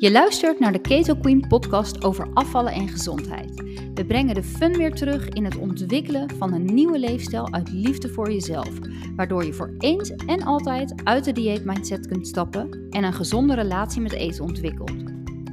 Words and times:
Je 0.00 0.10
luistert 0.10 0.58
naar 0.58 0.72
de 0.72 0.80
Keto 0.80 1.14
Queen 1.14 1.44
podcast 1.48 2.04
over 2.04 2.28
afvallen 2.34 2.72
en 2.72 2.88
gezondheid. 2.88 3.62
We 3.94 4.04
brengen 4.06 4.34
de 4.34 4.42
fun 4.42 4.76
weer 4.76 4.94
terug 4.94 5.28
in 5.28 5.44
het 5.44 5.56
ontwikkelen 5.56 6.30
van 6.36 6.52
een 6.52 6.64
nieuwe 6.64 6.98
leefstijl 6.98 7.52
uit 7.52 7.72
liefde 7.72 8.08
voor 8.08 8.32
jezelf, 8.32 8.70
waardoor 9.16 9.44
je 9.44 9.52
voor 9.52 9.74
eens 9.78 10.10
en 10.10 10.42
altijd 10.42 10.94
uit 11.04 11.24
de 11.24 11.32
dieetmindset 11.32 12.06
kunt 12.06 12.26
stappen 12.26 12.86
en 12.90 13.04
een 13.04 13.12
gezonde 13.12 13.54
relatie 13.54 14.00
met 14.00 14.12
eten 14.12 14.44
ontwikkelt. 14.44 14.92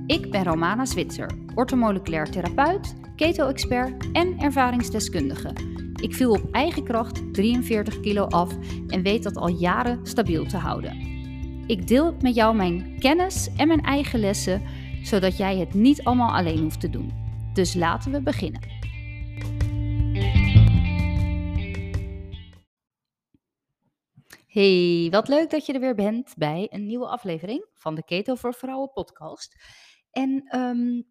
Ik 0.08 0.32
ben 0.32 0.44
Romana 0.44 0.86
Zwitser, 0.86 1.30
ortomoleculair 1.56 2.30
therapeut, 2.30 2.96
keto-expert 3.16 4.12
en 4.12 4.38
ervaringsdeskundige. 4.40 5.54
Ik 6.02 6.16
viel 6.16 6.32
op 6.32 6.52
eigen 6.52 6.84
kracht 6.84 7.34
43 7.34 8.00
kilo 8.00 8.24
af 8.26 8.54
en 8.88 9.02
weet 9.02 9.24
dat 9.24 9.38
al 9.38 9.50
jaren 9.50 10.00
stabiel 10.04 10.46
te 10.46 10.58
houden. 10.58 11.15
Ik 11.68 11.88
deel 11.88 12.16
met 12.22 12.36
jou 12.36 12.56
mijn 12.56 13.00
kennis 13.00 13.56
en 13.56 13.68
mijn 13.68 13.82
eigen 13.82 14.20
lessen, 14.20 14.62
zodat 15.04 15.38
jij 15.38 15.58
het 15.58 15.74
niet 15.74 16.04
allemaal 16.04 16.36
alleen 16.36 16.60
hoeft 16.60 16.80
te 16.80 16.90
doen. 16.90 17.12
Dus 17.54 17.74
laten 17.74 18.12
we 18.12 18.22
beginnen. 18.22 18.62
Hey, 24.48 25.08
wat 25.12 25.28
leuk 25.28 25.50
dat 25.50 25.66
je 25.66 25.74
er 25.74 25.80
weer 25.80 25.96
bent 25.96 26.34
bij 26.38 26.68
een 26.70 26.86
nieuwe 26.86 27.08
aflevering 27.08 27.66
van 27.74 27.96
de 27.96 28.04
Keto 28.04 28.36
voor 28.36 28.54
Vrouwen 28.54 28.92
podcast. 28.92 29.56
En 30.12 30.44
ehm, 30.48 31.02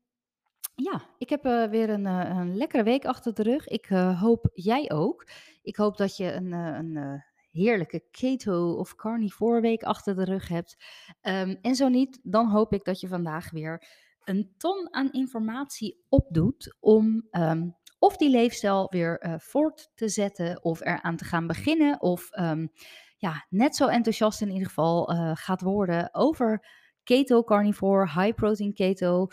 ja, 0.75 1.03
ik 1.19 1.29
heb 1.29 1.47
uh, 1.47 1.65
weer 1.67 1.91
een, 1.91 2.05
uh, 2.07 2.29
een, 2.29 2.57
lekkere 2.57 2.83
week 2.83 3.05
achter 3.05 3.35
de 3.35 3.43
rug. 3.43 3.69
Ik 3.69 3.91
uh, 3.91 4.21
hoop 4.21 4.51
jij 4.55 4.91
ook. 4.91 5.29
Ik 5.63 5.77
hoop 5.77 5.97
dat 5.97 6.17
je 6.17 6.33
een, 6.33 6.53
een 6.53 7.25
heerlijke 7.55 8.03
keto 8.11 8.73
of 8.73 8.95
carnivore 8.95 9.61
week 9.61 9.83
achter 9.83 10.17
de 10.17 10.25
rug 10.25 10.49
hebt. 10.49 10.77
Um, 11.23 11.59
en 11.63 11.75
zo 11.75 11.89
niet, 11.89 12.21
dan 12.23 12.49
hoop 12.49 12.73
ik 12.73 12.85
dat 12.85 13.01
je 13.01 13.09
vandaag 13.09 13.51
weer 13.51 13.87
een 14.25 14.55
ton 14.57 14.89
aan 14.91 15.13
informatie 15.13 16.05
opdoet 16.09 16.77
om 16.81 17.29
um, 17.31 17.77
of 17.99 18.17
die 18.17 18.31
leefstijl 18.31 18.87
weer 18.91 19.25
uh, 19.25 19.35
voort 19.39 19.91
te 19.95 20.09
zetten 20.09 20.65
of 20.65 20.81
eraan 20.81 21.17
te 21.17 21.25
gaan 21.25 21.47
beginnen 21.47 22.01
of 22.01 22.29
um, 22.39 22.73
ja, 23.17 23.47
net 23.49 23.77
zo 23.77 23.87
enthousiast 23.87 24.41
in 24.41 24.51
ieder 24.51 24.67
geval 24.67 25.13
uh, 25.13 25.31
gaat 25.35 25.61
worden 25.61 26.15
over 26.15 26.67
keto 27.03 27.43
carnivore, 27.43 28.21
high 28.21 28.35
protein 28.35 28.75
keto. 28.75 29.27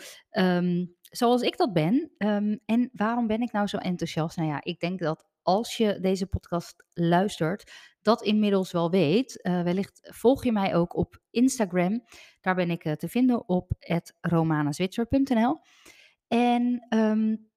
zoals 1.00 1.42
ik 1.42 1.56
dat 1.56 1.72
ben. 1.72 2.12
en 2.64 2.90
waarom 2.92 3.26
ben 3.26 3.40
ik 3.40 3.52
nou 3.52 3.66
zo 3.66 3.76
enthousiast? 3.76 4.36
Nou 4.36 4.48
ja, 4.48 4.60
ik 4.62 4.80
denk 4.80 4.98
dat 4.98 5.26
als 5.42 5.76
je 5.76 6.00
deze 6.00 6.26
podcast 6.26 6.84
luistert, 6.92 7.72
dat 8.02 8.22
inmiddels 8.22 8.72
wel 8.72 8.90
weet. 8.90 9.40
Uh, 9.42 9.62
wellicht 9.62 10.00
volg 10.02 10.44
je 10.44 10.52
mij 10.52 10.74
ook 10.74 10.96
op 10.96 11.20
Instagram. 11.30 12.04
Daar 12.40 12.54
ben 12.54 12.70
ik 12.70 12.84
uh, 12.84 12.92
te 12.92 13.08
vinden 13.08 13.48
op 13.48 13.72
romanazwitser.nl. 14.20 15.60
En 16.28 16.86
um, 16.88 17.50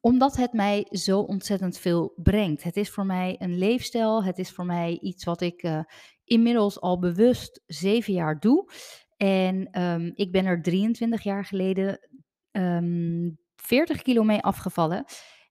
omdat 0.00 0.36
het 0.36 0.52
mij 0.52 0.86
zo 0.90 1.20
ontzettend 1.20 1.78
veel 1.78 2.12
brengt. 2.16 2.62
Het 2.62 2.76
is 2.76 2.90
voor 2.90 3.06
mij 3.06 3.36
een 3.38 3.58
leefstijl. 3.58 4.24
Het 4.24 4.38
is 4.38 4.50
voor 4.50 4.66
mij 4.66 4.98
iets 5.00 5.24
wat 5.24 5.40
ik 5.40 5.62
uh, 5.62 5.80
inmiddels 6.24 6.80
al 6.80 6.98
bewust 6.98 7.62
zeven 7.66 8.12
jaar 8.12 8.40
doe. 8.40 8.72
En 9.16 9.80
um, 9.82 10.12
ik 10.14 10.32
ben 10.32 10.44
er 10.44 10.62
23 10.62 11.22
jaar 11.22 11.44
geleden 11.44 11.88
um, 11.88 12.62
ehm, 12.62 13.30
40 13.56 14.02
kilo 14.02 14.22
mee 14.22 14.40
afgevallen. 14.40 15.04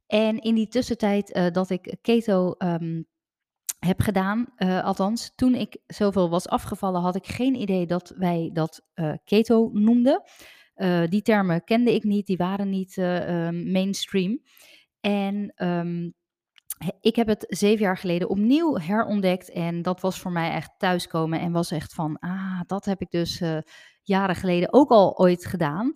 En 0.07 0.39
in 0.39 0.55
die 0.55 0.67
tussentijd 0.67 1.51
dat 1.53 1.69
ik 1.69 1.97
keto 2.01 2.55
heb 3.83 4.01
gedaan, 4.01 4.45
uh, 4.57 4.83
althans 4.83 5.31
toen 5.35 5.55
ik 5.55 5.77
zoveel 5.87 6.29
was 6.29 6.47
afgevallen, 6.47 7.01
had 7.01 7.15
ik 7.15 7.27
geen 7.27 7.55
idee 7.55 7.85
dat 7.85 8.13
wij 8.17 8.49
dat 8.53 8.81
uh, 8.95 9.13
keto 9.23 9.69
noemden. 9.73 10.21
die 11.09 11.21
termen 11.21 11.63
kende 11.63 11.93
ik 11.93 12.03
niet, 12.03 12.25
die 12.25 12.37
waren 12.37 12.69
niet 12.69 12.97
ehm, 12.97 13.71
mainstream. 13.71 14.41
En 14.99 15.53
um, 15.67 16.13
ik 16.99 17.15
heb 17.15 17.27
het 17.27 17.45
zeven 17.47 17.85
jaar 17.85 17.97
geleden 17.97 18.29
opnieuw 18.29 18.77
herontdekt 18.77 19.51
en 19.51 19.81
dat 19.81 20.01
was 20.01 20.19
voor 20.19 20.31
mij 20.31 20.51
echt 20.51 20.71
thuiskomen 20.77 21.39
en 21.39 21.51
was 21.51 21.71
echt 21.71 21.93
van, 21.93 22.19
ah, 22.19 22.61
dat 22.65 22.85
heb 22.85 23.01
ik 23.01 23.11
dus 23.11 23.41
jaren 24.03 24.35
geleden 24.35 24.73
ook 24.73 24.89
al 24.89 25.17
ooit 25.17 25.45
gedaan. 25.45 25.93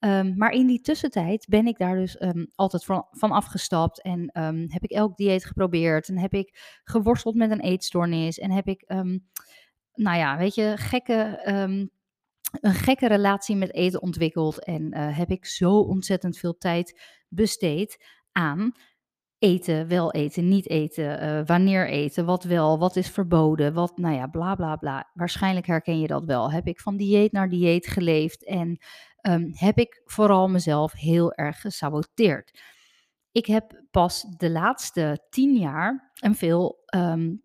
Um, 0.00 0.36
maar 0.36 0.50
in 0.50 0.66
die 0.66 0.80
tussentijd 0.80 1.46
ben 1.48 1.66
ik 1.66 1.78
daar 1.78 1.96
dus 1.96 2.22
um, 2.22 2.50
altijd 2.54 2.84
van, 2.84 3.30
afgestapt 3.30 4.02
en 4.02 4.30
um, 4.42 4.66
heb 4.68 4.82
ik 4.82 4.90
elk 4.90 5.16
dieet 5.16 5.44
geprobeerd 5.44 6.08
en 6.08 6.18
heb 6.18 6.32
ik 6.32 6.80
geworsteld 6.84 7.34
met 7.34 7.50
een 7.50 7.60
eetstoornis 7.60 8.38
en 8.38 8.50
heb 8.50 8.66
ik, 8.66 8.84
nou 9.92 10.16
ja, 10.16 10.36
weet 10.36 10.54
je, 10.54 10.72
gekke, 10.76 11.40
een 12.50 12.74
gekke 12.74 13.08
relatie 13.08 13.56
met 13.56 13.74
eten 13.74 14.02
ontwikkeld 14.02 14.64
en 14.64 14.96
uh, 14.96 15.16
heb 15.16 15.30
ik 15.30 15.46
zo 15.46 15.78
ontzettend 15.78 16.38
veel 16.38 16.56
tijd 16.56 17.00
besteed 17.28 18.04
aan 18.32 18.72
eten, 19.38 19.88
wel 19.88 20.12
eten, 20.12 20.48
niet 20.48 20.68
eten, 20.68 21.24
uh, 21.24 21.46
wanneer 21.46 21.88
eten, 21.88 22.24
wat 22.24 22.44
wel, 22.44 22.78
wat 22.78 22.96
is 22.96 23.08
verboden, 23.08 23.74
wat, 23.74 23.98
nou 23.98 24.14
ja, 24.14 24.26
bla 24.26 24.54
bla 24.54 24.76
bla. 24.76 25.10
Waarschijnlijk 25.14 25.66
herken 25.66 26.00
je 26.00 26.06
dat 26.06 26.24
wel. 26.24 26.52
Heb 26.52 26.66
ik 26.66 26.80
van 26.80 26.96
dieet 26.96 27.32
naar 27.32 27.48
dieet 27.48 27.86
geleefd 27.86 28.44
en 28.44 28.78
um, 29.22 29.50
heb 29.54 29.78
ik 29.78 30.00
vooral 30.04 30.48
mezelf 30.48 30.92
heel 30.92 31.32
erg 31.32 31.60
gesaboteerd. 31.60 32.60
Ik 33.32 33.46
heb 33.46 33.82
pas 33.90 34.22
de 34.36 34.50
laatste 34.50 35.26
tien 35.30 35.56
jaar 35.56 36.12
een 36.14 36.34
veel 36.34 36.84
um, 36.96 37.42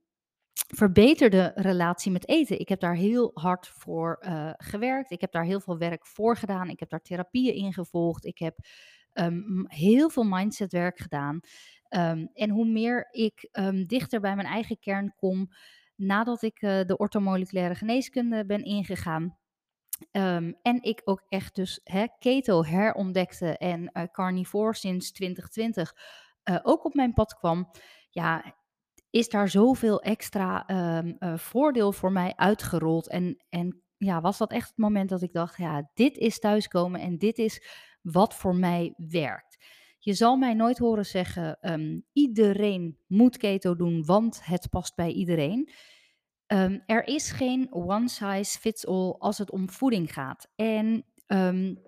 verbeterde 0.54 1.52
relatie 1.56 2.12
met 2.12 2.28
eten. 2.28 2.60
Ik 2.60 2.70
heb 2.70 2.80
daar 2.80 2.96
heel 2.96 3.32
hard 3.34 3.68
voor 3.68 4.24
uh, 4.26 4.50
gewerkt. 4.58 5.12
Ik 5.12 5.22
heb 5.22 5.32
daar 5.32 5.46
heel 5.46 5.60
veel 5.60 5.78
werk 5.78 6.06
voor 6.06 6.38
gedaan. 6.38 6.70
Ik 6.70 6.80
heb 6.80 6.90
daar 6.90 7.02
therapieën 7.02 7.56
in 7.56 7.74
gevolgd. 7.74 8.26
Ik 8.26 8.38
heb 8.38 8.58
um, 9.14 9.66
heel 9.68 10.10
veel 10.10 10.24
mindsetwerk 10.24 11.00
gedaan. 11.00 11.40
En 12.34 12.50
hoe 12.50 12.66
meer 12.66 13.08
ik 13.12 13.50
dichter 13.88 14.20
bij 14.20 14.36
mijn 14.36 14.48
eigen 14.48 14.80
kern 14.80 15.14
kom, 15.16 15.50
nadat 15.96 16.42
ik 16.42 16.62
uh, 16.62 16.82
de 16.86 16.98
orthomoleculaire 16.98 17.76
geneeskunde 17.76 18.46
ben 18.46 18.64
ingegaan, 18.64 19.38
Um, 20.12 20.56
en 20.62 20.81
ik 20.81 21.02
ook 21.04 21.26
echt 21.30 21.56
dus 21.56 21.80
hè, 21.84 22.06
keto 22.20 22.64
herontdekte 22.64 23.58
en 23.58 23.90
uh, 23.94 24.04
carnivore 24.12 24.76
sinds 24.76 25.12
2020 25.12 25.96
uh, 26.44 26.59
ook 26.64 26.86
op 26.86 26.94
mijn 26.94 27.14
pad 27.14 27.34
kwam. 27.34 27.70
Ja, 28.09 28.56
is 29.09 29.30
daar 29.30 29.50
zoveel 29.50 30.02
extra 30.02 30.70
um, 30.98 31.16
uh, 31.20 31.38
voordeel 31.38 31.92
voor 31.92 32.12
mij 32.12 32.34
uitgerold. 32.36 33.09
En, 33.09 33.44
en 33.50 33.81
ja, 33.98 34.22
was 34.22 34.38
dat 34.38 34.52
echt 34.52 34.68
het 34.68 34.78
moment 34.78 35.09
dat 35.09 35.22
ik 35.22 35.34
dacht, 35.34 35.58
ja, 35.58 35.90
dit 35.94 36.18
is 36.18 36.40
thuiskomen 36.40 37.02
en 37.02 37.18
dit 37.18 37.38
is 37.38 37.68
wat 38.02 38.36
voor 38.36 38.56
mij 38.56 38.94
werkt. 38.98 39.58
Je 40.00 40.14
zal 40.14 40.38
mij 40.38 40.54
nooit 40.54 40.78
horen 40.78 41.06
zeggen, 41.06 41.58
um, 41.72 42.06
iedereen 42.14 42.98
moet 43.08 43.38
keto 43.38 43.75
doen, 43.75 44.06
want 44.06 44.46
het 44.46 44.70
past 44.70 44.96
bij 44.96 45.12
iedereen. 45.12 45.70
Um, 46.48 46.84
er 46.86 47.08
is 47.08 47.31
geen 47.31 47.74
one 47.74 48.09
size 48.09 48.59
fits 48.59 48.88
all 48.88 49.16
als 49.20 49.38
het 49.38 49.52
om 49.52 49.70
voeding 49.70 50.14
gaat. 50.14 50.48
En 50.56 51.06
um, 51.28 51.81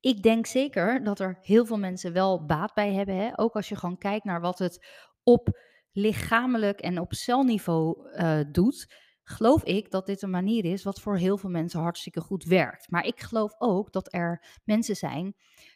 ik 0.00 0.22
denk 0.22 0.46
zeker 0.46 1.04
dat 1.04 1.20
er 1.20 1.38
heel 1.40 1.66
veel 1.66 1.78
mensen 1.78 2.12
wel 2.12 2.44
baat 2.44 2.74
bij 2.74 2.92
hebben. 2.92 3.16
Hè? 3.16 3.38
Ook 3.38 3.54
als 3.54 3.68
je 3.68 3.76
gewoon 3.76 3.98
kijkt 3.98 4.24
naar 4.24 4.40
wat 4.40 4.58
het 4.58 4.86
op 5.22 5.58
lichamelijk 5.92 6.80
en 6.80 7.00
op 7.00 7.14
celniveau 7.14 8.10
uh, 8.14 8.40
doet. 8.52 8.94
Geloof 9.22 9.64
ik 9.64 9.90
dat 9.90 10.06
dit 10.06 10.22
een 10.22 10.30
manier 10.30 10.64
is 10.64 10.82
wat 10.82 11.00
voor 11.00 11.16
heel 11.16 11.38
veel 11.38 11.50
mensen 11.50 11.80
hartstikke 11.80 12.20
goed 12.20 12.44
werkt. 12.44 12.90
Maar 12.90 13.06
ik 13.06 13.20
geloof 13.20 13.54
ook 13.58 13.92
dat 13.92 14.12
er 14.12 14.44
mensen 14.64 14.96
zijn 14.96 15.34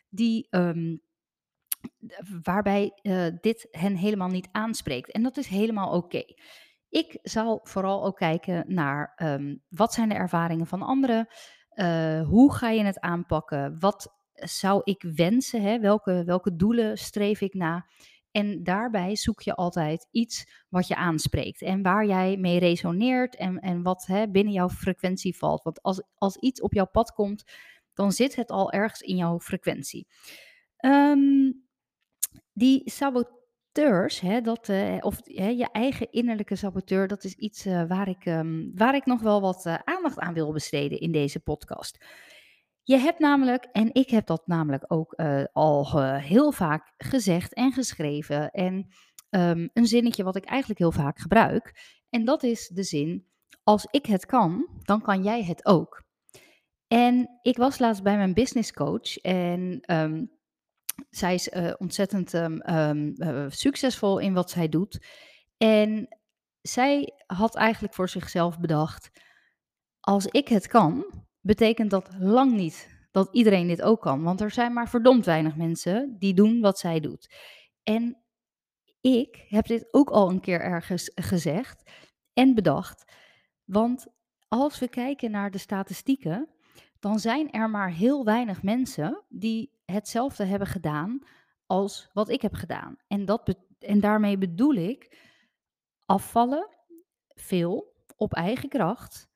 die 0.09 0.47
um, 0.51 1.03
waarbij 2.43 2.99
uh, 3.03 3.27
dit 3.41 3.69
hen 3.71 3.97
helemaal 3.97 4.29
niet 4.29 4.49
aanspreekt. 4.53 5.11
En 5.11 5.23
dat 5.23 5.37
is 5.37 5.47
helemaal 5.47 5.97
oké. 5.97 6.25
Ik 6.95 7.19
zal 7.23 7.61
vooral 7.63 8.05
ook 8.05 8.17
kijken 8.17 8.65
naar 8.75 9.13
um, 9.23 9.63
wat 9.69 9.93
zijn 9.93 10.09
de 10.09 10.15
ervaringen 10.15 10.67
van 10.67 10.83
anderen, 10.83 11.29
uh, 11.75 12.27
hoe 12.27 12.55
ga 12.55 12.71
je 12.71 12.85
het 12.85 13.01
aanpakken, 13.01 13.81
wat 13.81 14.15
zou 14.33 14.81
ik 14.85 15.03
wensen, 15.17 15.63
hè? 15.63 15.79
Welke, 15.79 16.25
welke 16.25 16.57
doelen 16.57 16.99
streef 16.99 17.41
ik 17.41 17.55
na. 17.55 17.87
En 18.31 18.63
daarbij 18.63 19.17
zoek 19.17 19.41
je 19.41 19.55
altijd 19.55 20.09
iets 20.11 20.65
wat 20.69 20.87
je 20.87 20.97
aanspreekt 20.97 21.63
en 21.63 21.83
waar 21.83 22.07
jij 22.07 22.37
mee 22.37 22.59
resoneert 22.59 23.37
en, 23.37 23.59
en 23.59 23.83
wat 23.83 24.07
hè, 24.07 24.29
binnen 24.31 24.53
jouw 24.53 24.69
frequentie 24.69 25.37
valt. 25.37 25.63
Want 25.63 25.83
als, 25.83 26.03
als 26.15 26.37
iets 26.37 26.61
op 26.61 26.73
jouw 26.73 26.89
pad 26.89 27.13
komt, 27.13 27.45
dan 27.95 28.13
zit 28.13 28.37
het 28.37 28.51
al 28.51 28.73
ergens 28.73 29.01
in 29.01 29.17
jouw 29.17 29.41
frequentie. 29.41 30.07
Um, 30.85 31.67
die 32.53 32.91
sabot 32.91 33.31
saboteurs, 33.75 34.21
hè, 34.21 34.41
dat, 34.41 34.69
uh, 34.69 34.97
of 35.01 35.21
hè, 35.25 35.49
je 35.49 35.69
eigen 35.73 36.13
innerlijke 36.13 36.57
saboteur, 36.57 37.09
dat 37.09 37.25
is 37.25 37.35
iets 37.35 37.67
uh, 37.67 37.85
waar, 37.89 38.09
ik, 38.09 38.27
um, 38.27 38.73
waar 38.75 38.95
ik 38.95 39.07
nog 39.07 39.21
wel 39.21 39.41
wat 39.41 39.67
uh, 39.67 39.75
aandacht 39.85 40.19
aan 40.19 40.35
wil 40.35 40.53
besteden 40.53 41.01
in 41.01 41.13
deze 41.13 41.41
podcast. 41.41 42.05
Je 42.83 42.97
hebt 42.97 43.19
namelijk, 43.19 43.65
en 43.73 43.95
ik 43.95 44.11
heb 44.11 44.27
dat 44.27 44.47
namelijk 44.47 44.85
ook 44.87 45.15
al 45.53 46.03
heel 46.03 46.53
vaak 46.53 46.93
gezegd 46.97 47.55
en 47.55 47.73
geschreven, 47.73 48.51
en 48.51 48.87
um, 49.31 49.71
een 49.73 49.87
zinnetje 49.87 50.25
wat 50.25 50.37
ik 50.37 50.45
eigenlijk 50.45 50.81
heel 50.81 50.93
vaak 50.93 51.19
gebruik, 51.19 51.73
en 52.11 52.25
dat 52.25 52.43
is 52.43 52.69
de 52.69 52.83
zin: 52.83 53.27
Als 53.63 53.87
ik 53.91 54.07
het 54.07 54.27
kan, 54.27 54.69
dan 54.83 55.03
kan 55.03 55.23
jij 55.23 55.45
het 55.45 55.67
ook. 55.67 56.03
En 56.87 57.39
ik 57.43 57.57
was 57.57 57.79
laatst 57.79 58.03
bij 58.03 58.17
mijn 58.17 58.35
business 58.35 58.73
coach 58.73 59.17
en 59.17 59.81
ehm, 59.81 60.25
zij 61.11 61.35
is 61.35 61.49
uh, 61.49 61.73
ontzettend 61.79 62.33
um, 62.33 62.63
um, 62.71 63.15
uh, 63.17 63.45
succesvol 63.49 64.19
in 64.19 64.33
wat 64.35 64.51
zij 64.51 64.69
doet. 64.69 65.07
En 65.57 66.09
zij 66.61 67.13
had 67.27 67.57
eigenlijk 67.57 67.95
voor 67.95 68.09
zichzelf 68.09 68.59
bedacht: 68.59 69.11
als 70.01 70.27
ik 70.27 70.49
het 70.49 70.67
kan, 70.67 71.05
betekent 71.41 71.91
dat 71.91 72.11
lang 72.19 72.53
niet 72.53 72.93
dat 73.11 73.29
iedereen 73.33 73.67
dit 73.67 73.83
ook 73.83 74.01
kan. 74.01 74.23
Want 74.23 74.41
er 74.41 74.51
zijn 74.51 74.73
maar 74.73 74.89
verdomd 74.89 75.25
weinig 75.25 75.57
mensen 75.57 76.17
die 76.19 76.35
doen 76.35 76.61
wat 76.61 76.79
zij 76.79 77.01
doet. 77.01 77.35
En 77.83 78.25
ik 79.01 79.45
heb 79.49 79.67
dit 79.67 79.95
ook 79.95 80.11
al 80.11 80.31
een 80.31 80.41
keer 80.41 80.61
ergens 80.61 81.11
gezegd 81.15 81.91
en 82.33 82.55
bedacht. 82.55 83.13
Want 83.65 84.07
als 84.49 84.79
we 84.79 84.89
kijken 84.89 85.31
naar 85.31 85.51
de 85.51 85.59
statistieken, 85.59 86.49
dan 86.99 87.19
zijn 87.19 87.51
er 87.51 87.71
maar 87.71 87.91
heel 87.91 88.25
weinig 88.25 88.63
mensen 88.63 89.25
die 89.29 89.74
hetzelfde 89.85 90.45
hebben 90.45 90.69
gedaan 90.69 91.27
als 91.67 92.11
wat 92.13 92.29
ik 92.29 92.43
heb 92.43 92.55
gedaan. 92.55 92.97
En, 93.07 93.25
dat 93.25 93.57
en 93.79 94.01
daarmee 94.01 94.39
bedoel 94.39 94.75
ik 94.75 95.19
afvallen, 96.07 96.69
veel, 97.29 97.95
op 98.17 98.35
eigen 98.35 98.69
kracht 98.69 99.29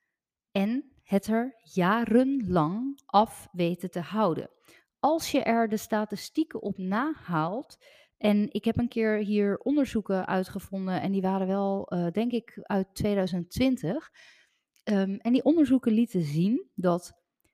en 0.51 0.93
het 1.03 1.27
er 1.27 1.61
jarenlang 1.63 3.01
af 3.07 3.49
weten 3.53 3.91
te 3.91 4.01
houden. 4.01 4.51
Als 4.99 5.31
je 5.31 5.43
er 5.43 5.69
de 5.69 5.77
statistieken 5.77 6.63
op 6.63 6.79
nahaalt, 6.79 7.79
en 8.19 8.53
ik 8.53 8.65
heb 8.65 8.79
een 8.79 8.89
keer 8.89 9.17
hier 9.17 9.59
onderzoeken 9.59 10.27
uitgevonden 10.27 11.01
en 11.01 11.13
die 11.13 11.21
waren 11.21 11.47
wel, 11.47 11.93
uh, 11.95 12.11
denk 12.11 12.33
ik, 12.33 12.59
uit 12.63 12.95
2020. 12.95 14.11
Um, 14.85 14.95
ehm, 14.95 15.15
en 15.15 15.33
die 15.33 15.45
onderzoeken 15.45 15.93
lieten 15.93 16.23
zien 16.23 16.71
dat 16.75 17.13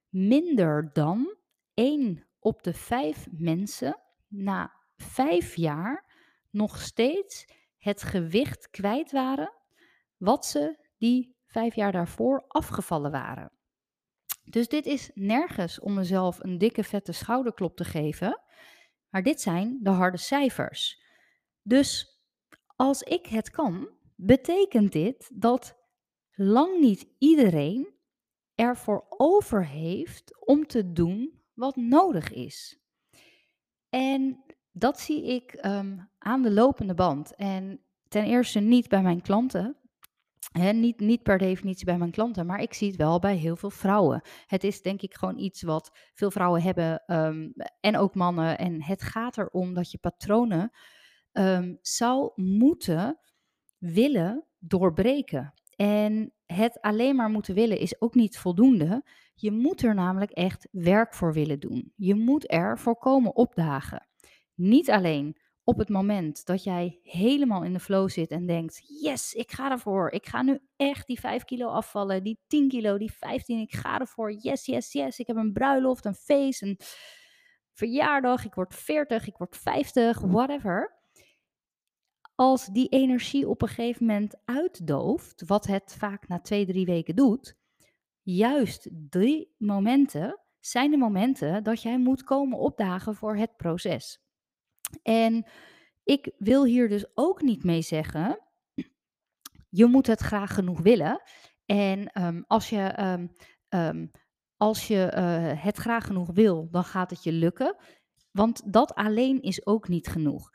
minder 0.09 0.91
dan 0.93 1.37
1 1.75 2.27
op 2.45 2.63
de 2.63 2.75
5 2.75 3.27
mensen 3.31 4.01
na 4.29 4.73
5 4.97 5.57
jaar 5.57 6.05
nog 6.51 6.81
steeds 6.81 7.47
het 7.79 8.03
gewicht 8.03 8.71
kwijt 8.71 9.13
waren 9.13 9.53
wat 10.17 10.47
ze 10.47 10.79
die 10.99 11.37
5 11.47 11.75
jaar 11.75 11.93
daarvoor 11.93 12.45
afgevallen 12.49 13.11
waren. 13.11 13.53
Dus 14.45 14.69
dit 14.69 14.87
is 14.87 15.11
nergens 15.15 15.81
om 15.81 15.95
mezelf 15.95 16.39
een 16.43 16.59
dikke 16.59 16.85
vette 16.85 17.13
schouderklop 17.13 17.77
te 17.77 17.85
geven. 17.85 18.41
Maar 19.09 19.23
dit 19.23 19.41
zijn 19.41 19.79
de 19.83 19.91
harde 19.91 20.19
cijfers. 20.19 21.03
Dus 21.63 22.21
als 22.77 23.03
ik 23.03 23.27
het 23.27 23.51
kan, 23.51 23.89
betekent 24.17 24.93
dit 24.93 25.31
dat 25.35 25.77
lang 26.31 26.81
niet 26.81 27.07
iedereen 27.19 27.95
ervoor 28.55 29.05
over 29.09 29.67
heeft 29.67 30.47
om 30.47 30.67
te 30.67 30.93
doen 30.93 31.44
wat 31.55 31.77
nodig 31.77 32.33
is. 32.33 32.79
En 33.89 34.45
dat 34.73 35.01
zie 35.01 35.25
ik 35.25 35.59
um, 35.67 36.09
aan 36.19 36.43
de 36.43 36.51
lopende 36.51 36.95
band. 36.95 37.35
En 37.35 37.81
ten 38.09 38.25
eerste 38.25 38.61
niet 38.61 38.89
bij 38.89 39.03
mijn 39.03 39.21
klanten, 39.21 39.77
niet, 40.53 41.01
niet 41.01 41.23
per 41.23 41.39
definitie 41.39 41.85
bij 41.85 41.99
mijn 41.99 42.11
klanten, 42.11 42.47
maar 42.47 42.61
ik 42.61 42.75
zie 42.75 42.89
het 42.89 42.97
wel 42.97 43.19
bij 43.19 43.37
heel 43.37 43.57
veel 43.57 43.71
vrouwen. 43.71 44.23
Het 44.47 44.65
is 44.65 44.83
denk 44.83 45.03
ik 45.03 45.15
gewoon 45.15 45.39
iets 45.39 45.63
wat 45.63 45.91
veel 46.15 46.31
vrouwen 46.31 46.63
hebben 46.63 47.03
um, 47.07 47.55
en 47.81 47.97
ook 47.97 48.15
mannen. 48.15 48.59
En 48.59 48.83
het 48.83 49.03
gaat 49.03 49.39
erom 49.39 49.75
dat 49.75 49.91
je 49.91 49.99
patronen 49.99 50.71
um, 51.33 51.79
zou 51.81 52.33
moeten 52.35 53.19
willen 53.79 54.47
doorbreken. 54.59 55.55
En 55.77 56.33
het 56.47 56.81
alleen 56.81 57.17
maar 57.17 57.31
moeten 57.31 57.55
willen 57.55 57.79
is 57.79 58.01
ook 58.01 58.15
niet 58.15 58.39
voldoende. 58.39 59.05
Je 59.35 59.51
moet 59.51 59.83
er 59.83 59.95
namelijk 59.95 60.31
echt 60.31 60.69
werk 60.71 61.15
voor 61.15 61.33
willen 61.33 61.61
doen. 61.61 61.93
Je 61.97 62.15
moet 62.15 62.53
er 62.53 62.79
voor 62.79 62.99
komen 62.99 63.37
opdagen. 63.37 64.09
Niet 64.55 64.91
alleen 64.91 65.37
op 65.65 65.79
het 65.79 65.89
moment 65.89 66.47
dat 66.47 66.65
jij 66.65 66.99
helemaal 67.03 67.63
in 67.63 67.73
de 67.73 67.81
flow 67.81 68.09
zit 68.09 68.31
en 68.31 68.47
denkt: 68.47 68.83
Yes, 69.01 69.33
ik 69.33 69.53
ga 69.53 69.71
ervoor. 69.71 70.11
Ik 70.11 70.27
ga 70.27 70.43
nu 70.43 70.61
echt 70.77 71.07
die 71.07 71.21
5 71.21 71.45
kilo 71.45 71.69
afvallen, 71.69 72.23
die 72.23 72.41
10 72.47 72.69
kilo, 72.69 72.99
die 72.99 73.13
15. 73.13 73.61
Ik 73.61 73.75
ga 73.75 73.99
ervoor. 74.01 74.33
Yes, 74.33 74.67
yes, 74.67 74.93
yes. 74.93 75.19
Ik 75.19 75.27
heb 75.27 75.37
een 75.37 75.53
bruiloft, 75.53 76.05
een 76.05 76.15
feest, 76.15 76.63
een 76.63 76.79
verjaardag. 77.73 78.45
Ik 78.45 78.55
word 78.55 78.75
40, 78.75 79.27
ik 79.27 79.37
word 79.37 79.57
50, 79.57 80.21
whatever. 80.21 81.03
Als 82.35 82.67
die 82.67 82.89
energie 82.89 83.49
op 83.49 83.63
een 83.63 83.69
gegeven 83.69 84.07
moment 84.07 84.35
uitdooft, 84.45 85.43
wat 85.47 85.67
het 85.67 85.95
vaak 85.99 86.29
na 86.29 86.41
twee, 86.41 86.67
drie 86.67 86.87
weken 86.87 87.17
doet, 87.17 87.57
juist 88.25 88.89
die 88.93 89.55
momenten 89.59 90.41
zijn 90.61 90.91
de 90.91 90.97
momenten 90.97 91.63
dat 91.63 91.83
jij 91.83 91.99
moet 91.99 92.25
komen 92.25 92.59
opdagen 92.59 93.15
voor 93.15 93.37
het 93.37 93.57
proces. 93.57 94.23
En 95.03 95.47
ik 96.05 96.33
wil 96.39 96.65
hier 96.65 96.89
dus 96.89 97.07
ook 97.15 97.43
niet 97.43 97.65
mee 97.65 97.83
zeggen, 97.83 98.39
je 99.69 99.87
moet 99.87 100.07
het 100.07 100.21
graag 100.21 100.55
genoeg 100.55 100.81
willen. 100.81 101.23
En 101.67 102.07
ehm, 102.07 102.43
als 102.47 102.69
je, 102.69 103.01
um, 103.01 103.33
um, 103.69 104.11
als 104.57 104.87
je 104.89 105.13
uh, 105.15 105.63
het 105.63 105.77
graag 105.77 106.07
genoeg 106.07 106.31
wil, 106.33 106.69
dan 106.71 106.85
gaat 106.85 107.11
het 107.11 107.23
je 107.23 107.33
lukken. 107.33 107.77
Want 108.31 108.73
dat 108.73 108.95
alleen 108.95 109.43
is 109.43 109.67
ook 109.67 109.89
niet 109.89 110.07
genoeg. 110.07 110.51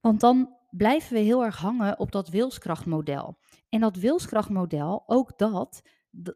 Want 0.00 0.20
dan 0.20 0.56
blijven 0.70 1.12
we 1.12 1.18
heel 1.18 1.44
erg 1.44 1.56
hangen 1.56 1.98
op 1.98 2.12
dat 2.12 2.28
wilskrachtmodel. 2.28 3.38
En 3.68 3.80
dat 3.80 3.96
wilskrachtmodel, 3.96 5.02
ook 5.06 5.38
dat, 5.38 5.82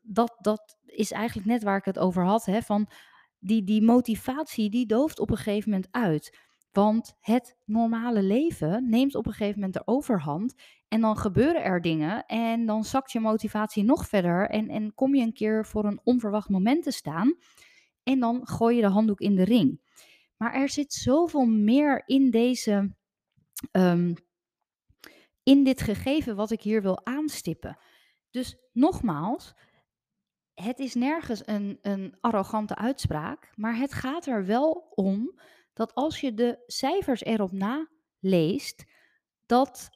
dat, 0.03 0.37
dat 0.41 0.79
is 0.85 1.11
eigenlijk 1.11 1.47
net 1.47 1.63
waar 1.63 1.77
ik 1.77 1.85
het 1.85 1.99
over 1.99 2.25
had. 2.25 2.45
Hè, 2.45 2.63
van 2.63 2.89
die, 3.39 3.65
die 3.65 3.83
motivatie, 3.83 4.71
die 4.71 4.87
dooft 4.87 5.19
op 5.19 5.31
een 5.31 5.37
gegeven 5.37 5.71
moment 5.71 5.89
uit. 5.91 6.39
Want 6.73 7.17
het 7.21 7.57
normale 7.65 8.23
leven 8.23 8.89
neemt 8.89 9.15
op 9.15 9.27
een 9.27 9.33
gegeven 9.33 9.55
moment 9.55 9.75
de 9.75 9.87
overhand. 9.87 10.55
En 10.89 11.01
dan 11.01 11.17
gebeuren 11.17 11.63
er 11.63 11.81
dingen. 11.81 12.27
En 12.27 12.67
dan 12.67 12.85
zakt 12.85 13.13
je 13.13 13.21
motivatie 13.21 13.85
nog 13.85 14.09
verder. 14.09 14.49
En, 14.51 14.69
en 14.69 14.95
kom 14.95 15.15
je 15.15 15.23
een 15.23 15.33
keer 15.33 15.67
voor 15.67 15.85
een 15.85 16.01
onverwacht 16.05 16.49
moment 16.49 16.83
te 16.83 16.91
staan. 16.91 17.35
En 18.03 18.21
dan 18.21 18.47
gooi 18.47 18.77
je 18.77 18.83
de 18.83 18.89
handdoek 18.89 19.21
in 19.21 19.35
de 19.35 19.45
ring. 19.45 19.81
Maar 20.37 20.55
er 20.55 20.69
zit 20.69 20.93
zoveel 20.93 21.47
meer 21.47 22.03
in 22.07 22.31
deze. 22.31 22.95
Um, 23.73 24.15
in 25.43 25.65
dit 25.65 25.81
gegeven 25.81 26.37
wat 26.37 26.51
ik 26.51 26.63
hier 26.63 26.83
wil 26.83 27.07
aanstippen. 27.07 27.79
Dus 28.35 28.57
nogmaals, 28.73 29.55
het 30.55 30.79
is 30.79 30.95
nergens 30.95 31.47
een, 31.47 31.79
een 31.83 32.17
arrogante 32.21 32.77
uitspraak, 32.77 33.53
maar 33.55 33.77
het 33.77 33.93
gaat 33.93 34.27
er 34.27 34.47
wel 34.47 34.71
om 34.95 35.41
dat 35.73 35.95
als 35.95 36.21
je 36.21 36.35
de 36.35 36.63
cijfers 36.67 37.25
erop 37.25 37.53
naleest, 37.53 38.85
dat 39.47 39.91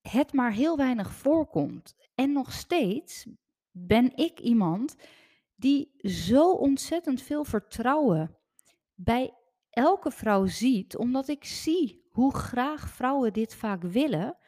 het 0.00 0.32
maar 0.32 0.52
heel 0.52 0.76
weinig 0.76 1.12
voorkomt. 1.12 1.94
En 2.14 2.32
nog 2.32 2.52
steeds 2.52 3.26
ben 3.70 4.16
ik 4.16 4.40
iemand 4.40 4.96
die 5.54 5.94
zo 6.10 6.52
ontzettend 6.52 7.22
veel 7.22 7.44
vertrouwen 7.44 8.36
bij 8.94 9.34
elke 9.70 10.10
vrouw 10.10 10.46
ziet, 10.46 10.96
omdat 10.96 11.28
ik 11.28 11.44
zie 11.44 12.08
hoe 12.10 12.34
graag 12.34 12.88
vrouwen 12.88 13.32
dit 13.32 13.54
vaak 13.54 13.82
willen, 13.82 14.38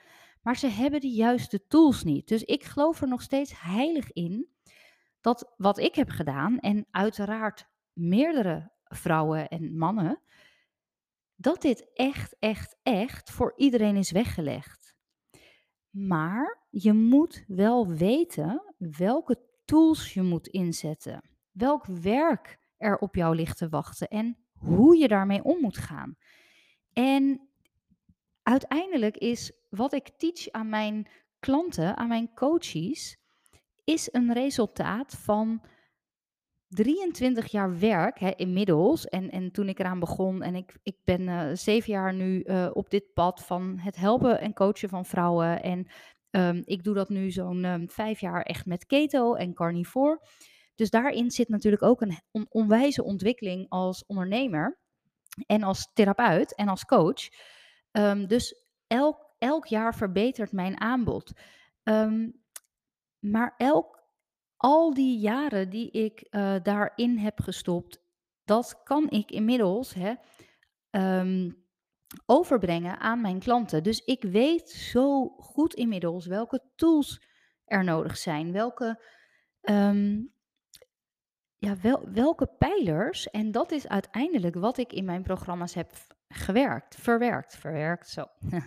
maar 0.43 0.57
ze 0.57 0.67
hebben 0.67 1.01
de 1.01 1.11
juiste 1.11 1.67
tools 1.67 2.05
niet. 2.05 2.29
Dus 2.29 2.43
ik 2.43 2.65
geloof 2.65 3.01
er 3.01 3.09
nog 3.09 3.23
steeds 3.23 3.61
heilig 3.63 4.13
in 4.13 4.49
dat 5.21 5.55
wat 5.57 5.79
ik 5.79 5.95
heb 5.95 6.09
gedaan, 6.09 6.59
en 6.59 6.87
uiteraard 6.91 7.69
meerdere 7.93 8.73
vrouwen 8.85 9.49
en 9.49 9.77
mannen, 9.77 10.23
dat 11.35 11.63
dit 11.63 11.91
echt, 11.95 12.37
echt, 12.39 12.77
echt 12.83 13.31
voor 13.31 13.53
iedereen 13.57 13.97
is 13.97 14.11
weggelegd. 14.11 14.95
Maar 15.91 16.67
je 16.71 16.93
moet 16.93 17.45
wel 17.47 17.89
weten 17.89 18.75
welke 18.79 19.49
tools 19.65 20.15
je 20.15 20.23
moet 20.23 20.49
inzetten, 20.49 21.31
welk 21.51 21.87
werk 21.87 22.59
er 22.77 22.99
op 22.99 23.15
jou 23.15 23.35
ligt 23.35 23.57
te 23.57 23.69
wachten 23.69 24.09
en 24.09 24.39
hoe 24.53 24.97
je 24.97 25.09
daarmee 25.09 25.45
om 25.45 25.61
moet 25.61 25.79
gaan. 25.79 26.17
En 26.93 27.50
uiteindelijk 28.43 29.17
is 29.17 29.53
wat 29.69 29.93
ik 29.93 30.09
teach 30.17 30.51
aan 30.51 30.69
mijn 30.69 31.07
klanten, 31.41 31.97
aan 31.97 32.09
mijn 32.09 32.35
coaches, 32.35 33.17
is 33.85 34.09
een 34.13 34.33
resultaat 34.33 35.15
van 35.15 35.63
23 36.69 37.51
jaar 37.51 37.79
werk 37.79 38.19
hè, 38.19 38.31
inmiddels. 38.37 39.07
En, 39.07 39.31
en 39.31 39.51
toen 39.51 39.69
ik 39.69 39.79
eraan 39.79 39.99
begon, 39.99 40.43
en 40.43 40.55
ik, 40.55 40.77
ik 40.83 40.97
ben 41.05 41.21
uh, 41.21 41.51
zeven 41.53 41.93
jaar 41.93 42.15
nu 42.15 42.43
uh, 42.45 42.71
op 42.73 42.91
dit 42.91 43.13
pad 43.15 43.45
van 43.45 43.79
het 43.79 43.97
helpen 43.97 44.41
en 44.41 44.55
coachen 44.55 44.89
van 44.89 45.05
vrouwen. 45.05 45.63
En 45.63 45.87
um, 46.31 46.63
ik 46.65 46.85
doe 46.85 46.95
dat 46.95 47.09
nu 47.09 47.31
zo'n 47.31 47.65
um, 47.65 47.91
vijf 47.91 48.21
jaar 48.21 48.43
echt 48.43 48.67
met 48.67 48.87
keto 48.87 49.35
en 49.35 49.55
carnivore. 49.55 50.21
Dus 50.75 50.91
daarin 50.91 51.31
zit 51.31 51.49
natuurlijk 51.49 51.83
ook 51.83 52.01
een 52.01 52.21
on 52.31 52.47
onwijze 52.49 53.05
ontwikkeling 53.05 53.67
als 53.69 54.07
ondernemer 54.07 54.79
en 55.47 55.63
als 55.63 55.91
therapeut 55.95 56.55
en 56.55 56.69
als 56.69 56.85
coach. 56.85 57.29
Um, 57.93 58.27
dus 58.27 58.65
elk, 58.87 59.35
elk 59.39 59.67
jaar 59.67 59.95
verbetert 59.95 60.53
mijn 60.53 60.81
aanbod. 60.81 61.33
maar 63.21 63.55
elk 63.57 64.01
al 64.57 64.95
die 64.95 65.19
jaren 65.19 65.71
die 65.71 65.91
ik, 65.91 66.21
eh, 66.21 66.55
daarin 66.63 67.19
heb 67.19 67.41
gestopt, 67.41 68.03
dat 68.45 68.83
kan 68.83 69.11
ik 69.11 69.31
inmiddels, 69.31 69.95
hè, 69.95 70.15
ehm, 70.91 71.51
overbrengen 72.27 72.99
aan 72.99 73.21
mijn 73.21 73.39
klanten. 73.39 73.83
Dus 73.83 74.05
ik 74.05 74.23
weet 74.23 74.71
zo 74.71 75.29
goed 75.29 75.75
inmiddels 75.75 76.27
welke 76.27 76.63
tools 76.77 77.23
er 77.65 77.85
nodig 77.85 78.17
zijn, 78.17 78.53
welke, 78.53 79.05
ehm, 79.61 80.23
ja, 81.57 81.77
wel, 81.83 82.11
welke 82.11 82.47
pijlers. 82.47 83.31
En 83.31 83.51
dat 83.51 83.73
is 83.73 83.89
uiteindelijk 83.89 84.55
wat 84.55 84.79
ik 84.79 84.93
in 84.93 85.05
mijn 85.05 85.23
programma's 85.23 85.75
heb 85.75 85.93
gewerkt, 86.33 86.97
verwerkt, 86.97 87.57
verwerkt, 87.57 88.09
zo. 88.09 88.25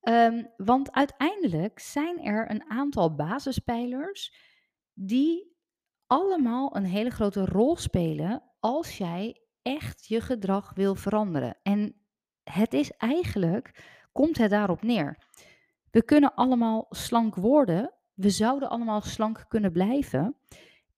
Ehm, 0.00 0.44
want 0.56 0.92
uiteindelijk 0.92 1.78
zijn 1.78 2.24
er 2.24 2.50
een 2.50 2.70
aantal 2.70 3.14
basispijlers 3.14 4.34
die 4.94 5.56
allemaal 6.06 6.76
een 6.76 6.84
hele 6.84 7.10
grote 7.10 7.44
rol 7.44 7.76
spelen 7.76 8.42
als 8.60 8.98
jij 8.98 9.40
echt 9.62 10.06
je 10.06 10.20
gedrag 10.20 10.74
wil 10.74 10.94
veranderen. 10.94 11.58
En 11.62 11.94
het 12.42 12.72
is 12.72 12.90
eigenlijk, 12.90 13.84
komt 14.12 14.38
het 14.38 14.50
daarop 14.50 14.82
neer. 14.82 15.18
We 15.90 16.04
kunnen 16.04 16.34
allemaal 16.34 16.86
slank 16.88 17.34
worden. 17.34 17.94
We 18.14 18.30
zouden 18.30 18.68
allemaal 18.68 19.00
slank 19.00 19.44
kunnen 19.48 19.72
blijven. 19.72 20.36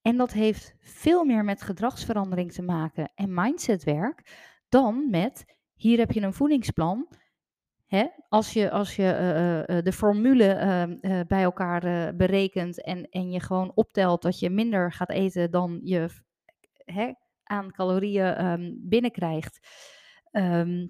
En 0.01 0.17
dat 0.17 0.31
heeft 0.31 0.75
veel 0.79 1.23
meer 1.23 1.43
met 1.43 1.61
gedragsverandering 1.61 2.51
te 2.51 2.61
maken 2.61 3.11
en 3.15 3.33
mindsetwerk 3.33 4.21
dan 4.69 5.09
met 5.09 5.45
hier 5.83 5.97
heb 5.97 6.11
je 6.11 6.21
een 6.21 6.33
voedingsplan. 6.33 7.07
Hè? 7.85 8.07
Als 8.29 8.53
je, 8.53 8.71
als 8.71 8.95
je 8.95 9.03
eh, 9.03 9.59
eh, 9.59 9.77
eh, 9.77 9.83
de 9.83 9.91
formule 9.91 10.47
ehm, 10.47 10.91
eh, 11.01 11.19
bij 11.27 11.43
elkaar 11.43 12.15
berekent 12.15 12.83
en, 12.83 13.09
en 13.09 13.31
je 13.31 13.39
gewoon 13.39 13.71
optelt 13.75 14.21
dat 14.21 14.39
je 14.39 14.49
minder 14.49 14.91
gaat 14.91 15.09
eten 15.09 15.51
dan 15.51 15.79
je 15.83 16.09
hè, 16.85 17.11
aan 17.43 17.71
calorieën 17.71 18.35
ehm, 18.35 18.71
binnenkrijgt. 18.75 19.59
Ehm, 20.31 20.87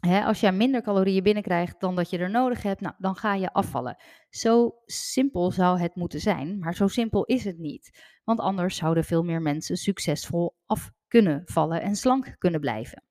als 0.00 0.40
je 0.40 0.52
minder 0.52 0.82
calorieën 0.82 1.22
binnenkrijgt 1.22 1.80
dan 1.80 1.96
dat 1.96 2.10
je 2.10 2.18
er 2.18 2.30
nodig 2.30 2.62
hebt, 2.62 2.80
nou, 2.80 2.94
dan 2.98 3.16
ga 3.16 3.34
je 3.34 3.52
afvallen. 3.52 3.96
Zo 4.28 4.78
simpel 4.84 5.50
zou 5.50 5.80
het 5.80 5.94
moeten 5.94 6.20
zijn, 6.20 6.58
maar 6.58 6.74
zo 6.74 6.86
simpel 6.86 7.24
is 7.24 7.44
het 7.44 7.58
niet. 7.58 8.18
Want 8.24 8.40
anders 8.40 8.76
zouden 8.76 9.04
veel 9.04 9.22
meer 9.22 9.42
mensen 9.42 9.76
succesvol 9.76 10.56
af 10.66 10.90
kunnen 11.08 11.42
vallen 11.44 11.82
en 11.82 11.96
slank 11.96 12.34
kunnen 12.38 12.60
blijven. 12.60 13.05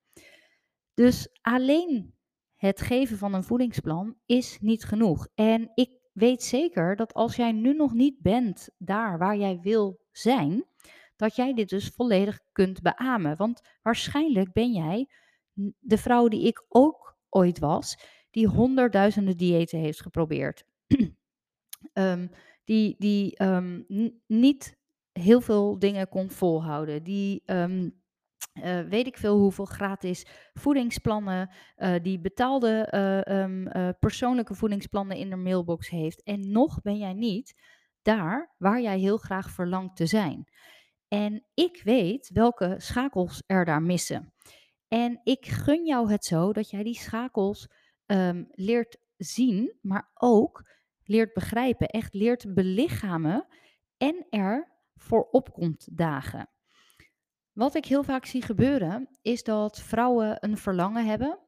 Dus 0.96 1.28
alleen 1.40 2.14
het 2.54 2.80
geven 2.80 3.18
van 3.18 3.34
een 3.34 3.44
voedingsplan 3.44 4.16
is 4.26 4.58
niet 4.60 4.84
genoeg. 4.84 5.28
En 5.34 5.70
ik 5.74 5.90
weet 6.12 6.42
zeker 6.42 6.96
dat 6.96 7.14
als 7.14 7.36
jij 7.36 7.52
nu 7.52 7.74
nog 7.74 7.92
niet 7.92 8.20
bent 8.20 8.68
daar 8.78 9.18
waar 9.18 9.36
jij 9.36 9.60
wil 9.60 10.00
zijn, 10.12 10.64
dat 11.16 11.36
jij 11.36 11.54
dit 11.54 11.68
dus 11.68 11.88
volledig 11.88 12.40
kunt 12.52 12.82
beamen. 12.82 13.36
Want 13.36 13.60
waarschijnlijk 13.82 14.52
ben 14.52 14.72
jij 14.72 15.08
de 15.78 15.98
vrouw 15.98 16.28
die 16.28 16.46
ik 16.46 16.64
ook 16.68 17.18
ooit 17.28 17.58
was, 17.58 17.98
die 18.30 18.46
honderdduizenden 18.46 19.36
diëten 19.36 19.78
heeft 19.78 20.02
geprobeerd. 20.02 20.64
Ehm, 21.92 22.28
die 22.64 22.94
die 22.98 23.36
ehm, 23.36 23.82
niet 24.26 24.78
heel 25.12 25.40
veel 25.40 25.78
dingen 25.78 26.08
kon 26.08 26.30
volhouden. 26.30 27.02
Die 27.02 27.42
ehm, 27.44 27.88
eh, 28.62 28.80
weet 28.80 29.06
ik 29.06 29.16
veel 29.16 29.38
hoeveel 29.38 29.64
gratis 29.64 30.26
voedingsplannen, 30.52 31.50
eh, 31.74 31.94
die 32.02 32.20
betaalde 32.20 32.86
eh, 32.90 33.26
ehm, 33.26 33.66
eh, 33.66 33.88
persoonlijke 34.00 34.54
voedingsplannen 34.54 35.16
in 35.16 35.30
de 35.30 35.36
mailbox 35.36 35.88
heeft. 35.88 36.22
En 36.22 36.52
nog 36.52 36.82
ben 36.82 36.98
jij 36.98 37.12
niet 37.12 37.54
daar 38.02 38.54
waar 38.58 38.80
jij 38.80 38.98
heel 38.98 39.16
graag 39.16 39.50
verlangt 39.50 39.96
te 39.96 40.06
zijn. 40.06 40.48
En 41.08 41.46
ik 41.54 41.80
weet 41.84 42.30
welke 42.32 42.74
schakels 42.78 43.42
er 43.46 43.64
daar 43.64 43.82
missen. 43.82 44.32
En 44.88 45.20
ik 45.22 45.46
gun 45.46 45.86
jou 45.86 46.10
het 46.10 46.24
zo 46.24 46.52
dat 46.52 46.70
jij 46.70 46.82
die 46.82 46.94
schakels 46.94 47.68
ehm, 48.06 48.44
leert 48.50 48.98
zien, 49.16 49.78
maar 49.80 50.10
ook 50.14 50.68
leert 51.02 51.32
begrijpen, 51.32 51.88
echt 51.88 52.14
leert 52.14 52.54
belichamen 52.54 53.46
en 53.96 54.26
er 54.30 54.72
voor 54.94 55.28
op 55.30 55.52
komt 55.52 55.96
dagen. 55.96 56.48
Wat 57.56 57.74
ik 57.74 57.84
heel 57.84 58.02
vaak 58.02 58.24
zie 58.24 58.42
gebeuren, 58.42 59.08
is 59.22 59.42
dat 59.42 59.80
vrouwen 59.80 60.36
een 60.40 60.56
verlangen 60.56 61.06
hebben, 61.06 61.38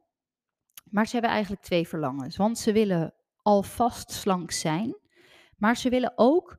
maar 0.91 1.07
ze 1.07 1.13
hebben 1.13 1.31
eigenlijk 1.31 1.63
twee 1.63 1.89
verlangens. 1.89 2.37
Want 2.37 2.59
ze 2.59 2.73
willen 2.73 3.15
alvast 3.43 4.11
slank 4.11 4.51
zijn, 4.51 4.97
maar 5.57 5.77
ze 5.77 5.89
willen 5.89 6.13
ook 6.17 6.59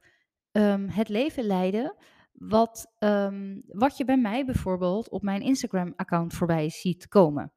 ehm, 0.52 0.88
het 0.88 1.10
leven 1.10 1.44
leiden 1.44 1.96
wat, 2.32 2.94
ehm, 2.98 3.60
wat 3.66 3.98
je 3.98 4.06
bij 4.06 4.18
mij 4.18 4.46
bijvoorbeeld 4.46 5.10
op 5.10 5.22
mijn 5.22 5.42
Instagram-account 5.42 6.34
voorbij 6.34 6.70
ziet 6.70 7.08
komen. 7.08 7.52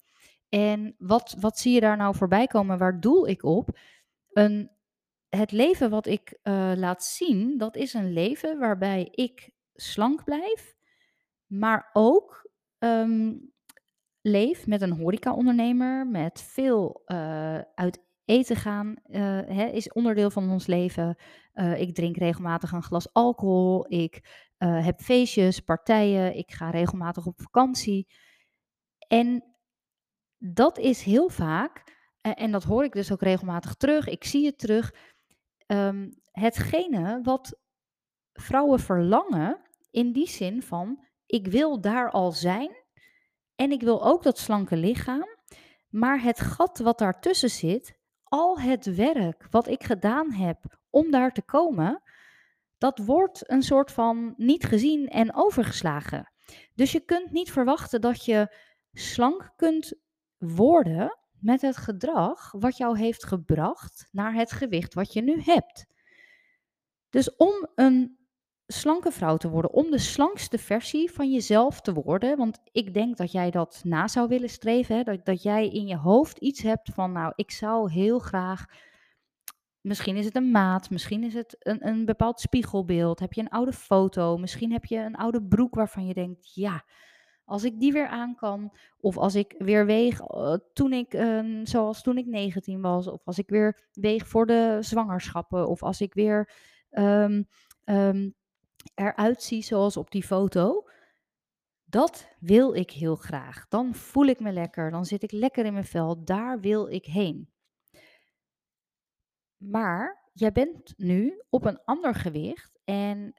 En 0.49 0.95
wat, 0.99 1.37
wat 1.41 1.59
zie 1.59 1.73
je 1.73 1.81
daar 1.81 1.97
nou 1.97 2.15
voorbij 2.17 2.47
komen? 2.47 2.79
Waar 2.79 3.01
doel 3.01 3.29
ik 3.29 3.43
op? 3.43 3.79
Een, 4.33 4.71
het 5.29 5.53
leven 5.53 5.91
wat 5.91 6.07
ik 6.07 6.39
eh, 6.43 6.73
laat 6.77 7.05
zien, 7.05 7.59
dat 7.59 7.77
is 7.77 7.95
een 7.95 8.13
leven 8.13 8.59
waarbij 8.59 9.09
ik 9.11 9.51
slank 9.75 10.25
blijf, 10.25 10.75
maar 11.53 11.91
ook 11.93 12.51
ehm, 12.79 13.35
leef 14.21 14.67
met 14.67 14.83
een 14.83 14.93
horecaondernemer, 14.93 16.07
met 16.07 16.43
veel 16.43 17.03
eh, 17.05 17.59
uit 17.59 18.05
eten 18.25 18.57
gaan, 18.57 18.95
eh, 19.05 19.21
hè, 19.47 19.67
is 19.67 19.93
onderdeel 19.93 20.31
van 20.31 20.51
ons 20.51 20.67
leven. 20.67 21.17
Eh, 21.53 21.81
ik 21.81 21.95
drink 21.95 22.17
regelmatig 22.17 22.73
een 22.73 22.83
glas 22.83 23.13
alcohol, 23.13 23.87
ik 23.89 24.41
heb 24.63 25.01
feestjes, 25.01 25.61
partijen, 25.61 26.37
ik 26.37 26.53
ga 26.53 26.71
regelmatig 26.71 27.27
op 27.27 27.41
vakantie. 27.41 28.09
En 29.09 29.45
dat 30.39 30.79
is 30.79 31.03
heel 31.03 31.29
vaak, 31.29 31.97
en 32.21 32.51
dat 32.51 32.63
hoor 32.63 32.85
ik 32.85 32.93
dus 32.93 33.13
ook 33.13 33.23
regelmatig 33.23 33.75
terug, 33.75 34.07
ik 34.07 34.25
zie 34.25 34.47
het 34.47 34.59
terug, 34.59 34.95
ehm, 35.67 36.11
hetgene 36.31 37.21
wat 37.23 37.59
vrouwen 38.33 38.81
verlangen 38.81 39.61
in 39.91 40.13
die 40.13 40.29
zin 40.29 40.63
van, 40.63 41.05
ik 41.33 41.47
wil 41.47 41.81
daar 41.81 42.11
al 42.11 42.33
zijn 42.33 42.77
en 43.55 43.71
ik 43.71 43.81
wil 43.83 44.05
ook 44.05 44.23
dat 44.23 44.39
slanke 44.39 44.77
lichaam, 44.77 45.27
maar 45.89 46.23
het 46.23 46.41
gat 46.41 46.79
wat 46.79 46.99
daartussen 46.99 47.51
zit, 47.51 47.99
al 48.25 48.61
het 48.61 48.95
werk 48.95 49.47
wat 49.51 49.69
ik 49.69 49.85
gedaan 49.85 50.33
heb 50.33 50.59
om 50.91 51.11
daar 51.11 51.33
te 51.33 51.43
komen, 51.43 52.03
dat 52.79 52.99
wordt 52.99 53.51
een 53.51 53.63
soort 53.63 53.93
van 53.93 54.35
niet 54.37 54.65
gezien 54.65 55.09
en 55.09 55.35
overgeslagen. 55.35 56.33
Dus 56.75 56.93
je 56.93 57.01
kunt 57.01 57.31
niet 57.31 57.53
verwachten 57.53 58.01
dat 58.01 58.25
je 58.25 58.57
slank 58.93 59.53
kunt 59.57 59.95
worden 60.39 61.19
met 61.41 61.61
het 61.61 61.77
gedrag 61.77 62.53
wat 62.59 62.77
jou 62.77 62.99
heeft 62.99 63.25
gebracht 63.25 64.09
naar 64.11 64.35
het 64.35 64.53
gewicht 64.53 64.95
wat 64.95 65.13
je 65.13 65.23
nu 65.23 65.41
hebt. 65.41 65.87
Dus 67.11 67.37
om 67.37 67.69
een 67.75 68.22
slanke 68.73 69.11
vrouw 69.11 69.37
te 69.37 69.49
worden, 69.49 69.73
om 69.73 69.91
de 69.91 69.99
slankste 69.99 70.59
versie 70.59 71.13
van 71.13 71.33
jezelf 71.33 71.81
te 71.81 71.93
worden, 71.93 72.37
want 72.37 72.59
ik 72.73 72.95
denk 72.95 73.17
dat 73.17 73.33
jij 73.33 73.51
dat 73.51 73.81
na 73.85 74.09
zou 74.09 74.29
willen 74.29 74.49
streven, 74.49 74.97
hè? 74.97 75.03
Dat, 75.03 75.25
dat 75.25 75.43
jij 75.43 75.69
in 75.69 75.87
je 75.87 75.97
hoofd 75.97 76.39
iets 76.39 76.63
hebt 76.63 76.91
van, 76.95 77.13
nou, 77.13 77.33
ik 77.37 77.51
zou 77.51 77.91
heel 77.91 78.19
graag, 78.19 78.65
misschien 79.81 80.17
is 80.17 80.25
het 80.25 80.37
een 80.37 80.51
maat, 80.51 80.91
misschien 80.91 81.25
is 81.25 81.35
het 81.35 81.57
een, 81.59 81.87
een 81.89 82.05
bepaald 82.05 82.41
spiegelbeeld, 82.41 83.21
heb 83.21 83.33
je 83.33 83.41
een 83.41 83.49
oude 83.49 83.73
foto, 83.73 84.37
misschien 84.37 84.73
heb 84.73 84.85
je 84.85 84.99
een 84.99 85.17
oude 85.17 85.43
broek 85.43 85.75
waarvan 85.75 86.07
je 86.07 86.15
denkt, 86.15 86.55
ja, 86.55 86.85
als 87.45 87.65
ik 87.65 87.81
die 87.81 87.93
weer 87.93 88.07
aan 88.07 88.35
kan, 88.35 88.73
of 89.01 89.17
als 89.17 89.35
ik 89.35 89.55
weer 89.59 89.87
weeg 89.87 90.21
eh, 90.21 90.55
toen 90.73 90.93
ik, 90.93 91.15
ehm, 91.15 91.65
zoals 91.65 92.03
toen 92.03 92.19
ik 92.19 92.27
19 92.27 92.81
was, 92.81 93.07
of 93.07 93.21
als 93.25 93.39
ik 93.39 93.49
weer 93.49 93.89
weeg 93.93 94.27
voor 94.27 94.47
de 94.47 94.79
zwangerschappen, 94.81 95.69
of 95.69 95.83
als 95.83 96.01
ik 96.01 96.15
weer 96.15 96.51
ehm, 96.91 97.43
ehm, 97.85 98.31
eruit 98.95 99.43
zie 99.43 99.63
zoals 99.63 99.97
op 99.97 100.11
die 100.11 100.23
foto. 100.25 100.89
Dat 101.85 102.29
wil 102.39 102.75
ik 102.75 102.91
heel 102.91 103.17
graag. 103.17 103.69
Dan 103.69 103.95
voel 103.95 104.27
ik 104.27 104.41
me 104.41 104.53
lekker, 104.53 104.91
dan 104.91 105.05
zit 105.05 105.23
ik 105.23 105.33
lekker 105.33 105.65
in 105.65 105.73
mijn 105.73 105.85
vel. 105.85 106.25
Daar 106.25 106.61
wil 106.61 106.89
ik 106.89 107.05
heen. 107.05 107.51
Maar 109.57 110.31
jij 110.33 110.53
bent 110.53 110.95
nu 110.97 111.43
op 111.51 111.65
een 111.65 111.85
ander 111.85 112.15
gewicht 112.15 112.79
en 112.85 113.35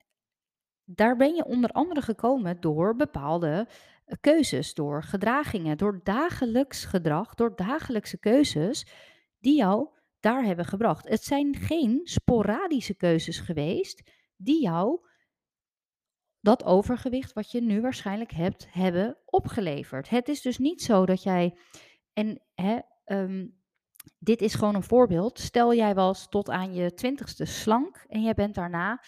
daar 0.84 1.16
ben 1.16 1.36
je 1.36 1.46
onder 1.46 1.70
andere 1.70 2.02
gekomen 2.02 2.60
door 2.60 2.96
bepaalde 2.96 3.68
eh, 4.06 4.18
keuzes, 4.22 4.74
door 4.74 5.04
gedragingen, 5.04 5.78
door 5.78 6.00
dagelijks 6.04 6.86
gedrag, 6.86 7.34
door 7.34 7.56
dagelijkse 7.56 8.20
keuzes 8.20 8.88
die 9.40 9.58
jou 9.58 9.88
daar 10.20 10.44
hebben 10.44 10.66
gebracht. 10.66 11.10
Het 11.10 11.24
zijn 11.24 11.56
geen 11.56 12.02
sporadische 12.04 12.96
keuzes 12.96 13.40
geweest 13.40 14.12
die 14.36 14.62
jou 14.62 15.00
dat 16.44 16.64
overgewicht 16.64 17.34
wat 17.34 17.52
je 17.52 17.62
nu 17.62 17.82
waarschijnlijk 17.82 18.32
hebt, 18.32 18.68
hebben 18.72 19.18
opgeleverd. 19.26 20.10
Het 20.10 20.28
is 20.28 20.42
dus 20.42 20.58
niet 20.58 20.82
zo 20.82 21.06
dat 21.06 21.24
jij, 21.24 21.58
en 22.14 22.42
hè, 22.54 22.80
ehm, 23.04 23.48
dit 24.20 24.42
is 24.42 24.54
gewoon 24.54 24.76
een 24.76 24.84
voorbeeld. 24.84 25.40
Stel 25.40 25.74
jij 25.74 25.96
was 25.96 26.30
tot 26.30 26.50
aan 26.50 26.74
je 26.74 26.94
twintigste 26.94 27.46
slank 27.46 28.06
en 28.08 28.22
jij 28.22 28.34
bent 28.34 28.56
daarna 28.56 29.04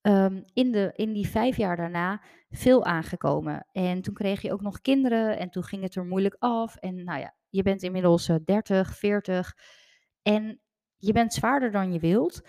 ehm, 0.00 0.42
in, 0.52 0.72
de, 0.72 0.92
in 0.94 1.12
die 1.12 1.28
vijf 1.28 1.56
jaar 1.56 1.76
daarna 1.76 2.22
veel 2.50 2.84
aangekomen. 2.84 3.66
En 3.72 4.02
toen 4.02 4.14
kreeg 4.14 4.42
je 4.42 4.52
ook 4.52 4.62
nog 4.62 4.80
kinderen 4.80 5.38
en 5.38 5.50
toen 5.50 5.64
ging 5.64 5.82
het 5.82 5.94
er 5.94 6.04
moeilijk 6.04 6.36
af. 6.38 6.76
En 6.76 7.04
nou 7.04 7.20
ja, 7.20 7.34
je 7.48 7.62
bent 7.62 7.82
inmiddels 7.82 8.28
uh, 8.28 8.36
30, 8.44 8.96
40 8.96 9.54
en 10.22 10.60
je 10.96 11.12
bent 11.12 11.34
zwaarder 11.34 11.70
dan 11.70 11.92
je 11.92 11.98
wilt. 11.98 12.48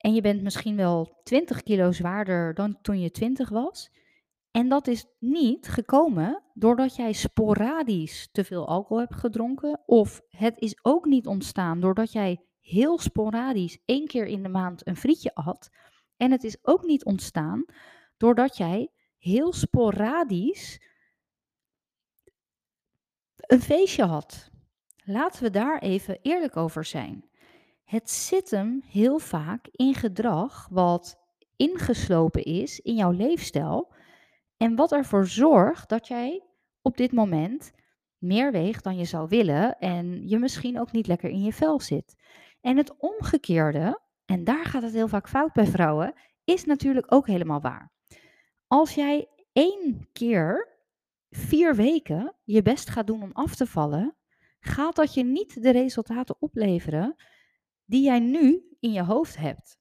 En 0.00 0.14
je 0.14 0.20
bent 0.20 0.42
misschien 0.42 0.76
wel 0.76 1.20
20 1.24 1.62
kilo 1.62 1.92
zwaarder 1.92 2.54
dan 2.54 2.80
toen 2.82 3.00
je 3.00 3.10
20 3.10 3.48
was. 3.48 3.90
En 4.50 4.68
dat 4.68 4.86
is 4.86 5.06
niet 5.18 5.68
gekomen 5.68 6.42
doordat 6.54 6.96
jij 6.96 7.12
sporadisch 7.12 8.28
te 8.32 8.44
veel 8.44 8.68
alcohol 8.68 8.98
hebt 8.98 9.14
gedronken. 9.14 9.82
Of 9.86 10.20
het 10.28 10.58
is 10.58 10.78
ook 10.82 11.04
niet 11.04 11.26
ontstaan 11.26 11.80
doordat 11.80 12.12
jij 12.12 12.44
heel 12.60 12.98
sporadisch 12.98 13.78
één 13.84 14.06
keer 14.06 14.26
in 14.26 14.42
de 14.42 14.48
maand 14.48 14.86
een 14.86 14.96
frietje 14.96 15.34
at. 15.34 15.70
En 16.16 16.30
het 16.30 16.44
is 16.44 16.58
ook 16.62 16.84
niet 16.84 17.04
ontstaan 17.04 17.64
doordat 18.16 18.56
jij 18.56 18.90
heel 19.18 19.52
sporadisch 19.52 20.80
een 23.36 23.60
feestje 23.60 24.04
had. 24.04 24.50
Laten 25.04 25.42
we 25.42 25.50
daar 25.50 25.78
even 25.78 26.18
eerlijk 26.22 26.56
over 26.56 26.84
zijn. 26.84 27.29
Het 27.90 28.10
zit 28.10 28.50
hem 28.50 28.82
heel 28.86 29.18
vaak 29.18 29.68
in 29.72 29.94
gedrag 29.94 30.68
wat 30.70 31.18
ingeslopen 31.56 32.44
is 32.44 32.80
in 32.80 32.94
jouw 32.94 33.10
leefstijl 33.10 33.92
en 34.56 34.76
wat 34.76 34.92
ervoor 34.92 35.26
zorgt 35.26 35.88
dat 35.88 36.08
jij 36.08 36.44
op 36.82 36.96
dit 36.96 37.12
moment 37.12 37.72
meer 38.18 38.52
weegt 38.52 38.84
dan 38.84 38.96
je 38.96 39.04
zou 39.04 39.28
willen 39.28 39.78
en 39.78 40.28
je 40.28 40.38
misschien 40.38 40.80
ook 40.80 40.92
niet 40.92 41.06
lekker 41.06 41.30
in 41.30 41.42
je 41.42 41.52
vel 41.52 41.80
zit. 41.80 42.16
En 42.60 42.76
het 42.76 42.96
omgekeerde, 42.96 44.00
en 44.24 44.44
daar 44.44 44.64
gaat 44.64 44.82
het 44.82 44.92
heel 44.92 45.08
vaak 45.08 45.28
fout 45.28 45.52
bij 45.52 45.66
vrouwen, 45.66 46.14
is 46.44 46.64
natuurlijk 46.64 47.12
ook 47.12 47.26
helemaal 47.26 47.60
waar. 47.60 47.92
Als 48.66 48.94
jij 48.94 49.28
één 49.52 50.08
keer 50.12 50.68
vier 51.30 51.74
weken 51.74 52.34
je 52.44 52.62
best 52.62 52.90
gaat 52.90 53.06
doen 53.06 53.22
om 53.22 53.32
af 53.32 53.54
te 53.54 53.66
vallen, 53.66 54.16
gaat 54.60 54.96
dat 54.96 55.14
je 55.14 55.24
niet 55.24 55.62
de 55.62 55.70
resultaten 55.70 56.36
opleveren 56.38 57.16
die 57.90 58.02
jij 58.02 58.20
nu 58.20 58.76
in 58.80 58.92
je 58.92 59.02
hoofd 59.02 59.36
hebt. 59.36 59.78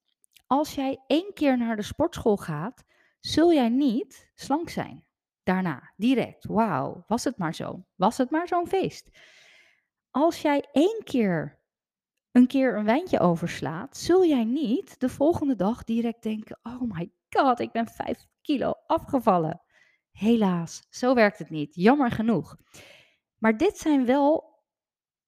Als 0.48 0.76
jij 0.76 1.04
één 1.08 1.34
keer 1.34 1.58
naar 1.58 1.76
de 1.76 1.82
sportschool 1.82 2.38
gaat, 2.38 2.84
zul 3.20 3.54
jij 3.54 3.70
niet 3.70 4.32
slank 4.36 4.70
zijn. 4.70 5.06
Daarna, 5.44 5.94
direct. 5.96 6.46
Wauw, 6.46 7.04
was 7.08 7.24
het 7.24 7.38
maar 7.38 7.56
zo. 7.56 7.86
Was 7.96 8.18
het 8.18 8.30
maar 8.30 8.48
zo'n 8.48 8.68
feest. 8.68 9.10
Als 10.12 10.42
jij 10.42 10.68
één 10.72 11.02
keer 11.04 11.60
een 12.32 12.48
keer 12.48 12.78
een 12.78 12.86
wijntje 12.86 13.20
overslaat, 13.20 13.98
zul 13.98 14.26
jij 14.26 14.44
niet 14.44 15.00
de 15.00 15.10
volgende 15.10 15.56
dag 15.56 15.84
direct 15.84 16.24
denken: 16.24 16.60
Oh 16.64 16.82
my 16.82 17.12
god, 17.30 17.60
ik 17.60 17.72
ben 17.72 17.88
5 17.88 18.26
kilo 18.42 18.74
afgevallen. 18.88 19.62
Helaas, 20.12 20.82
zo 20.90 21.14
werkt 21.14 21.38
het 21.38 21.50
niet. 21.50 21.76
Jammer 21.76 22.12
genoeg. 22.12 22.58
Maar 23.38 23.58
dit 23.58 23.78
zijn 23.78 24.06
wel 24.06 24.49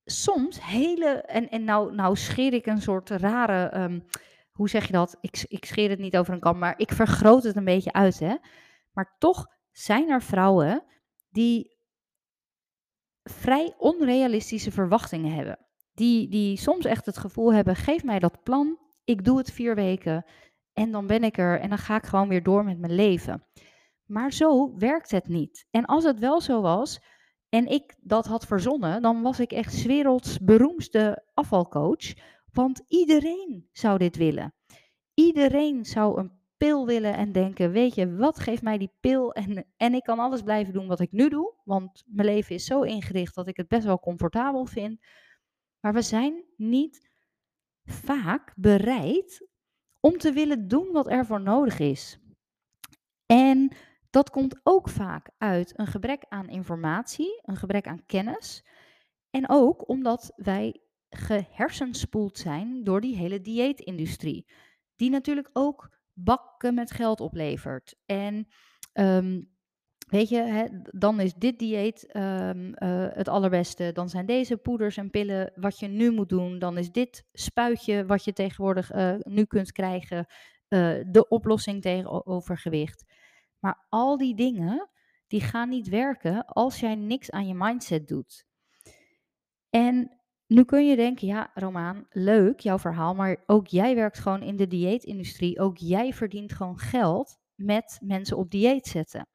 soms 0.05 0.65
hele. 0.65 1.05
En, 1.05 1.49
en 1.49 1.63
nou, 1.63 1.95
nou 1.95 2.15
scheer 2.15 2.53
ik 2.53 2.65
een 2.65 2.81
soort 2.81 3.09
rare. 3.09 3.69
Ehm, 3.69 3.99
hoe 4.51 4.69
zeg 4.69 4.85
je 4.85 4.93
dat? 4.93 5.17
Ik, 5.21 5.45
ik 5.47 5.65
scheer 5.65 5.89
het 5.89 5.99
niet 5.99 6.17
over 6.17 6.33
een 6.33 6.39
kam, 6.39 6.57
maar 6.57 6.73
ik 6.77 6.91
vergroot 6.91 7.43
het 7.43 7.55
een 7.55 7.63
beetje 7.63 7.93
uit. 7.93 8.19
Hè? 8.19 8.35
Maar 8.93 9.15
toch 9.19 9.47
zijn 9.71 10.09
er 10.09 10.21
vrouwen 10.21 10.83
die 11.29 11.77
vrij 13.23 13.73
onrealistische 13.77 14.71
verwachtingen 14.71 15.33
hebben. 15.33 15.59
Die, 15.93 16.27
die 16.29 16.57
soms 16.57 16.85
echt 16.85 17.05
het 17.05 17.17
gevoel 17.17 17.53
hebben: 17.53 17.75
geef 17.75 18.03
mij 18.03 18.19
dat 18.19 18.43
plan, 18.43 18.79
ik 19.03 19.25
doe 19.25 19.37
het 19.37 19.51
vier 19.51 19.75
weken 19.75 20.25
en 20.73 20.91
dan 20.91 21.07
ben 21.07 21.23
ik 21.23 21.37
er 21.37 21.59
en 21.59 21.69
dan 21.69 21.77
ga 21.77 21.95
ik 21.95 22.05
gewoon 22.05 22.27
weer 22.27 22.43
door 22.43 22.63
met 22.63 22.79
mijn 22.79 22.95
leven. 22.95 23.45
Maar 24.05 24.33
zo 24.33 24.77
werkt 24.77 25.11
het 25.11 25.27
niet. 25.27 25.67
En 25.71 25.85
als 25.85 26.03
het 26.03 26.19
wel 26.19 26.41
zo 26.41 26.61
was 26.61 27.01
en 27.51 27.67
ik 27.67 27.95
dat 27.99 28.25
had 28.25 28.45
verzonnen, 28.45 29.01
dan 29.01 29.21
was 29.21 29.39
ik 29.39 29.51
echt 29.51 29.83
werelds 29.83 30.39
beroemdste 30.39 31.23
afvalcoach. 31.33 32.13
Want 32.51 32.81
iedereen 32.87 33.67
zou 33.71 33.97
dit 33.97 34.15
willen. 34.15 34.53
Iedereen 35.13 35.85
zou 35.85 36.19
een 36.19 36.31
pil 36.57 36.85
willen 36.85 37.13
en 37.13 37.31
denken: 37.31 37.71
Weet 37.71 37.95
je, 37.95 38.15
wat 38.15 38.39
geeft 38.39 38.61
mij 38.61 38.77
die 38.77 38.91
pil? 38.99 39.33
En, 39.41 39.65
en 39.77 39.93
ik 39.93 40.03
kan 40.03 40.19
alles 40.19 40.41
blijven 40.41 40.73
doen 40.73 40.87
wat 40.87 40.99
ik 40.99 41.11
nu 41.11 41.29
doe, 41.29 41.53
want 41.63 42.03
mijn 42.05 42.27
leven 42.27 42.55
is 42.55 42.65
zo 42.65 42.81
ingericht 42.81 43.35
dat 43.35 43.47
ik 43.47 43.57
het 43.57 43.67
best 43.67 43.85
wel 43.85 43.99
comfortabel 43.99 44.65
vind. 44.65 45.05
Maar 45.79 45.93
we 45.93 46.01
zijn 46.01 46.43
niet 46.57 47.09
vaak 47.83 48.53
bereid 48.55 49.47
om 49.99 50.17
te 50.17 50.31
willen 50.31 50.67
doen 50.67 50.91
wat 50.91 51.09
er 51.09 51.25
voor 51.25 51.41
nodig 51.41 51.79
is. 51.79 52.19
En 53.25 53.71
dat 54.11 54.29
komt 54.29 54.59
ook 54.63 54.89
vaak 54.89 55.29
uit 55.37 55.79
een 55.79 55.87
gebrek 55.87 56.25
aan 56.29 56.49
informatie, 56.49 57.39
een 57.41 57.57
gebrek 57.57 57.87
aan 57.87 58.05
kennis. 58.05 58.65
En 59.29 59.49
ook 59.49 59.89
omdat 59.89 60.33
wij 60.35 60.81
gehersenspoeld 61.09 62.37
zijn 62.37 62.83
door 62.83 63.01
die 63.01 63.15
hele 63.15 63.41
dieetindustrie. 63.41 64.47
Die 64.95 65.09
natuurlijk 65.09 65.49
ook 65.53 65.89
bakken 66.13 66.73
met 66.73 66.91
geld 66.91 67.19
oplevert. 67.19 67.95
En 68.05 68.47
um, 68.93 69.49
weet 70.07 70.29
je, 70.29 70.41
hè, 70.41 70.65
dan 70.91 71.19
is 71.19 71.33
dit 71.33 71.59
dieet 71.59 72.15
um, 72.15 72.67
uh, 72.67 73.07
het 73.09 73.27
allerbeste. 73.27 73.91
Dan 73.91 74.09
zijn 74.09 74.25
deze 74.25 74.57
poeders 74.57 74.97
en 74.97 75.09
pillen 75.09 75.51
wat 75.55 75.79
je 75.79 75.87
nu 75.87 76.11
moet 76.11 76.29
doen. 76.29 76.59
Dan 76.59 76.77
is 76.77 76.91
dit 76.91 77.25
spuitje 77.31 78.05
wat 78.05 78.23
je 78.23 78.33
tegenwoordig 78.33 78.93
uh, 78.93 79.15
nu 79.19 79.45
kunt 79.45 79.71
krijgen 79.71 80.25
uh, 80.69 81.03
de 81.07 81.27
oplossing 81.27 81.81
tegen 81.81 82.25
overgewicht. 82.25 83.10
Maar 83.61 83.85
al 83.89 84.17
die 84.17 84.35
dingen, 84.35 84.89
die 85.27 85.41
gaan 85.41 85.69
niet 85.69 85.89
werken 85.89 86.45
als 86.45 86.79
jij 86.79 86.95
niks 86.95 87.31
aan 87.31 87.47
je 87.47 87.53
mindset 87.53 88.07
doet. 88.07 88.45
En 89.69 90.21
nu 90.47 90.63
kun 90.63 90.87
je 90.87 90.95
denken, 90.95 91.27
ja, 91.27 91.51
Romaan, 91.53 92.05
leuk 92.09 92.59
jouw 92.59 92.79
verhaal, 92.79 93.15
maar 93.15 93.43
ook 93.45 93.67
jij 93.67 93.95
werkt 93.95 94.19
gewoon 94.19 94.41
in 94.41 94.55
de 94.55 94.67
dieetindustrie. 94.67 95.59
Ook 95.59 95.77
jij 95.77 96.13
verdient 96.13 96.53
gewoon 96.53 96.77
geld 96.77 97.39
met 97.55 97.99
mensen 98.03 98.37
op 98.37 98.51
dieet 98.51 98.87
zetten. 98.87 99.27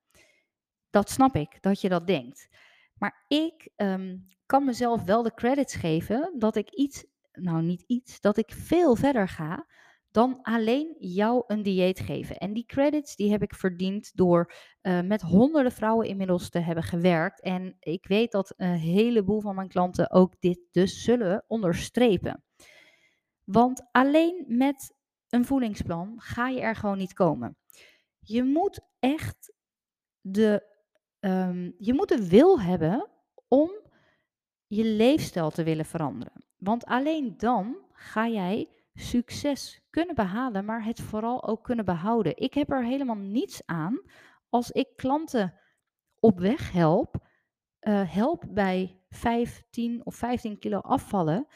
Dat 0.91 1.11
snap 1.11 1.35
ik, 1.35 1.63
dat 1.63 1.81
je 1.81 1.89
dat 1.89 2.07
denkt. 2.07 2.49
Maar 2.95 3.25
ik 3.29 3.71
um, 3.77 4.27
kan 4.47 4.65
mezelf 4.65 5.03
wel 5.03 5.23
de 5.23 5.35
credits 5.35 5.75
geven 5.75 6.35
dat 6.39 6.57
ik 6.57 6.71
iets, 6.71 7.05
nou 7.33 7.63
niet 7.63 7.85
iets, 7.87 8.21
dat 8.21 8.37
ik 8.37 8.53
veel 8.53 8.97
verder 8.97 9.29
ga 9.29 9.67
dan 10.17 10.43
alleen 10.43 10.97
jou 10.99 11.45
een 11.47 11.63
dieet 11.63 12.01
geven. 12.01 12.37
En 12.37 12.53
die 12.53 12.65
credits 12.67 13.17
die 13.17 13.31
heb 13.31 13.43
ik 13.43 13.55
verdiend 13.55 14.17
door 14.17 14.53
uh, 14.83 15.01
met 15.01 15.23
honderden 15.23 15.73
vrouwen 15.73 16.07
inmiddels 16.07 16.51
te 16.51 16.59
hebben 16.59 16.85
gewerkt. 16.85 17.41
En 17.41 17.77
ik 17.81 18.07
weet 18.07 18.33
dat 18.33 18.55
een 18.57 18.75
heleboel 18.75 19.41
van 19.41 19.55
mijn 19.55 19.69
klanten 19.69 20.11
ook 20.11 20.41
dit 20.41 20.61
dus 20.71 21.03
zullen 21.03 21.45
onderstrepen. 21.47 22.45
Want 23.45 23.89
alleen 23.93 24.45
met 24.49 24.95
een 25.29 25.45
voedingsplan 25.45 26.15
ga 26.17 26.49
je 26.49 26.61
er 26.61 26.77
gewoon 26.77 26.99
niet 26.99 27.13
komen. 27.13 27.57
Je 28.19 28.45
moet 28.45 28.81
echt 28.99 29.53
de, 30.21 30.63
um, 31.21 31.75
je 31.79 31.95
moet 31.95 32.09
de 32.09 32.29
wil 32.29 32.61
hebben 32.61 33.11
om 33.49 33.71
je 34.67 34.85
leefstijl 34.85 35.51
te 35.51 35.63
willen 35.63 35.87
veranderen. 35.87 36.45
Want 36.57 36.85
alleen 36.85 37.35
dan 37.37 37.77
ga 37.93 38.29
jij 38.29 38.76
succes 38.97 39.81
kunnen 39.91 40.15
behalen, 40.15 40.65
maar 40.65 40.85
het 40.85 41.01
vooral 41.01 41.45
ook 41.45 41.65
kunnen 41.65 41.85
behouden. 41.85 42.37
Ik 42.37 42.55
heb 42.55 42.71
er 42.71 42.85
helemaal 42.85 43.17
niets 43.17 43.63
aan 43.67 44.01
als 44.49 44.71
ik 44.71 44.89
klanten 44.97 45.55
op 46.21 46.39
weg 46.39 46.73
help, 46.73 47.17
uh, 47.81 48.13
help 48.15 48.45
bij 48.49 49.01
5, 49.09 49.63
10 49.71 50.07
of 50.07 50.15
15 50.15 50.59
kilo 50.59 50.79
afvallen. 50.79 51.47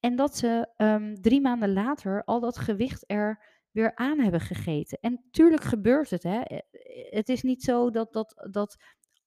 En 0.00 0.16
dat 0.16 0.36
ze 0.36 0.68
um, 0.76 1.20
drie 1.20 1.40
maanden 1.40 1.72
later 1.72 2.24
al 2.24 2.40
dat 2.40 2.58
gewicht 2.58 3.04
er 3.06 3.44
weer 3.70 3.94
aan 3.94 4.18
hebben 4.18 4.40
gegeten. 4.40 4.98
En 5.00 5.24
tuurlijk 5.30 5.62
gebeurt 5.62 6.10
het. 6.10 6.22
Hè. 6.22 6.40
Eh, 6.40 6.58
het 7.10 7.28
is 7.28 7.42
niet 7.42 7.62
zo 7.62 7.90
dat, 7.90 8.12
dat, 8.12 8.48
dat 8.50 8.76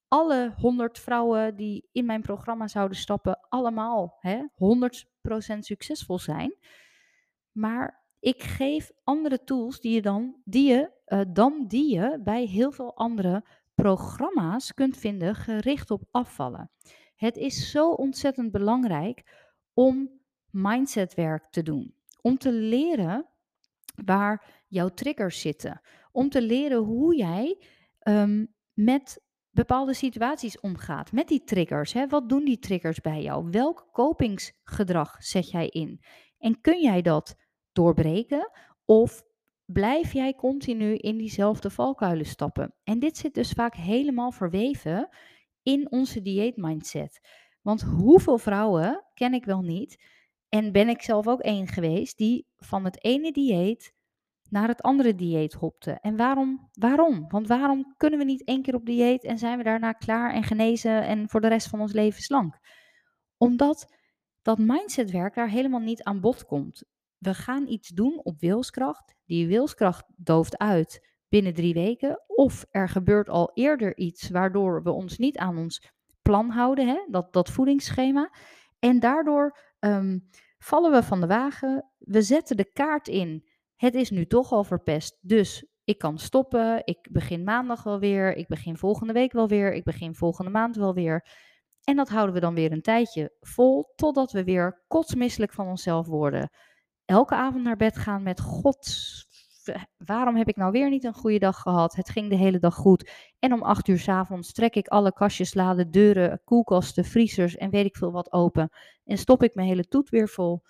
alle 0.08 0.54
100 0.58 1.00
vrouwen 1.00 1.56
die 1.56 1.90
in 1.92 2.06
mijn 2.06 2.22
programma 2.22 2.68
zouden 2.68 2.98
stappen, 2.98 3.40
allemaal 3.50 4.18
hè, 4.20 4.46
100% 5.56 5.60
succesvol 5.60 6.20
zijn. 6.20 6.56
Maar 7.52 8.06
ik 8.20 8.44
geef 8.44 8.92
andere 9.04 9.44
tools 9.44 9.80
die 9.80 9.94
je 9.94 10.02
dan, 10.02 10.42
die 10.44 10.68
je, 10.68 10.92
uh, 11.08 11.22
dan 11.28 11.66
die 11.68 11.94
je 11.94 12.20
bij 12.24 12.46
heel 12.46 12.72
veel 12.72 12.96
andere 12.96 13.46
programma's 13.76 14.74
kunt 14.74 14.98
vinden 14.98 15.36
gericht 15.36 15.92
op 15.92 16.04
afvallen. 16.12 16.72
Het 17.16 17.38
is 17.38 17.72
zo 17.72 17.92
ontzettend 17.92 18.52
belangrijk 18.52 19.24
om 19.74 20.10
mindsetwerk 20.50 21.50
te 21.50 21.64
doen. 21.64 21.96
Om 22.22 22.38
te 22.38 22.52
leren 22.52 23.28
waar 24.06 24.64
jouw 24.68 24.90
triggers 24.90 25.42
zitten. 25.42 25.82
Om 26.12 26.30
te 26.30 26.42
leren 26.42 26.78
hoe 26.78 27.16
jij 27.16 27.64
um, 28.04 28.54
met 28.74 29.22
bepaalde 29.50 29.94
situaties 29.94 30.60
omgaat. 30.60 31.12
Met 31.12 31.28
die 31.28 31.44
triggers. 31.44 31.94
Hè? 31.94 32.08
Wat 32.08 32.30
doen 32.30 32.46
die 32.46 32.60
triggers 32.60 33.02
bij 33.02 33.22
jou? 33.22 33.50
Welk 33.50 33.88
kopingsgedrag 33.92 35.24
zet 35.24 35.50
jij 35.50 35.68
in? 35.68 36.02
En 36.42 36.62
kun 36.62 36.82
jij 36.82 37.02
dat 37.02 37.36
doorbreken? 37.72 38.52
Of 38.86 39.24
blijf 39.66 40.14
jij 40.14 40.34
continu 40.34 40.96
in 40.96 41.18
diezelfde 41.18 41.70
valkuilen 41.70 42.26
stappen. 42.26 42.76
En 42.84 43.00
dit 43.00 43.18
zit 43.18 43.34
dus 43.34 43.52
vaak 43.52 43.76
helemaal 43.76 44.32
verweven 44.32 45.10
in 45.64 45.92
onze 45.92 46.22
dieetmindset. 46.22 47.20
Want 47.62 47.82
hoeveel 47.82 48.38
vrouwen 48.38 49.06
ken 49.14 49.34
ik 49.34 49.46
wel 49.46 49.62
niet, 49.62 50.04
en 50.50 50.72
ben 50.72 50.90
ik 50.90 51.02
zelf 51.02 51.28
ook 51.28 51.40
één 51.40 51.68
geweest, 51.68 52.18
die 52.18 52.48
van 52.58 52.86
het 52.86 53.04
ene 53.04 53.32
dieet 53.32 53.94
naar 54.50 54.68
het 54.68 54.82
andere 54.82 55.16
dieet 55.16 55.54
hopte. 55.54 55.92
En 55.92 56.18
waarom? 56.18 56.70
Waarom? 56.72 57.26
Want 57.28 57.48
waarom 57.48 57.94
kunnen 57.98 58.20
we 58.20 58.26
niet 58.26 58.44
één 58.44 58.62
keer 58.62 58.76
op 58.76 58.86
dieet 58.86 59.24
en 59.24 59.38
zijn 59.38 59.58
we 59.58 59.64
daarna 59.64 59.92
klaar 59.92 60.34
en 60.34 60.44
genezen 60.44 61.04
en 61.04 61.30
voor 61.30 61.42
de 61.42 61.48
rest 61.48 61.68
van 61.68 61.82
ons 61.82 61.94
leven 61.94 62.22
slank? 62.22 62.58
Omdat 63.38 63.96
dat 64.42 64.58
mindsetwerk 64.58 65.36
daar 65.36 65.50
helemaal 65.50 65.80
niet 65.80 66.04
aan 66.04 66.20
bod 66.20 66.46
komt. 66.46 66.84
We 67.18 67.34
gaan 67.34 67.68
iets 67.68 67.90
doen 67.90 68.20
op 68.24 68.40
wilskracht. 68.40 69.16
Die 69.26 69.48
wilskracht 69.48 70.06
dooft 70.16 70.58
uit 70.58 71.10
binnen 71.30 71.54
drie 71.54 71.74
weken. 71.74 72.24
Of 72.28 72.66
er 72.70 72.90
gebeurt 72.90 73.30
al 73.30 73.52
eerder 73.54 73.98
iets 73.98 74.30
waardoor 74.30 74.84
we 74.84 74.92
ons 74.92 75.18
niet 75.18 75.38
aan 75.38 75.58
ons 75.58 75.92
plan 76.22 76.50
houden, 76.50 76.88
hè? 76.88 77.06
Dat, 77.10 77.34
dat 77.34 77.50
voedingsschema. 77.50 78.32
En 78.80 79.00
daardoor 79.00 79.58
ehm, 79.80 80.20
vallen 80.58 80.92
we 80.92 81.04
van 81.04 81.22
de 81.22 81.28
wagen. 81.28 81.92
We 81.98 82.22
zetten 82.22 82.58
de 82.58 82.72
kaart 82.72 83.08
in. 83.08 83.46
Het 83.76 83.96
is 83.96 84.10
nu 84.10 84.26
toch 84.26 84.52
al 84.52 84.64
verpest. 84.64 85.18
Dus 85.22 85.66
ik 85.84 85.98
kan 85.98 86.18
stoppen. 86.18 86.82
Ik 86.86 87.08
begin 87.12 87.44
maandag 87.44 87.84
wel 87.84 88.00
weer. 88.00 88.36
Ik 88.36 88.48
begin 88.48 88.78
volgende 88.78 89.14
week 89.14 89.32
wel 89.32 89.48
weer. 89.48 89.74
Ik 89.74 89.84
begin 89.84 90.16
volgende 90.16 90.52
maand 90.52 90.76
wel 90.76 90.94
weer. 90.94 91.28
En 91.84 91.96
dat 91.96 92.10
houden 92.10 92.36
we 92.36 92.42
dan 92.42 92.54
weer 92.54 92.72
een 92.72 92.82
tijdje 92.82 93.36
vol, 93.40 93.94
totdat 93.96 94.32
we 94.32 94.44
weer 94.44 94.84
kotsmisselijk 94.88 95.54
van 95.54 95.68
onszelf 95.68 96.08
worden. 96.08 96.50
Elke 97.06 97.36
avond 97.36 97.64
naar 97.64 97.76
bed 97.76 97.98
gaan 97.98 98.24
met 98.24 98.42
God, 98.42 98.88
waarom 99.98 100.36
heb 100.36 100.48
ik 100.48 100.56
nou 100.56 100.72
weer 100.72 100.90
niet 100.90 101.04
een 101.04 101.14
goede 101.14 101.40
dag 101.40 101.58
gehad? 101.58 101.96
Het 101.96 102.10
ging 102.10 102.30
de 102.30 102.36
hele 102.36 102.60
dag 102.60 102.76
goed. 102.76 103.12
En 103.40 103.54
om 103.54 103.62
acht 103.62 103.88
uur 103.88 104.00
s 104.00 104.08
avonds 104.08 104.52
trek 104.52 104.76
ik 104.76 104.88
alle 104.88 105.14
kastjes, 105.14 105.54
laden, 105.54 105.92
deuren, 105.92 106.42
koelkasten, 106.44 107.06
vriezers 107.06 107.56
en 107.56 107.70
weet 107.70 107.86
ik 107.86 107.98
veel 107.98 108.12
wat 108.12 108.32
open. 108.32 108.70
En 109.04 109.18
stop 109.18 109.44
ik 109.44 109.56
mijn 109.56 109.68
hele 109.68 109.88
toet 109.88 110.10
weer 110.10 110.30
vol. 110.30 110.62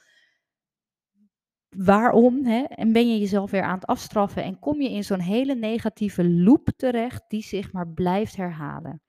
Waarom? 1.78 2.46
Hè? 2.46 2.62
En 2.62 2.92
ben 2.92 3.10
je 3.10 3.20
jezelf 3.20 3.52
weer 3.52 3.64
aan 3.64 3.76
het 3.76 3.86
afstraffen 3.86 4.44
en 4.44 4.60
kom 4.60 4.82
je 4.82 4.90
in 4.90 5.04
zo'n 5.04 5.20
hele 5.20 5.56
negatieve 5.56 6.30
loop 6.30 6.70
terecht 6.76 7.24
die 7.28 7.44
zich 7.44 7.72
maar 7.72 7.88
blijft 7.88 8.36
herhalen. 8.36 9.02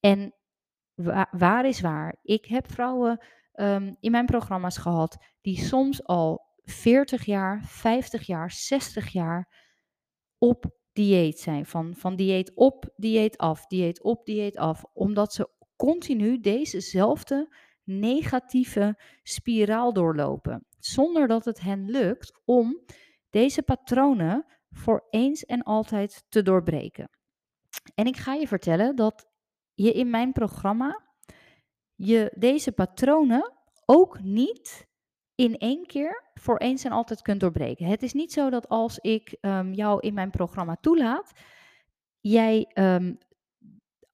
En 0.00 0.34
waar, 1.30 1.66
is 1.66 1.80
waar? 1.80 2.16
Ik 2.22 2.44
heb 2.44 2.72
vrouwen 2.72 3.24
ehm, 3.52 3.94
in 4.00 4.10
mijn 4.10 4.26
programma's 4.26 4.76
gehad 4.76 5.16
die 5.40 5.58
soms 5.58 6.04
al 6.04 6.50
40 6.64 7.24
jaar, 7.24 7.62
50 7.64 8.26
jaar, 8.26 8.50
60 8.50 9.08
jaar 9.08 9.48
op 10.38 10.64
dieet 10.92 11.38
zijn. 11.38 11.66
Van, 11.66 11.94
van 11.94 12.16
dieet 12.16 12.52
op, 12.54 12.92
dieet 12.96 13.38
af, 13.38 13.66
dieet 13.66 14.02
op, 14.02 14.26
dieet 14.26 14.56
af. 14.56 14.84
Omdat 14.92 15.32
ze 15.32 15.50
continu 15.76 16.40
dezezelfde 16.40 17.54
negatieve 17.84 18.98
spiraal 19.22 19.92
doorlopen. 19.92 20.66
Zonder 20.78 21.28
dat 21.28 21.44
het 21.44 21.60
hen 21.60 21.90
lukt 21.90 22.40
om 22.44 22.84
deze 23.30 23.62
patronen 23.62 24.46
voor 24.70 25.06
eens 25.10 25.44
en 25.44 25.62
altijd 25.62 26.24
te 26.28 26.42
doorbreken. 26.42 27.10
En 27.94 28.06
ik 28.06 28.16
ga 28.16 28.34
je 28.34 28.46
vertellen 28.46 28.96
dat 28.96 29.31
je 29.84 29.92
in 29.92 30.10
mijn 30.10 30.32
programma 30.32 31.02
je 31.94 32.32
deze 32.34 32.72
patronen 32.72 33.52
ook 33.84 34.20
niet 34.20 34.88
in 35.34 35.58
één 35.58 35.86
keer 35.86 36.30
voor 36.34 36.56
eens 36.58 36.84
en 36.84 36.92
altijd 36.92 37.22
kunt 37.22 37.40
doorbreken. 37.40 37.86
Het 37.86 38.02
is 38.02 38.12
niet 38.12 38.32
zo 38.32 38.50
dat 38.50 38.68
als 38.68 38.98
ik 38.98 39.36
um, 39.40 39.72
jou 39.72 40.00
in 40.00 40.14
mijn 40.14 40.30
programma 40.30 40.76
toelaat, 40.76 41.32
jij 42.20 42.70
um, 42.74 43.18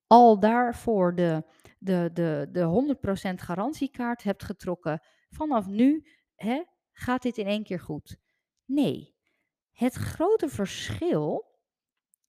al 0.07 0.41
daarvoor 0.41 1.15
de, 1.15 1.45
de, 1.79 2.11
de, 2.13 2.49
de 2.53 2.97
100% 3.31 3.35
garantiekaart 3.35 4.23
hebt 4.23 4.45
getrokken. 4.45 5.01
Vanaf 5.29 5.67
nu 5.67 6.07
hè, 6.35 6.65
gaat 6.93 7.23
dit 7.23 7.39
in 7.39 7.47
één 7.47 7.63
keer 7.63 7.81
goed. 7.81 8.17
Nee, 8.65 9.15
het 9.73 9.95
grote 9.95 10.49
verschil 10.49 11.48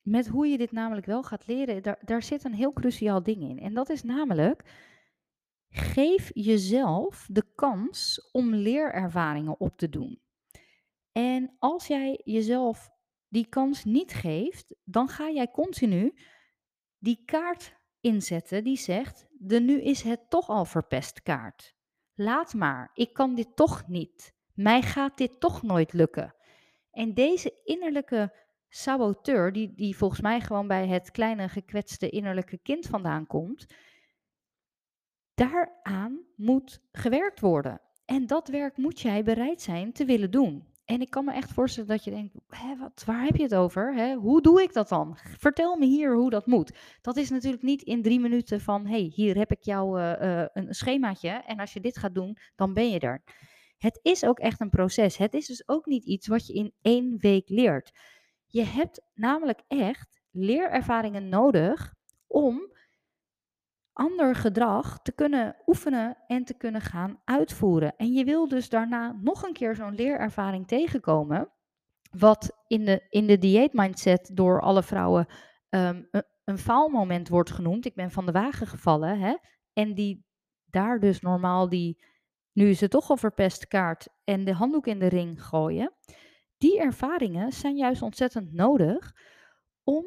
met 0.01 0.27
hoe 0.27 0.47
je 0.47 0.57
dit 0.57 0.71
namelijk 0.71 1.05
wel 1.05 1.23
gaat 1.23 1.47
leren, 1.47 1.83
daar, 1.83 1.99
daar 2.05 2.23
zit 2.23 2.43
een 2.43 2.53
heel 2.53 2.73
cruciaal 2.73 3.23
ding 3.23 3.41
in. 3.41 3.59
En 3.59 3.73
dat 3.73 3.89
is 3.89 4.03
namelijk, 4.03 4.63
geef 5.69 6.31
jezelf 6.33 7.27
de 7.31 7.45
kans 7.55 8.29
om 8.31 8.53
leerervaringen 8.53 9.59
op 9.59 9.77
te 9.77 9.89
doen. 9.89 10.21
En 11.11 11.55
als 11.59 11.87
jij 11.87 12.21
jezelf 12.23 12.89
die 13.27 13.47
kans 13.47 13.83
niet 13.83 14.13
geeft, 14.13 14.75
dan 14.83 15.07
ga 15.07 15.29
jij 15.29 15.51
continu 15.51 16.13
die 16.97 17.23
kaart 17.25 17.77
inzetten 18.01 18.63
die 18.63 18.77
zegt: 18.77 19.27
de 19.31 19.59
nu 19.59 19.81
is 19.81 20.01
het 20.01 20.29
toch 20.29 20.49
al 20.49 20.65
verpest 20.65 21.21
kaart. 21.21 21.75
Laat 22.13 22.53
maar, 22.53 22.91
ik 22.93 23.13
kan 23.13 23.35
dit 23.35 23.55
toch 23.55 23.87
niet. 23.87 24.33
Mij 24.53 24.81
gaat 24.81 25.17
dit 25.17 25.39
toch 25.39 25.63
nooit 25.63 25.93
lukken. 25.93 26.35
En 26.91 27.13
deze 27.13 27.61
innerlijke 27.63 28.33
saboteur, 28.69 29.51
die, 29.51 29.73
die 29.75 29.97
volgens 29.97 30.21
mij 30.21 30.41
gewoon 30.41 30.67
bij 30.67 30.87
het 30.87 31.11
kleine 31.11 31.49
gekwetste 31.49 32.09
innerlijke 32.09 32.57
kind 32.57 32.85
vandaan 32.85 33.27
komt, 33.27 33.65
daaraan 35.33 36.19
moet 36.35 36.81
gewerkt 36.91 37.39
worden. 37.39 37.81
En 38.05 38.27
dat 38.27 38.47
werk 38.47 38.77
moet 38.77 38.99
jij 38.99 39.23
bereid 39.23 39.61
zijn 39.61 39.91
te 39.93 40.05
willen 40.05 40.31
doen. 40.31 40.67
En 40.85 41.01
ik 41.01 41.09
kan 41.09 41.25
me 41.25 41.33
echt 41.33 41.53
voorstellen 41.53 41.89
dat 41.89 42.03
je 42.03 42.11
denkt, 42.11 42.35
Hé, 42.47 42.75
waar 43.05 43.23
heb 43.23 43.35
je 43.35 43.43
het 43.43 43.55
over? 43.55 44.13
Hoe 44.13 44.41
doe 44.41 44.61
ik 44.61 44.73
dat 44.73 44.89
dan? 44.89 45.17
Vertel 45.37 45.77
me 45.77 45.85
hier 45.85 46.15
hoe 46.15 46.29
dat 46.29 46.45
moet. 46.45 46.77
Dat 47.01 47.17
is 47.17 47.29
natuurlijk 47.29 47.63
niet 47.63 47.81
in 47.81 48.01
drie 48.01 48.19
minuten 48.19 48.61
van, 48.61 48.85
hey, 48.85 49.11
hier 49.13 49.35
heb 49.35 49.51
ik 49.51 49.63
jou 49.63 49.99
uh, 49.99 50.21
uh, 50.21 50.45
een 50.53 50.73
schemaatje 50.73 51.29
en 51.29 51.59
als 51.59 51.73
je 51.73 51.79
dit 51.79 51.97
gaat 51.97 52.13
doen, 52.13 52.37
dan 52.55 52.73
ben 52.73 52.89
je 52.89 52.99
er. 52.99 53.23
Het 53.77 53.99
is 54.01 54.23
ook 54.23 54.39
echt 54.39 54.61
een 54.61 54.69
proces. 54.69 55.17
Het 55.17 55.33
is 55.33 55.45
dus 55.45 55.67
ook 55.67 55.85
niet 55.85 56.05
iets 56.05 56.27
wat 56.27 56.47
je 56.47 56.53
in 56.53 56.73
één 56.81 57.17
week 57.17 57.49
leert. 57.49 57.91
Je 58.51 58.63
hebt 58.63 59.01
namelijk 59.13 59.61
echt 59.67 60.21
leerervaringen 60.31 61.29
nodig 61.29 61.93
om 62.27 62.77
ander 63.93 64.35
gedrag 64.35 65.01
te 65.01 65.11
kunnen 65.11 65.55
oefenen 65.65 66.17
en 66.27 66.43
te 66.43 66.53
kunnen 66.53 66.81
gaan 66.81 67.21
uitvoeren. 67.25 67.95
En 67.95 68.13
je 68.13 68.23
wil 68.23 68.47
dus 68.47 68.69
daarna 68.69 69.17
nog 69.21 69.43
een 69.43 69.53
keer 69.53 69.75
zo'n 69.75 69.95
leerervaring 69.95 70.67
tegenkomen, 70.67 71.51
wat 72.11 72.63
in 72.67 72.85
de, 72.85 73.05
in 73.09 73.27
de 73.27 73.37
dieetmindset 73.37 74.29
door 74.33 74.61
alle 74.61 74.83
vrouwen 74.83 75.27
um, 75.69 76.07
een, 76.11 76.23
een 76.43 76.57
faalmoment 76.57 77.29
wordt 77.29 77.51
genoemd. 77.51 77.85
Ik 77.85 77.95
ben 77.95 78.11
van 78.11 78.25
de 78.25 78.31
wagen 78.31 78.67
gevallen, 78.67 79.19
hè? 79.19 79.35
En 79.73 79.93
die 79.93 80.25
daar 80.65 80.99
dus 80.99 81.21
normaal 81.21 81.69
die, 81.69 82.03
nu 82.51 82.69
is 82.69 82.81
het 82.81 82.91
toch 82.91 83.09
al 83.09 83.17
verpest 83.17 83.67
kaart 83.67 84.07
en 84.23 84.45
de 84.45 84.53
handdoek 84.53 84.87
in 84.87 84.99
de 84.99 85.07
ring 85.07 85.43
gooien. 85.43 85.93
Die 86.59 86.79
ervaringen 86.79 87.51
zijn 87.51 87.75
juist 87.75 88.01
ontzettend 88.01 88.53
nodig 88.53 89.15
om 89.83 90.05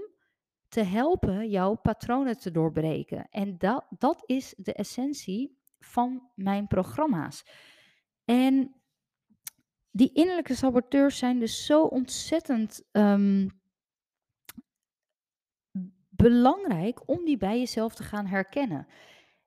te 0.68 0.82
helpen 0.82 1.50
jouw 1.50 1.74
patronen 1.74 2.38
te 2.38 2.50
doorbreken. 2.50 3.28
En 3.30 3.58
dat, 3.58 3.86
dat 3.98 4.22
is 4.26 4.54
de 4.56 4.72
essentie 4.72 5.58
van 5.78 6.30
mijn 6.34 6.66
programma's. 6.66 7.44
En 8.24 8.74
die 9.90 10.12
innerlijke 10.12 10.54
saboteurs 10.54 11.18
zijn 11.18 11.38
dus 11.38 11.66
zo 11.66 11.84
ontzettend 11.84 12.88
um, 12.92 13.60
belangrijk 16.08 17.08
om 17.08 17.24
die 17.24 17.36
bij 17.36 17.58
jezelf 17.58 17.94
te 17.94 18.02
gaan 18.02 18.26
herkennen. 18.26 18.86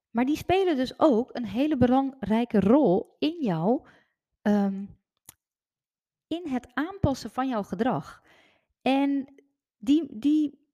Maar 0.10 0.26
die 0.26 0.38
spelen 0.38 0.76
dus 0.76 1.00
ook 1.00 1.30
een 1.34 1.46
hele 1.46 1.78
belangrijke 1.78 2.60
rol 2.60 3.16
in 3.20 3.38
jou, 3.42 3.88
um, 4.42 4.98
in 6.44 6.52
het 6.52 6.68
aanpassen 6.74 7.32
van 7.32 7.48
jouw 7.48 7.64
gedrag. 7.64 8.22
En 8.82 9.34
die, 9.78 10.20
die 10.20 10.66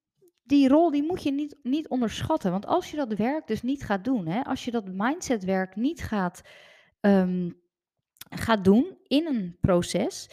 die 0.42 0.68
rol 0.68 0.90
die 0.90 1.02
moet 1.02 1.22
je 1.22 1.32
niet, 1.32 1.56
niet 1.62 1.88
onderschatten. 1.88 2.50
Want 2.50 2.66
als 2.66 2.90
je 2.90 2.96
dat 2.96 3.12
werk 3.12 3.46
dus 3.46 3.62
niet 3.62 3.84
gaat 3.84 4.04
doen, 4.04 4.26
hè, 4.26 4.42
als 4.44 4.64
je 4.64 4.70
dat 4.70 4.88
mindsetwerk 4.88 5.76
niet 5.76 6.02
gaat, 6.02 6.42
um, 7.00 7.60
gaat 8.28 8.64
doen 8.64 8.98
in 9.06 9.26
een 9.26 9.56
proces, 9.60 10.30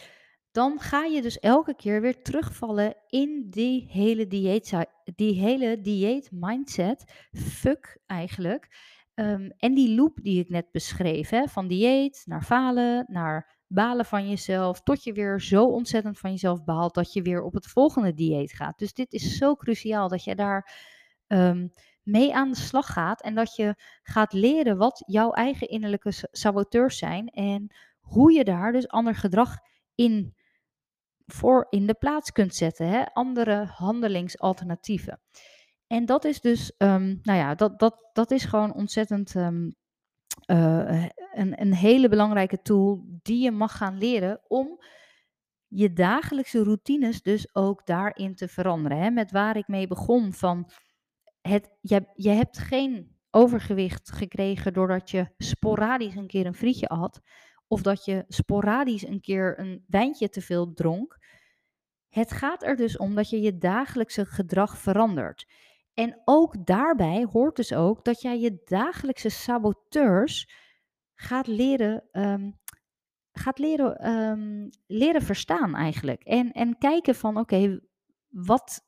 dan 0.50 0.80
ga 0.80 1.04
je 1.04 1.22
dus 1.22 1.38
elke 1.38 1.74
keer 1.74 2.00
weer 2.00 2.22
terugvallen 2.22 2.94
in 3.08 3.46
die 3.50 3.86
hele 3.90 4.26
dieet, 4.26 4.86
die 5.14 5.40
hele 5.40 5.80
dieet 5.80 6.28
mindset, 6.32 7.28
fuck 7.32 7.98
eigenlijk. 8.06 8.68
Um, 9.14 9.52
en 9.56 9.74
die 9.74 9.94
loop 9.94 10.18
die 10.22 10.40
ik 10.40 10.48
net 10.48 10.70
beschreef, 10.70 11.28
hè, 11.28 11.46
van 11.46 11.68
dieet 11.68 12.22
naar 12.26 12.42
falen, 12.42 13.04
naar 13.08 13.58
balen 13.72 14.04
van 14.04 14.28
jezelf, 14.28 14.80
tot 14.80 15.04
je 15.04 15.12
weer 15.12 15.40
zo 15.40 15.64
ontzettend 15.64 16.18
van 16.18 16.30
jezelf 16.30 16.64
baalt 16.64 16.94
dat 16.94 17.12
je 17.12 17.22
weer 17.22 17.42
op 17.42 17.54
het 17.54 17.66
volgende 17.66 18.14
dieet 18.14 18.52
gaat. 18.52 18.78
Dus 18.78 18.92
dit 18.92 19.12
is 19.12 19.36
zo 19.36 19.54
cruciaal 19.54 20.08
dat 20.08 20.24
je 20.24 20.34
daar 20.34 20.72
um, 21.26 21.72
mee 22.02 22.34
aan 22.34 22.50
de 22.50 22.56
slag 22.56 22.92
gaat 22.92 23.22
en 23.22 23.34
dat 23.34 23.54
je 23.54 23.74
gaat 24.02 24.32
leren 24.32 24.76
wat 24.76 25.02
jouw 25.06 25.32
eigen 25.32 25.68
innerlijke 25.68 26.12
saboteurs 26.30 26.98
zijn 26.98 27.28
en 27.28 27.74
hoe 28.00 28.32
je 28.32 28.44
daar 28.44 28.72
dus 28.72 28.88
ander 28.88 29.14
gedrag 29.14 29.56
in 29.94 30.34
voor 31.26 31.66
in 31.68 31.86
de 31.86 31.94
plaats 31.94 32.32
kunt 32.32 32.54
zetten. 32.54 32.88
Hè? 32.88 33.04
Andere 33.12 33.64
handelingsalternatieven. 33.64 35.20
En 35.86 36.06
dat 36.06 36.24
is 36.24 36.40
dus, 36.40 36.76
ehm, 36.76 37.16
nou 37.22 37.38
ja, 37.38 37.54
dat, 37.54 37.78
dat, 37.78 38.08
dat 38.12 38.30
is 38.30 38.44
gewoon 38.44 38.74
ontzettend 38.74 39.34
um, 39.34 39.74
uh, 40.46 41.04
een, 41.32 41.60
een 41.60 41.74
hele 41.74 42.08
belangrijke 42.08 42.62
tool 42.62 43.04
die 43.22 43.42
je 43.42 43.50
mag 43.50 43.76
gaan 43.76 43.98
leren 43.98 44.40
om 44.48 44.80
je 45.66 45.92
dagelijkse 45.92 46.62
routines 46.62 47.22
dus 47.22 47.54
ook 47.54 47.86
daarin 47.86 48.34
te 48.34 48.48
veranderen. 48.48 48.98
Hè? 48.98 49.10
Met 49.10 49.30
waar 49.30 49.56
ik 49.56 49.68
mee 49.68 49.86
begon 49.86 50.32
van, 50.32 50.70
het, 51.40 51.70
je, 51.80 52.06
je 52.14 52.30
hebt 52.30 52.58
geen 52.58 53.18
overgewicht 53.30 54.12
gekregen 54.12 54.72
doordat 54.72 55.10
je 55.10 55.26
sporadisch 55.38 56.14
een 56.14 56.26
keer 56.26 56.46
een 56.46 56.54
frietje 56.54 56.86
had. 56.88 57.20
Of 57.66 57.82
dat 57.82 58.04
je 58.04 58.24
sporadisch 58.28 59.06
een 59.06 59.20
keer 59.20 59.58
een 59.58 59.84
wijntje 59.86 60.28
te 60.28 60.40
veel 60.40 60.72
dronk. 60.72 61.18
Het 62.08 62.32
gaat 62.32 62.62
er 62.62 62.76
dus 62.76 62.96
om 62.96 63.14
dat 63.14 63.30
je 63.30 63.40
je 63.40 63.58
dagelijkse 63.58 64.26
gedrag 64.26 64.78
verandert. 64.78 65.46
En 66.00 66.22
ook 66.24 66.66
daarbij 66.66 67.26
hoort 67.32 67.56
dus 67.56 67.72
ook 67.72 68.04
dat 68.04 68.20
jij 68.20 68.38
je 68.40 68.62
dagelijkse 68.64 69.28
saboteurs 69.28 70.50
gaat 71.14 71.46
leren, 71.46 72.08
um, 72.12 72.58
gaat 73.32 73.58
leren, 73.58 74.10
um, 74.10 74.68
leren 74.86 75.22
verstaan 75.22 75.74
eigenlijk. 75.74 76.22
En, 76.24 76.52
en 76.52 76.78
kijken 76.78 77.14
van 77.14 77.36
oké, 77.36 77.80
wat, 78.28 78.80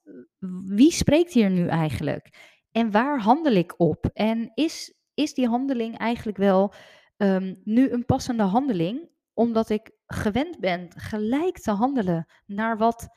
wie 0.66 0.92
spreekt 0.92 1.32
hier 1.32 1.50
nu 1.50 1.66
eigenlijk? 1.66 2.34
En 2.70 2.90
waar 2.90 3.20
handel 3.20 3.52
ik 3.52 3.80
op? 3.80 4.06
En 4.12 4.50
is, 4.54 4.94
is 5.14 5.34
die 5.34 5.48
handeling 5.48 5.98
eigenlijk 5.98 6.38
wel 6.38 6.74
um, 7.16 7.60
nu 7.64 7.90
een 7.90 8.04
passende 8.04 8.42
handeling? 8.42 9.10
Omdat 9.34 9.70
ik 9.70 9.90
gewend 10.06 10.58
ben 10.60 10.88
gelijk 10.96 11.58
te 11.58 11.70
handelen 11.70 12.26
naar 12.46 12.76
wat 12.76 13.08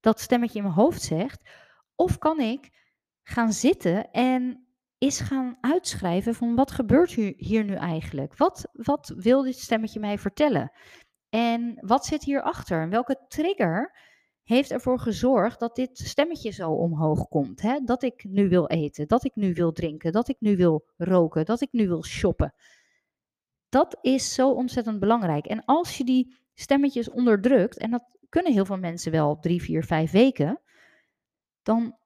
dat 0.00 0.20
stemmetje 0.20 0.58
in 0.58 0.64
mijn 0.64 0.76
hoofd 0.76 1.02
zegt? 1.02 1.50
Of 1.94 2.18
kan 2.18 2.40
ik 2.40 2.76
gaan 3.28 3.52
zitten 3.52 4.10
en 4.10 4.66
is 4.98 5.20
gaan 5.20 5.58
uitschrijven 5.60 6.34
van 6.34 6.54
wat 6.54 6.70
gebeurt 6.70 7.12
hier 7.36 7.64
nu 7.64 7.74
eigenlijk? 7.74 8.36
Wat, 8.36 8.68
wat 8.72 9.12
wil 9.16 9.42
dit 9.42 9.58
stemmetje 9.58 10.00
mij 10.00 10.18
vertellen? 10.18 10.72
En 11.28 11.78
wat 11.80 12.06
zit 12.06 12.24
hierachter? 12.24 12.88
Welke 12.88 13.24
trigger 13.28 13.96
heeft 14.42 14.70
ervoor 14.70 14.98
gezorgd 14.98 15.60
dat 15.60 15.76
dit 15.76 15.98
stemmetje 15.98 16.50
zo 16.50 16.70
omhoog 16.70 17.28
komt? 17.28 17.62
Hè? 17.62 17.78
Dat 17.84 18.02
ik 18.02 18.24
nu 18.24 18.48
wil 18.48 18.66
eten, 18.66 19.08
dat 19.08 19.24
ik 19.24 19.34
nu 19.34 19.54
wil 19.54 19.72
drinken, 19.72 20.12
dat 20.12 20.28
ik 20.28 20.36
nu 20.38 20.56
wil 20.56 20.86
roken, 20.96 21.44
dat 21.44 21.60
ik 21.60 21.72
nu 21.72 21.88
wil 21.88 22.04
shoppen. 22.04 22.54
Dat 23.68 23.98
is 24.00 24.34
zo 24.34 24.50
ontzettend 24.50 25.00
belangrijk. 25.00 25.46
En 25.46 25.64
als 25.64 25.96
je 25.96 26.04
die 26.04 26.36
stemmetjes 26.54 27.10
onderdrukt, 27.10 27.78
en 27.78 27.90
dat 27.90 28.18
kunnen 28.28 28.52
heel 28.52 28.64
veel 28.64 28.78
mensen 28.78 29.12
wel 29.12 29.38
drie, 29.38 29.62
vier, 29.62 29.84
vijf 29.84 30.10
weken, 30.10 30.60
dan 31.62 31.97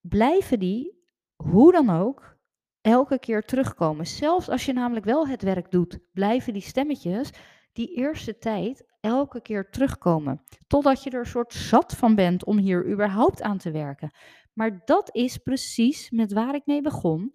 blijven 0.00 0.58
die, 0.58 1.06
hoe 1.36 1.72
dan 1.72 1.90
ook, 1.90 2.36
elke 2.80 3.18
keer 3.18 3.42
terugkomen. 3.42 4.06
Zelfs 4.06 4.48
als 4.48 4.64
je 4.64 4.72
namelijk 4.72 5.06
wel 5.06 5.28
het 5.28 5.42
werk 5.42 5.70
doet, 5.70 5.98
blijven 6.12 6.52
die 6.52 6.62
stemmetjes 6.62 7.30
die 7.72 7.94
eerste 7.94 8.38
tijd 8.38 8.86
elke 9.00 9.40
keer 9.40 9.70
terugkomen. 9.70 10.44
Totdat 10.66 11.02
je 11.02 11.10
er 11.10 11.18
een 11.18 11.26
soort 11.26 11.52
zat 11.52 11.96
van 11.96 12.14
bent 12.14 12.44
om 12.44 12.58
hier 12.58 12.90
überhaupt 12.90 13.42
aan 13.42 13.58
te 13.58 13.70
werken. 13.70 14.10
Maar 14.52 14.84
dat 14.84 15.14
is 15.14 15.38
precies 15.38 16.10
met 16.10 16.32
waar 16.32 16.54
ik 16.54 16.66
mee 16.66 16.82
begon. 16.82 17.34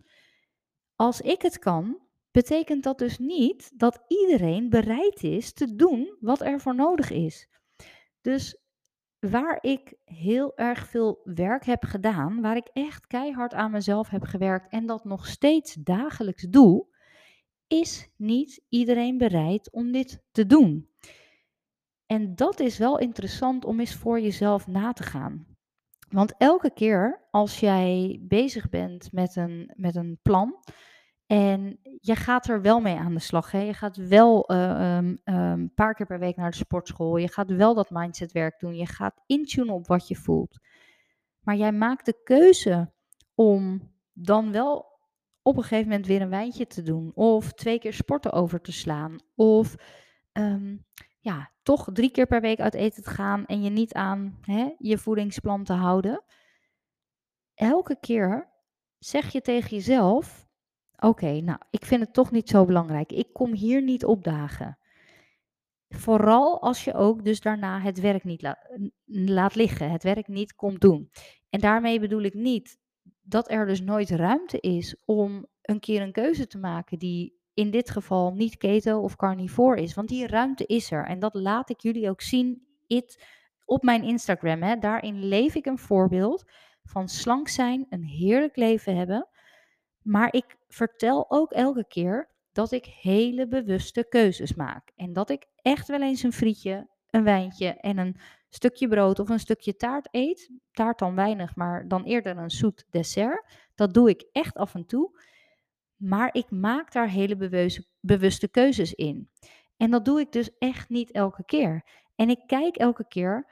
Als 0.96 1.22
ik 1.22 1.42
het 1.42 1.60
kan, 1.60 2.00
betekent 2.32 2.84
dat 2.84 2.98
dus 2.98 3.18
niet 3.18 3.80
dat 3.80 4.04
iedereen 4.08 4.70
bereid 4.70 5.24
is 5.24 5.54
te 5.54 5.76
doen 5.76 6.18
wat 6.20 6.42
er 6.42 6.60
voor 6.60 6.76
nodig 6.76 7.12
is. 7.12 7.48
Dus 8.22 8.63
waar 9.30 9.58
ik 9.62 9.94
heel 10.06 10.58
erg 10.58 10.88
veel 10.88 11.22
werk 11.24 11.66
heb 11.66 11.84
gedaan, 11.84 12.42
waar 12.42 12.56
ik 12.56 12.70
echt 12.74 13.08
keihard 13.08 13.54
aan 13.54 13.72
mezelf 13.72 14.10
heb 14.10 14.24
gewerkt 14.24 14.72
en 14.72 14.86
dat 14.86 15.04
nog 15.04 15.28
steeds 15.28 15.74
dagelijks 15.74 16.44
doe, 16.44 16.86
is 17.68 18.10
niet 18.18 18.66
iedereen 18.70 19.18
bereid 19.18 19.72
om 19.72 19.92
dit 19.92 20.24
te 20.32 20.46
doen. 20.46 20.90
En 22.06 22.36
dat 22.36 22.60
is 22.60 22.78
wel 22.78 23.00
interessant 23.00 23.66
om 23.66 23.80
eens 23.80 23.96
voor 23.96 24.20
jezelf 24.20 24.68
na 24.68 24.94
te 24.94 25.04
gaan. 25.04 25.48
Want 26.10 26.34
elke 26.38 26.74
keer 26.74 27.28
als 27.32 27.60
jij 27.60 28.20
bezig 28.22 28.70
bent 28.70 29.12
met 29.12 29.36
een, 29.36 29.72
met 29.76 29.96
een 29.96 30.20
plan, 30.22 30.60
en 31.34 31.80
je 32.02 32.16
gaat 32.16 32.48
er 32.48 32.62
wel 32.62 32.80
mee 32.80 32.96
aan 32.96 33.14
de 33.14 33.20
slag. 33.20 33.52
Hè? 33.52 33.60
Je 33.60 33.74
gaat 33.74 33.96
wel 33.96 34.52
uh, 34.52 34.98
um, 34.98 35.20
een 35.24 35.74
paar 35.74 35.94
keer 35.94 36.06
per 36.06 36.20
week 36.20 36.36
naar 36.36 36.52
de 36.52 36.58
sportschool. 36.58 37.18
Je 37.18 37.28
gaat 37.28 37.50
wel 37.50 37.74
dat 37.74 37.90
mindsetwerk 37.90 38.60
doen. 38.60 38.76
Je 38.76 38.86
gaat 38.86 39.22
intunen 39.26 39.74
op 39.74 39.88
wat 39.88 40.08
je 40.08 40.16
voelt. 40.16 40.60
Maar 41.40 41.56
jij 41.56 41.72
maakt 41.72 42.06
de 42.06 42.22
keuze 42.24 42.92
om 43.36 43.92
dan 44.14 44.52
wel 44.52 45.00
op 45.42 45.58
een 45.58 45.62
gegeven 45.62 45.90
moment 45.90 46.08
weer 46.08 46.22
een 46.22 46.30
wijntje 46.30 46.68
te 46.68 46.82
doen. 46.82 47.12
Of 47.14 47.52
twee 47.52 47.80
keer 47.80 47.94
sporten 47.94 48.32
over 48.32 48.62
te 48.62 48.72
slaan. 48.72 49.20
Of 49.36 49.76
um, 50.34 50.86
ja, 51.20 51.52
toch 51.64 51.90
drie 51.94 52.12
keer 52.12 52.28
per 52.28 52.42
week 52.42 52.60
uit 52.60 52.74
eten 52.74 53.04
te 53.04 53.10
gaan 53.10 53.46
en 53.46 53.64
je 53.64 53.70
niet 53.70 53.94
aan 53.94 54.38
hè, 54.42 54.70
je 54.78 54.98
voedingsplan 54.98 55.64
te 55.64 55.74
houden. 55.74 56.24
Elke 57.54 58.00
keer 58.00 58.52
zeg 59.00 59.32
je 59.32 59.42
tegen 59.42 59.70
jezelf 59.70 60.43
Oké, 61.04 61.42
nou, 61.42 61.60
ik 61.70 61.86
vind 61.86 62.02
het 62.02 62.14
toch 62.14 62.32
niet 62.32 62.50
zo 62.50 62.66
belangrijk. 62.66 63.12
Ik 63.12 63.34
kom 63.34 63.54
hier 63.54 63.82
niet 63.82 64.06
opdagen. 64.06 64.78
Vooral 65.90 66.62
als 66.62 66.84
je 66.84 66.94
ook 66.94 67.26
dus 67.26 67.40
daarna 67.40 67.80
het 67.80 68.00
werk 68.00 68.24
niet 68.24 68.56
laat 69.06 69.56
liggen, 69.56 69.92
het 69.92 70.04
werk 70.04 70.28
niet 70.28 70.56
komt 70.56 70.82
doen. 70.82 71.10
En 71.50 71.60
daarmee 71.60 72.00
bedoel 72.00 72.22
ik 72.22 72.34
niet 72.34 72.78
dat 73.22 73.52
er 73.52 73.66
dus 73.66 73.82
nooit 73.82 74.10
ruimte 74.10 74.60
is 74.60 74.96
om 75.06 75.48
een 75.62 75.80
keer 75.80 76.02
een 76.02 76.12
keuze 76.12 76.48
te 76.48 76.58
maken 76.58 77.00
die 77.00 77.40
in 77.54 77.72
dit 77.72 77.90
geval 77.90 78.34
niet 78.34 78.58
keto 78.58 79.00
of 79.00 79.16
carnivore 79.16 79.82
is. 79.82 79.94
Want 79.94 80.08
die 80.08 80.28
ruimte 80.28 80.66
is 80.66 80.92
er. 80.92 81.06
En 81.06 81.20
dat 81.20 81.34
laat 81.34 81.70
ik 81.70 81.80
jullie 81.82 82.10
ook 82.10 82.22
zien 82.22 82.68
it, 82.88 83.24
op 83.66 83.84
mijn 83.84 84.04
Instagram. 84.04 84.62
Hè. 84.62 84.78
Daarin 84.78 85.24
leef 85.24 85.56
ik 85.56 85.66
een 85.66 85.78
voorbeeld 85.78 86.52
van 86.84 87.08
slank 87.08 87.48
zijn, 87.48 87.86
een 87.90 88.04
heerlijk 88.04 88.56
leven 88.56 88.96
hebben 88.96 89.28
maar 90.04 90.34
ik 90.34 90.58
vertel 90.74 91.32
ook 91.32 91.52
elke 91.52 91.88
keer 91.88 92.30
dat 92.52 92.72
ik 92.72 92.86
hele 92.86 93.48
bewuste 93.48 94.06
keuzes 94.10 94.54
maak. 94.54 94.92
En 94.96 95.14
dat 95.14 95.30
ik 95.30 95.46
echt 95.56 95.88
wel 95.88 96.02
eens 96.02 96.24
een 96.24 96.34
frietje, 96.34 96.88
een 97.10 97.24
wijntje 97.24 97.68
en 97.68 97.98
een 97.98 98.18
stukje 98.50 98.88
brood 98.88 99.20
of 99.20 99.30
een 99.30 99.40
stukje 99.40 99.76
taart 99.76 100.08
eet. 100.12 100.52
Taart 100.72 101.00
dan 101.00 101.16
weinig, 101.16 101.56
maar 101.56 101.88
dan 101.88 102.04
eerder 102.04 102.38
een 102.38 102.52
zoet 102.52 102.86
dessert. 102.90 103.46
Dat 103.76 103.94
doe 103.94 104.10
ik 104.10 104.26
echt 104.32 104.56
af 104.56 104.76
en 104.76 104.86
toe. 104.86 105.22
Maar 105.96 106.30
ik 106.32 106.52
maak 106.52 106.92
daar 106.92 107.10
hele 107.10 107.36
bewuste, 108.00 108.48
keuzes 108.48 108.94
in. 108.94 109.30
En 109.78 109.92
dat 109.92 110.06
doe 110.06 110.20
ik 110.20 110.32
dus 110.32 110.58
echt 110.58 110.90
niet 110.90 111.12
elke 111.12 111.46
keer. 111.46 111.86
En 112.16 112.30
ik 112.30 112.40
kijk 112.48 112.76
elke 112.76 113.08
keer, 113.08 113.48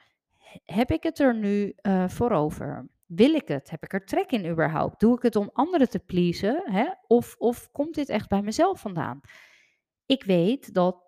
heb 0.64 0.90
ik 0.90 1.02
het 1.02 1.18
er 1.18 1.34
nu 1.34 1.74
uh, 1.82 2.08
voor 2.08 2.30
over? 2.30 2.88
Wil 3.14 3.34
ik 3.34 3.48
het? 3.48 3.70
Heb 3.70 3.84
ik 3.84 3.92
er 3.92 4.04
trek 4.04 4.30
in 4.30 4.50
überhaupt? 4.50 5.00
Doe 5.00 5.16
ik 5.16 5.22
het 5.22 5.36
om 5.36 5.50
anderen 5.52 5.88
te 5.88 5.98
pleasen? 5.98 6.62
Hè? 6.64 6.90
Of, 7.06 7.34
of 7.38 7.70
komt 7.70 7.94
dit 7.94 8.08
echt 8.08 8.28
bij 8.28 8.42
mezelf 8.42 8.80
vandaan? 8.80 9.20
Ik 10.06 10.24
weet 10.24 10.74
dat 10.74 11.04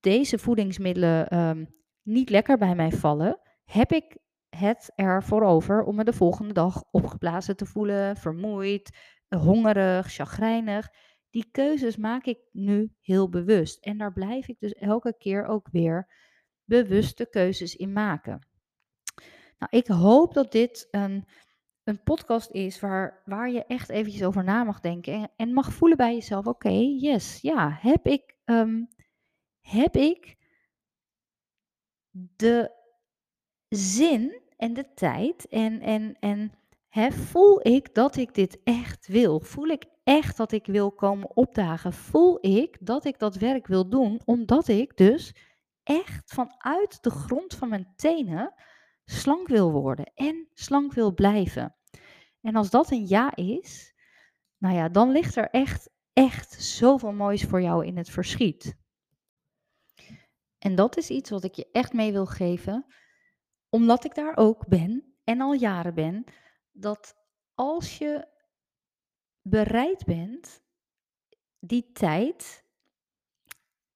deze 0.00 0.38
voedingsmiddelen 0.38 1.38
um, 1.38 1.74
niet 2.02 2.30
lekker 2.30 2.58
bij 2.58 2.74
mij 2.74 2.92
vallen. 2.92 3.40
Heb 3.64 3.92
ik 3.92 4.18
het 4.48 4.92
ervoor 4.94 5.42
over 5.42 5.82
om 5.82 5.96
me 5.96 6.04
de 6.04 6.12
volgende 6.12 6.52
dag 6.52 6.84
opgeblazen 6.90 7.56
te 7.56 7.66
voelen, 7.66 8.16
vermoeid, 8.16 8.96
hongerig, 9.28 10.12
chagrijnig? 10.12 10.88
Die 11.30 11.48
keuzes 11.50 11.96
maak 11.96 12.24
ik 12.24 12.38
nu 12.52 12.92
heel 13.00 13.28
bewust. 13.28 13.84
En 13.84 13.98
daar 13.98 14.12
blijf 14.12 14.48
ik 14.48 14.58
dus 14.58 14.72
elke 14.72 15.16
keer 15.16 15.44
ook 15.44 15.68
weer 15.70 16.12
bewuste 16.64 17.28
keuzes 17.28 17.76
in 17.76 17.92
maken. 17.92 18.48
Nou, 19.58 19.76
ik 19.76 19.86
hoop 19.86 20.34
dat 20.34 20.52
dit 20.52 20.88
een 20.90 21.28
een 21.88 22.02
podcast 22.02 22.50
is 22.50 22.80
waar, 22.80 23.22
waar 23.24 23.50
je 23.50 23.64
echt 23.64 23.88
eventjes 23.88 24.24
over 24.24 24.44
na 24.44 24.64
mag 24.64 24.80
denken 24.80 25.12
en, 25.12 25.30
en 25.36 25.52
mag 25.52 25.72
voelen 25.72 25.96
bij 25.96 26.14
jezelf, 26.14 26.46
oké, 26.46 26.72
yes, 26.98 27.40
ja, 27.40 27.78
heb 27.80 28.06
ik, 28.06 28.36
um, 28.44 28.88
heb 29.60 29.96
ik 29.96 30.36
de 32.10 32.70
zin 33.68 34.42
en 34.56 34.72
de 34.72 34.94
tijd 34.94 35.48
en, 35.48 35.80
en, 35.80 36.16
en 36.20 36.52
hè, 36.88 37.10
voel 37.10 37.66
ik 37.66 37.94
dat 37.94 38.16
ik 38.16 38.34
dit 38.34 38.60
echt 38.64 39.06
wil? 39.06 39.40
Voel 39.40 39.66
ik 39.66 39.84
echt 40.04 40.36
dat 40.36 40.52
ik 40.52 40.66
wil 40.66 40.92
komen 40.92 41.36
opdagen? 41.36 41.92
Voel 41.92 42.38
ik 42.40 42.76
dat 42.80 43.04
ik 43.04 43.18
dat 43.18 43.36
werk 43.36 43.66
wil 43.66 43.88
doen, 43.88 44.20
omdat 44.24 44.68
ik 44.68 44.96
dus 44.96 45.34
echt 45.82 46.32
vanuit 46.32 47.02
de 47.02 47.10
grond 47.10 47.54
van 47.54 47.68
mijn 47.68 47.92
tenen 47.96 48.54
slank 49.04 49.48
wil 49.48 49.72
worden 49.72 50.12
en 50.14 50.48
slank 50.54 50.92
wil 50.92 51.14
blijven? 51.14 51.77
En 52.40 52.56
als 52.56 52.70
dat 52.70 52.90
een 52.90 53.06
ja 53.06 53.34
is, 53.34 53.94
nou 54.56 54.74
ja, 54.74 54.88
dan 54.88 55.10
ligt 55.10 55.36
er 55.36 55.50
echt, 55.50 55.90
echt 56.12 56.62
zoveel 56.62 57.12
moois 57.12 57.42
voor 57.42 57.62
jou 57.62 57.86
in 57.86 57.96
het 57.96 58.10
verschiet. 58.10 58.76
En 60.58 60.74
dat 60.74 60.96
is 60.96 61.10
iets 61.10 61.30
wat 61.30 61.44
ik 61.44 61.54
je 61.54 61.68
echt 61.72 61.92
mee 61.92 62.12
wil 62.12 62.26
geven. 62.26 62.86
Omdat 63.68 64.04
ik 64.04 64.14
daar 64.14 64.36
ook 64.36 64.66
ben 64.66 65.16
en 65.24 65.40
al 65.40 65.52
jaren 65.52 65.94
ben, 65.94 66.24
dat 66.72 67.16
als 67.54 67.98
je 67.98 68.28
bereid 69.42 70.04
bent 70.04 70.62
die 71.58 71.92
tijd 71.92 72.64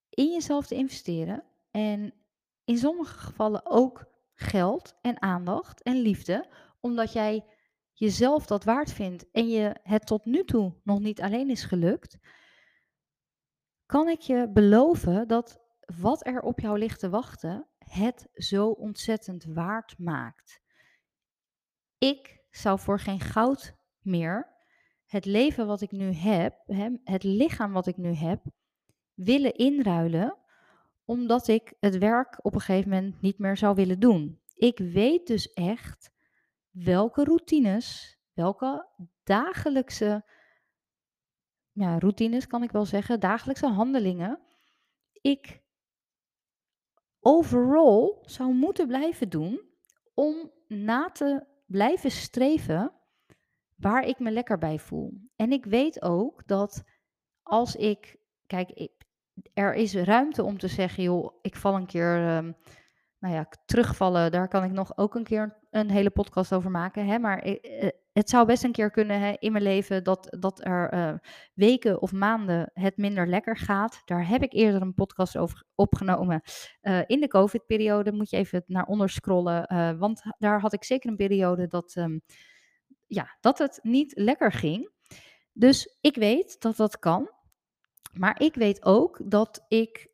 in 0.09 0.33
jezelf 0.33 0.67
te 0.67 0.75
investeren 0.75 1.45
en 1.71 2.15
in 2.65 2.79
sommige 2.79 3.19
gevallen 3.19 3.67
ook 3.67 4.05
geld 4.35 4.99
en 5.01 5.23
aandacht 5.23 5.83
en 5.83 5.97
liefde, 5.97 6.49
omdat 6.81 7.13
jij 7.13 7.45
jezelf 8.03 8.47
dat 8.47 8.65
waard 8.65 8.93
vindt 8.93 9.31
en 9.31 9.49
je 9.49 9.77
het 9.83 10.07
tot 10.07 10.25
nu 10.25 10.45
toe 10.45 10.75
nog 10.83 11.01
niet 11.01 11.21
alleen 11.21 11.51
is 11.51 11.65
gelukt, 11.65 12.19
kan 13.87 14.09
ik 14.09 14.21
je 14.21 14.51
beloven 14.53 15.29
dat 15.29 15.61
wat 16.01 16.27
er 16.27 16.41
op 16.41 16.61
jou 16.61 16.79
ligt 16.79 17.01
te 17.01 17.11
wachten, 17.11 17.67
het 17.79 18.29
zo 18.35 18.69
ontzettend 18.69 19.45
waard 19.45 19.99
maakt. 19.99 20.61
Ik 21.99 22.41
zou 22.51 22.79
voor 22.79 23.01
geen 23.01 23.21
goud 23.21 23.75
meer 24.01 24.57
het 25.07 25.25
leven 25.25 25.67
wat 25.67 25.81
ik 25.81 25.91
nu 25.91 26.13
heb, 26.13 26.63
het 27.05 27.23
lichaam 27.23 27.73
wat 27.73 27.87
ik 27.87 27.97
nu 27.97 28.13
heb, 28.13 28.45
willen 29.15 29.55
inruilen, 29.55 30.37
omdat 31.05 31.49
ik 31.49 31.75
het 31.81 31.99
werk 31.99 32.39
op 32.43 32.55
een 32.55 32.61
gegeven 32.61 32.91
moment 32.91 33.21
niet 33.21 33.39
meer 33.39 33.57
zou 33.57 33.75
willen 33.75 34.01
doen. 34.01 34.41
Ik 34.55 34.79
weet 34.79 35.27
dus 35.27 35.53
echt 35.53 36.13
welke 36.73 37.25
routines, 37.25 38.19
welke 38.33 38.89
dagelijkse 39.25 40.25
ja, 41.73 41.99
routines 41.99 42.47
kan 42.47 42.63
ik 42.63 42.71
wel 42.73 42.85
zeggen, 42.85 43.21
dagelijkse 43.21 43.67
handelingen, 43.67 44.41
ik 45.13 45.63
overal 47.21 48.23
zou 48.27 48.55
moeten 48.55 48.87
blijven 48.87 49.29
doen 49.29 49.61
om 50.15 50.51
na 50.67 51.11
te 51.11 51.47
blijven 51.67 52.11
streven 52.11 52.93
waar 53.77 54.07
ik 54.07 54.19
me 54.19 54.31
lekker 54.31 54.59
bij 54.59 54.79
voel. 54.79 55.13
En 55.37 55.53
ik 55.53 55.65
weet 55.65 56.03
ook 56.03 56.47
dat 56.47 56.85
als 57.43 57.77
ik, 57.77 58.17
kijk, 58.47 58.89
er 59.55 59.75
is 59.75 59.95
ruimte 59.95 60.43
om 60.43 60.59
te 60.59 60.69
zeggen, 60.69 61.03
joh, 61.03 61.39
ik 61.43 61.57
val 61.57 61.75
een 61.75 61.87
keer, 61.87 62.37
um, 62.37 62.57
nou 63.19 63.35
ja, 63.35 63.49
terugvallen, 63.65 64.31
daar 64.31 64.49
kan 64.49 64.65
ik 64.65 64.73
nog 64.73 64.97
ook 64.97 65.15
een 65.15 65.25
keer 65.25 65.62
een 65.73 65.91
hele 65.91 66.11
podcast 66.11 66.55
over 66.55 66.71
maken. 66.71 67.07
Hè? 67.07 67.19
Maar 67.19 67.39
eh, 67.39 67.89
het 68.13 68.31
zou 68.31 68.47
best 68.47 68.65
een 68.65 68.73
keer 68.73 68.91
kunnen 68.91 69.21
hè, 69.21 69.33
in 69.39 69.53
mijn 69.53 69.65
leven 69.65 70.05
dat, 70.05 70.37
dat 70.39 70.65
er 70.65 70.95
uh, 70.95 71.15
weken 71.55 72.03
of 72.03 72.13
maanden 72.13 72.71
het 72.75 72.97
minder 72.97 73.29
lekker 73.29 73.57
gaat. 73.57 74.03
Daar 74.05 74.29
heb 74.29 74.43
ik 74.43 74.53
eerder 74.53 74.83
een 74.83 74.95
podcast 74.95 75.37
over 75.37 75.65
opgenomen. 75.75 76.43
In 77.07 77.21
de 77.21 77.29
COVID-periode 77.29 78.13
moet 78.13 78.31
je 78.31 78.37
even 78.37 78.65
naar 78.67 78.87
onder 78.87 79.09
scrollen. 79.09 79.99
want 79.99 80.23
daar 80.39 80.61
had 80.61 80.73
ik 80.73 80.85
zeker 80.85 81.11
een 81.11 81.17
periode 81.17 81.67
dat, 81.67 81.95
um, 81.97 82.21
ja, 83.07 83.37
dat 83.41 83.59
het 83.59 83.79
niet 83.83 84.13
lekker 84.17 84.53
ging. 84.53 84.91
Dus 85.53 85.97
ik 86.01 86.15
weet 86.15 86.61
dat 86.61 86.77
dat 86.77 86.99
kan. 86.99 87.31
Maar 88.13 88.41
ik 88.41 88.55
weet 88.55 88.85
ook 88.85 89.21
dat 89.25 89.65
ik 89.69 90.11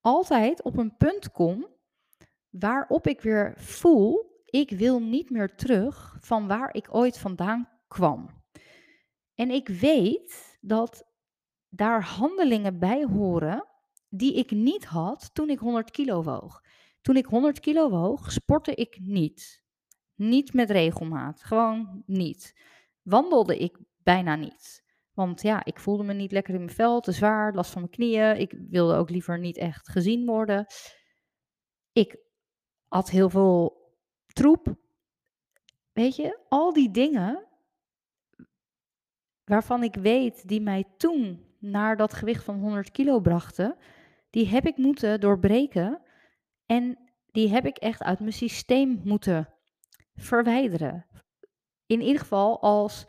altijd 0.00 0.62
op 0.62 0.76
een 0.76 0.96
punt 0.96 1.30
kom 1.30 1.75
waarop 2.58 3.06
ik 3.06 3.20
weer 3.20 3.54
voel, 3.56 4.40
ik 4.44 4.70
wil 4.70 5.00
niet 5.00 5.30
meer 5.30 5.54
terug 5.54 6.16
van 6.20 6.46
waar 6.46 6.74
ik 6.74 6.94
ooit 6.94 7.18
vandaan 7.18 7.68
kwam. 7.88 8.44
En 9.34 9.50
ik 9.50 9.68
weet 9.68 10.58
dat 10.60 11.04
daar 11.68 12.02
handelingen 12.02 12.78
bij 12.78 13.04
horen 13.04 13.66
die 14.08 14.34
ik 14.34 14.50
niet 14.50 14.84
had 14.84 15.30
toen 15.34 15.50
ik 15.50 15.58
100 15.58 15.90
kilo 15.90 16.22
woog. 16.22 16.62
Toen 17.00 17.16
ik 17.16 17.26
100 17.26 17.60
kilo 17.60 17.90
woog, 17.90 18.32
sportte 18.32 18.74
ik 18.74 18.98
niet. 19.00 19.64
Niet 20.14 20.52
met 20.52 20.70
regelmaat, 20.70 21.42
gewoon 21.42 22.02
niet. 22.06 22.60
Wandelde 23.02 23.58
ik 23.58 23.78
bijna 24.02 24.36
niet. 24.36 24.84
Want 25.12 25.42
ja, 25.42 25.64
ik 25.64 25.78
voelde 25.78 26.02
me 26.02 26.12
niet 26.12 26.32
lekker 26.32 26.54
in 26.54 26.60
mijn 26.60 26.76
vel, 26.76 27.00
te 27.00 27.12
zwaar, 27.12 27.54
last 27.54 27.70
van 27.70 27.80
mijn 27.80 27.92
knieën. 27.92 28.36
Ik 28.40 28.54
wilde 28.68 28.94
ook 28.94 29.10
liever 29.10 29.38
niet 29.38 29.56
echt 29.56 29.88
gezien 29.88 30.26
worden. 30.26 30.66
Ik 31.92 32.25
had 32.88 33.10
heel 33.10 33.30
veel 33.30 33.90
troep. 34.26 34.74
Weet 35.92 36.16
je, 36.16 36.38
al 36.48 36.72
die 36.72 36.90
dingen 36.90 37.46
waarvan 39.44 39.82
ik 39.82 39.94
weet 39.94 40.48
die 40.48 40.60
mij 40.60 40.84
toen 40.96 41.44
naar 41.58 41.96
dat 41.96 42.12
gewicht 42.12 42.44
van 42.44 42.58
100 42.58 42.90
kilo 42.90 43.20
brachten, 43.20 43.76
die 44.30 44.46
heb 44.46 44.66
ik 44.66 44.76
moeten 44.76 45.20
doorbreken 45.20 46.02
en 46.66 46.98
die 47.32 47.48
heb 47.48 47.66
ik 47.66 47.76
echt 47.76 48.02
uit 48.02 48.20
mijn 48.20 48.32
systeem 48.32 49.00
moeten 49.04 49.48
verwijderen. 50.14 51.06
In 51.86 52.00
ieder 52.00 52.20
geval 52.20 52.60
als 52.60 53.06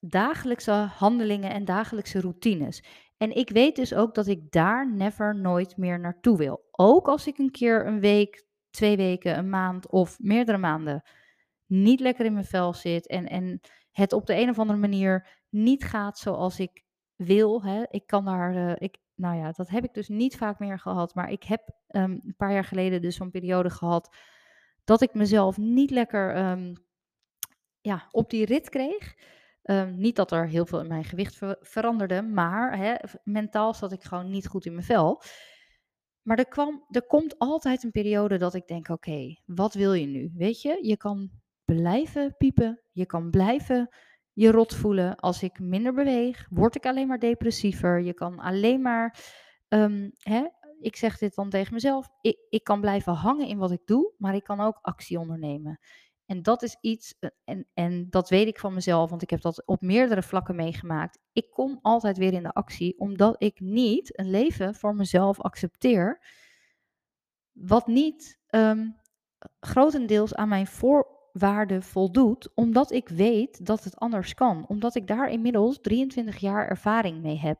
dagelijkse 0.00 0.70
handelingen 0.72 1.50
en 1.50 1.64
dagelijkse 1.64 2.20
routines. 2.20 2.82
En 3.16 3.36
ik 3.36 3.50
weet 3.50 3.76
dus 3.76 3.94
ook 3.94 4.14
dat 4.14 4.26
ik 4.26 4.52
daar 4.52 4.92
never 4.92 5.36
nooit 5.36 5.76
meer 5.76 6.00
naartoe 6.00 6.36
wil. 6.36 6.68
Ook 6.70 7.08
als 7.08 7.26
ik 7.26 7.38
een 7.38 7.50
keer 7.50 7.86
een 7.86 8.00
week, 8.00 8.48
twee 8.70 8.96
weken, 8.96 9.38
een 9.38 9.50
maand 9.50 9.88
of 9.88 10.18
meerdere 10.18 10.58
maanden 10.58 11.02
niet 11.70 12.00
lekker 12.00 12.24
in 12.24 12.32
mijn 12.32 12.44
vel 12.44 12.74
zit 12.74 13.06
en, 13.06 13.28
en 13.28 13.60
het 13.92 14.12
op 14.12 14.26
de 14.26 14.34
een 14.34 14.48
of 14.48 14.58
andere 14.58 14.78
manier 14.78 15.28
niet 15.48 15.84
gaat 15.84 16.18
zoals 16.18 16.58
ik 16.58 16.84
wil. 17.16 17.62
Hè. 17.62 17.82
Ik 17.90 18.06
kan 18.06 18.24
daar, 18.24 18.54
uh, 18.54 18.72
ik, 18.78 18.96
nou 19.14 19.36
ja, 19.36 19.52
dat 19.52 19.68
heb 19.68 19.84
ik 19.84 19.94
dus 19.94 20.08
niet 20.08 20.36
vaak 20.36 20.58
meer 20.58 20.78
gehad. 20.78 21.14
Maar 21.14 21.30
ik 21.30 21.42
heb 21.42 21.70
um, 21.88 22.20
een 22.24 22.34
paar 22.36 22.52
jaar 22.52 22.64
geleden 22.64 23.02
dus 23.02 23.16
zo'n 23.16 23.30
periode 23.30 23.70
gehad 23.70 24.16
dat 24.84 25.00
ik 25.00 25.14
mezelf 25.14 25.56
niet 25.56 25.90
lekker 25.90 26.50
um, 26.50 26.74
ja, 27.80 28.08
op 28.10 28.30
die 28.30 28.44
rit 28.44 28.68
kreeg. 28.68 29.14
Um, 29.62 29.96
niet 29.96 30.16
dat 30.16 30.32
er 30.32 30.48
heel 30.48 30.66
veel 30.66 30.80
in 30.80 30.88
mijn 30.88 31.04
gewicht 31.04 31.36
ver 31.36 31.56
veranderde, 31.60 32.22
maar 32.22 32.76
hè, 32.76 32.94
mentaal 33.24 33.74
zat 33.74 33.92
ik 33.92 34.02
gewoon 34.02 34.30
niet 34.30 34.46
goed 34.46 34.66
in 34.66 34.72
mijn 34.72 34.84
vel. 34.84 35.22
Maar 36.22 36.38
er, 36.38 36.48
kwam, 36.48 36.84
er 36.88 37.06
komt 37.06 37.38
altijd 37.38 37.82
een 37.82 37.90
periode 37.90 38.36
dat 38.36 38.54
ik 38.54 38.66
denk: 38.66 38.88
oké, 38.88 39.36
wat 39.46 39.74
wil 39.74 39.92
je 39.92 40.06
nu? 40.06 40.32
Weet 40.34 40.62
je, 40.62 40.78
je 40.82 40.96
kan 40.96 41.30
blijven 41.64 42.36
piepen, 42.36 42.80
je 42.92 43.06
kan 43.06 43.30
blijven 43.30 43.88
je 44.32 44.50
rot 44.50 44.74
voelen. 44.74 45.16
Als 45.16 45.42
ik 45.42 45.58
minder 45.58 45.94
beweeg, 45.94 46.46
word 46.50 46.74
ik 46.74 46.86
alleen 46.86 47.06
maar 47.06 47.18
depressiever. 47.18 48.00
Je 48.00 48.14
kan 48.14 48.38
alleen 48.38 48.82
maar, 48.82 49.18
um, 49.68 50.10
hè, 50.18 50.46
ik 50.80 50.96
zeg 50.96 51.18
dit 51.18 51.34
dan 51.34 51.50
tegen 51.50 51.74
mezelf, 51.74 52.08
ik, 52.20 52.38
ik 52.48 52.64
kan 52.64 52.80
blijven 52.80 53.12
hangen 53.12 53.46
in 53.46 53.58
wat 53.58 53.70
ik 53.70 53.86
doe, 53.86 54.12
maar 54.18 54.34
ik 54.34 54.44
kan 54.44 54.60
ook 54.60 54.78
actie 54.82 55.18
ondernemen. 55.18 55.78
En 56.30 56.42
dat 56.42 56.62
is 56.62 56.76
iets, 56.80 57.14
eh, 57.18 57.30
en, 57.44 57.66
en 57.74 58.06
dat 58.10 58.28
weet 58.28 58.46
ik 58.46 58.58
van 58.58 58.74
mezelf, 58.74 59.10
want 59.10 59.22
ik 59.22 59.30
heb 59.30 59.40
dat 59.40 59.66
op 59.66 59.80
meerdere 59.80 60.22
vlakken 60.22 60.56
meegemaakt. 60.56 61.18
Ik 61.32 61.50
kom 61.50 61.78
altijd 61.82 62.18
weer 62.18 62.32
in 62.32 62.42
de 62.42 62.52
actie, 62.52 62.98
omdat 62.98 63.42
ik 63.42 63.60
niet 63.60 64.18
een 64.18 64.30
leven 64.30 64.74
voor 64.74 64.94
mezelf 64.94 65.40
accepteer, 65.40 66.26
wat 67.52 67.86
niet 67.86 68.40
um, 68.50 68.96
grotendeels 69.60 70.34
aan 70.34 70.48
mijn 70.48 70.66
voorwaarden 70.66 71.82
voldoet, 71.82 72.54
omdat 72.54 72.90
ik 72.90 73.08
weet 73.08 73.66
dat 73.66 73.84
het 73.84 73.96
anders 73.96 74.34
kan. 74.34 74.66
Omdat 74.68 74.94
ik 74.94 75.06
daar 75.06 75.30
inmiddels 75.30 75.80
23 75.80 76.36
jaar 76.36 76.68
ervaring 76.68 77.22
mee 77.22 77.38
heb. 77.38 77.58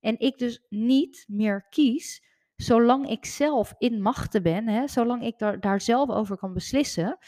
En 0.00 0.18
ik 0.18 0.38
dus 0.38 0.64
niet 0.68 1.24
meer 1.26 1.66
kies, 1.68 2.22
zolang 2.56 3.08
ik 3.08 3.24
zelf 3.24 3.74
in 3.78 4.02
machten 4.02 4.42
ben, 4.42 4.68
hè, 4.68 4.88
zolang 4.88 5.24
ik 5.24 5.38
daar, 5.38 5.60
daar 5.60 5.80
zelf 5.80 6.10
over 6.10 6.36
kan 6.36 6.52
beslissen 6.52 7.18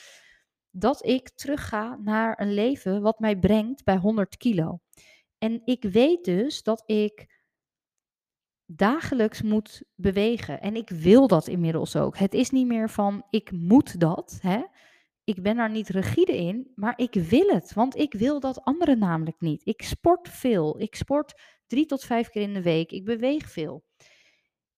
dat 0.71 1.07
ik 1.07 1.31
terugga 1.31 1.99
naar 2.03 2.41
een 2.41 2.55
leven 2.55 3.03
wat 3.03 3.19
mij 3.19 3.39
brengt 3.39 3.85
bij 3.85 3.97
100 3.97 4.37
kilo. 4.37 4.81
En 5.39 5.63
ik 5.65 5.83
weet 5.83 6.25
dus 6.25 6.63
dat 6.63 6.83
ik 6.87 7.39
dagelijks 8.67 9.43
moet 9.43 9.83
bewegen. 9.95 10.61
En 10.61 10.77
ik 10.77 10.89
wil 10.89 11.27
dat 11.27 11.49
inmiddels 11.49 11.97
ook. 11.97 12.17
Het 12.17 12.35
is 12.35 12.51
niet 12.51 12.67
meer 12.67 12.91
van 12.91 13.27
ik 13.31 13.53
moet 13.53 14.01
dat. 14.01 14.39
Hè? 14.43 14.63
Ik 15.25 15.43
ben 15.43 15.57
daar 15.57 15.71
niet 15.71 15.89
rigide 15.89 16.37
in, 16.37 16.73
maar 16.75 16.99
ik 16.99 17.15
wil 17.15 17.49
het. 17.49 17.73
Want 17.73 17.97
ik 17.97 18.13
wil 18.13 18.41
dat 18.41 18.63
anderen 18.63 18.99
namelijk 18.99 19.41
niet. 19.41 19.67
Ik 19.67 19.83
sport 19.83 20.29
veel. 20.29 20.81
Ik 20.81 20.95
sport 20.95 21.41
drie 21.67 21.87
tot 21.87 22.05
vijf 22.05 22.29
keer 22.29 22.43
in 22.43 22.55
de 22.55 22.63
week. 22.63 22.91
Ik 22.91 23.05
beweeg 23.05 23.51
veel. 23.51 23.85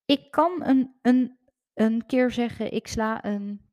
Ik 0.05 0.31
kan 0.31 0.67
een, 0.67 0.99
een, 1.03 1.39
een 1.75 2.07
keer 2.07 2.31
zeggen, 2.31 2.73
ik 2.73 2.87
sla 2.87 3.25
een 3.25 3.72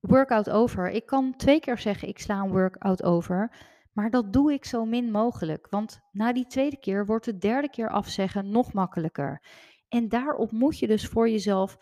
workout 0.00 0.50
over. 0.50 0.90
Ik 0.90 1.06
kan 1.06 1.36
twee 1.36 1.60
keer 1.60 1.78
zeggen 1.78 2.08
ik 2.08 2.18
sla 2.18 2.40
een 2.40 2.50
workout 2.50 3.02
over, 3.02 3.56
maar 3.92 4.10
dat 4.10 4.32
doe 4.32 4.52
ik 4.52 4.64
zo 4.64 4.84
min 4.84 5.10
mogelijk. 5.10 5.66
Want 5.70 6.00
na 6.12 6.32
die 6.32 6.46
tweede 6.46 6.78
keer 6.78 7.06
wordt 7.06 7.24
de 7.24 7.38
derde 7.38 7.70
keer 7.70 7.90
afzeggen 7.90 8.50
nog 8.50 8.72
makkelijker. 8.72 9.42
En 9.88 10.08
daarop 10.08 10.52
moet 10.52 10.78
je 10.78 10.86
dus 10.86 11.06
voor 11.06 11.28
jezelf, 11.30 11.76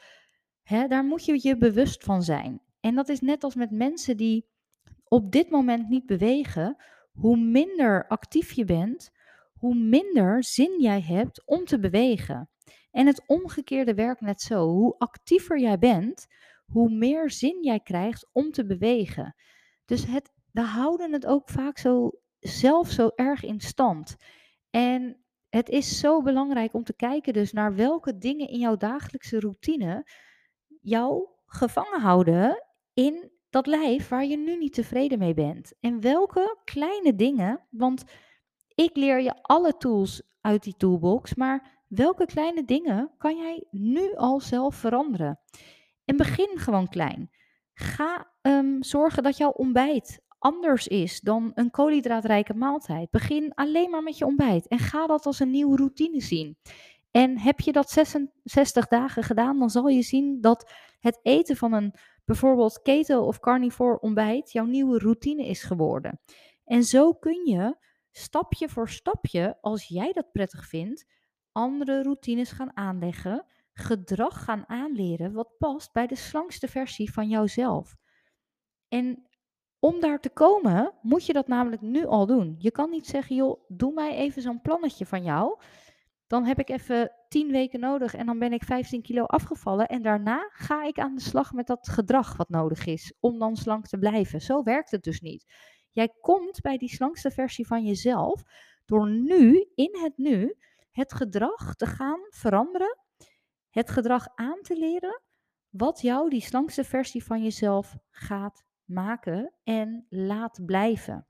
hè, 0.62 0.86
daar 0.86 1.04
moet 1.04 1.24
je 1.24 1.38
je 1.42 1.56
bewust 1.56 2.04
van 2.04 2.22
zijn. 2.22 2.60
En 2.80 2.94
dat 2.94 3.08
is 3.08 3.20
net 3.20 3.44
als 3.44 3.54
met 3.54 3.70
mensen 3.70 4.16
die 4.16 4.46
op 5.04 5.32
dit 5.32 5.50
moment 5.50 5.88
niet 5.88 6.06
bewegen. 6.06 6.76
Hoe 7.12 7.36
minder 7.36 8.06
actief 8.08 8.52
je 8.52 8.64
bent, 8.64 9.10
hoe 9.52 9.74
minder 9.74 10.44
zin 10.44 10.80
jij 10.80 11.00
hebt 11.00 11.46
om 11.46 11.64
te 11.64 11.78
bewegen. 11.78 12.50
En 12.90 13.06
het 13.06 13.22
omgekeerde 13.26 13.94
werkt 13.94 14.20
net 14.20 14.40
zo. 14.40 14.68
Hoe 14.68 14.98
actiever 14.98 15.60
jij 15.60 15.78
bent, 15.78 16.26
hoe 16.72 16.90
meer 16.90 17.30
zin 17.30 17.62
jij 17.62 17.80
krijgt 17.80 18.28
om 18.32 18.50
te 18.50 18.66
bewegen. 18.66 19.34
Dus 19.84 20.06
het, 20.06 20.32
we 20.52 20.60
houden 20.60 21.12
het 21.12 21.26
ook 21.26 21.48
vaak 21.48 21.78
zo 21.78 22.10
zelf 22.40 22.90
zo 22.90 23.10
erg 23.14 23.44
in 23.44 23.60
stand. 23.60 24.16
En 24.70 25.24
het 25.48 25.68
is 25.68 25.98
zo 25.98 26.22
belangrijk 26.22 26.74
om 26.74 26.84
te 26.84 26.96
kijken 26.96 27.32
dus 27.32 27.52
naar 27.52 27.74
welke 27.74 28.18
dingen 28.18 28.48
in 28.48 28.58
jouw 28.58 28.76
dagelijkse 28.76 29.40
routine 29.40 30.06
jou 30.80 31.28
gevangen 31.46 32.00
houden 32.00 32.64
in 32.94 33.30
dat 33.50 33.66
lijf 33.66 34.08
waar 34.08 34.24
je 34.24 34.36
nu 34.36 34.56
niet 34.56 34.72
tevreden 34.72 35.18
mee 35.18 35.34
bent. 35.34 35.72
En 35.80 36.00
welke 36.00 36.58
kleine 36.64 37.14
dingen, 37.14 37.66
want 37.70 38.04
ik 38.74 38.96
leer 38.96 39.20
je 39.20 39.42
alle 39.42 39.76
tools 39.76 40.22
uit 40.40 40.62
die 40.62 40.76
toolbox, 40.76 41.34
maar 41.34 41.84
welke 41.88 42.26
kleine 42.26 42.64
dingen 42.64 43.10
kan 43.18 43.36
jij 43.36 43.66
nu 43.70 44.14
al 44.14 44.40
zelf 44.40 44.74
veranderen? 44.74 45.40
En 46.06 46.16
begin 46.16 46.58
gewoon 46.58 46.88
klein. 46.88 47.30
Ga 47.74 48.32
um, 48.42 48.82
zorgen 48.82 49.22
dat 49.22 49.36
jouw 49.36 49.50
ontbijt 49.50 50.24
anders 50.38 50.86
is 50.86 51.20
dan 51.20 51.52
een 51.54 51.70
koolhydraatrijke 51.70 52.54
maaltijd. 52.54 53.10
Begin 53.10 53.54
alleen 53.54 53.90
maar 53.90 54.02
met 54.02 54.18
je 54.18 54.26
ontbijt 54.26 54.68
en 54.68 54.78
ga 54.78 55.06
dat 55.06 55.26
als 55.26 55.40
een 55.40 55.50
nieuwe 55.50 55.76
routine 55.76 56.20
zien. 56.20 56.58
En 57.10 57.38
heb 57.38 57.60
je 57.60 57.72
dat 57.72 57.90
66 57.90 58.86
dagen 58.86 59.22
gedaan, 59.22 59.58
dan 59.58 59.70
zal 59.70 59.88
je 59.88 60.02
zien 60.02 60.40
dat 60.40 60.72
het 61.00 61.20
eten 61.22 61.56
van 61.56 61.72
een 61.72 61.94
bijvoorbeeld 62.24 62.82
keto 62.82 63.22
of 63.22 63.40
carnivore 63.40 64.00
ontbijt 64.00 64.52
jouw 64.52 64.64
nieuwe 64.64 64.98
routine 64.98 65.46
is 65.46 65.62
geworden. 65.62 66.20
En 66.64 66.84
zo 66.84 67.12
kun 67.12 67.46
je 67.46 67.76
stapje 68.10 68.68
voor 68.68 68.88
stapje, 68.88 69.58
als 69.60 69.84
jij 69.84 70.12
dat 70.12 70.32
prettig 70.32 70.66
vindt, 70.68 71.06
andere 71.52 72.02
routines 72.02 72.50
gaan 72.50 72.76
aanleggen, 72.76 73.46
gedrag 73.78 74.44
gaan 74.44 74.68
aanleren 74.68 75.32
wat 75.32 75.58
past 75.58 75.92
bij 75.92 76.06
de 76.06 76.14
slankste 76.14 76.68
versie 76.68 77.12
van 77.12 77.28
jouzelf. 77.28 77.96
En 78.88 79.26
om 79.78 80.00
daar 80.00 80.20
te 80.20 80.30
komen, 80.30 80.92
moet 81.02 81.26
je 81.26 81.32
dat 81.32 81.48
namelijk 81.48 81.82
nu 81.82 82.06
al 82.06 82.26
doen. 82.26 82.54
Je 82.58 82.70
kan 82.70 82.90
niet 82.90 83.06
zeggen, 83.06 83.36
joh, 83.36 83.64
doe 83.68 83.92
mij 83.92 84.16
even 84.16 84.42
zo'n 84.42 84.60
plannetje 84.60 85.06
van 85.06 85.22
jou. 85.22 85.58
Dan 86.26 86.44
heb 86.44 86.58
ik 86.58 86.68
even 86.68 87.12
10 87.28 87.50
weken 87.50 87.80
nodig 87.80 88.14
en 88.14 88.26
dan 88.26 88.38
ben 88.38 88.52
ik 88.52 88.64
15 88.64 89.02
kilo 89.02 89.24
afgevallen. 89.24 89.86
En 89.86 90.02
daarna 90.02 90.50
ga 90.52 90.84
ik 90.84 90.98
aan 90.98 91.14
de 91.14 91.20
slag 91.20 91.52
met 91.52 91.66
dat 91.66 91.88
gedrag 91.88 92.36
wat 92.36 92.48
nodig 92.48 92.86
is 92.86 93.14
om 93.20 93.38
dan 93.38 93.56
slank 93.56 93.86
te 93.86 93.98
blijven. 93.98 94.40
Zo 94.40 94.62
werkt 94.62 94.90
het 94.90 95.02
dus 95.02 95.20
niet. 95.20 95.44
Jij 95.90 96.12
komt 96.20 96.60
bij 96.60 96.76
die 96.76 96.88
slankste 96.88 97.30
versie 97.30 97.66
van 97.66 97.84
jezelf 97.84 98.42
door 98.84 99.10
nu, 99.10 99.68
in 99.74 99.96
het 100.02 100.16
nu, 100.16 100.56
het 100.90 101.12
gedrag 101.12 101.74
te 101.74 101.86
gaan 101.86 102.20
veranderen. 102.28 103.05
Het 103.76 103.90
gedrag 103.90 104.28
aan 104.34 104.58
te 104.62 104.78
leren 104.78 105.22
wat 105.70 106.00
jou 106.00 106.30
die 106.30 106.40
slankste 106.40 106.84
versie 106.84 107.24
van 107.24 107.42
jezelf 107.42 107.96
gaat 108.10 108.64
maken 108.84 109.52
en 109.64 110.06
laat 110.08 110.60
blijven. 110.66 111.26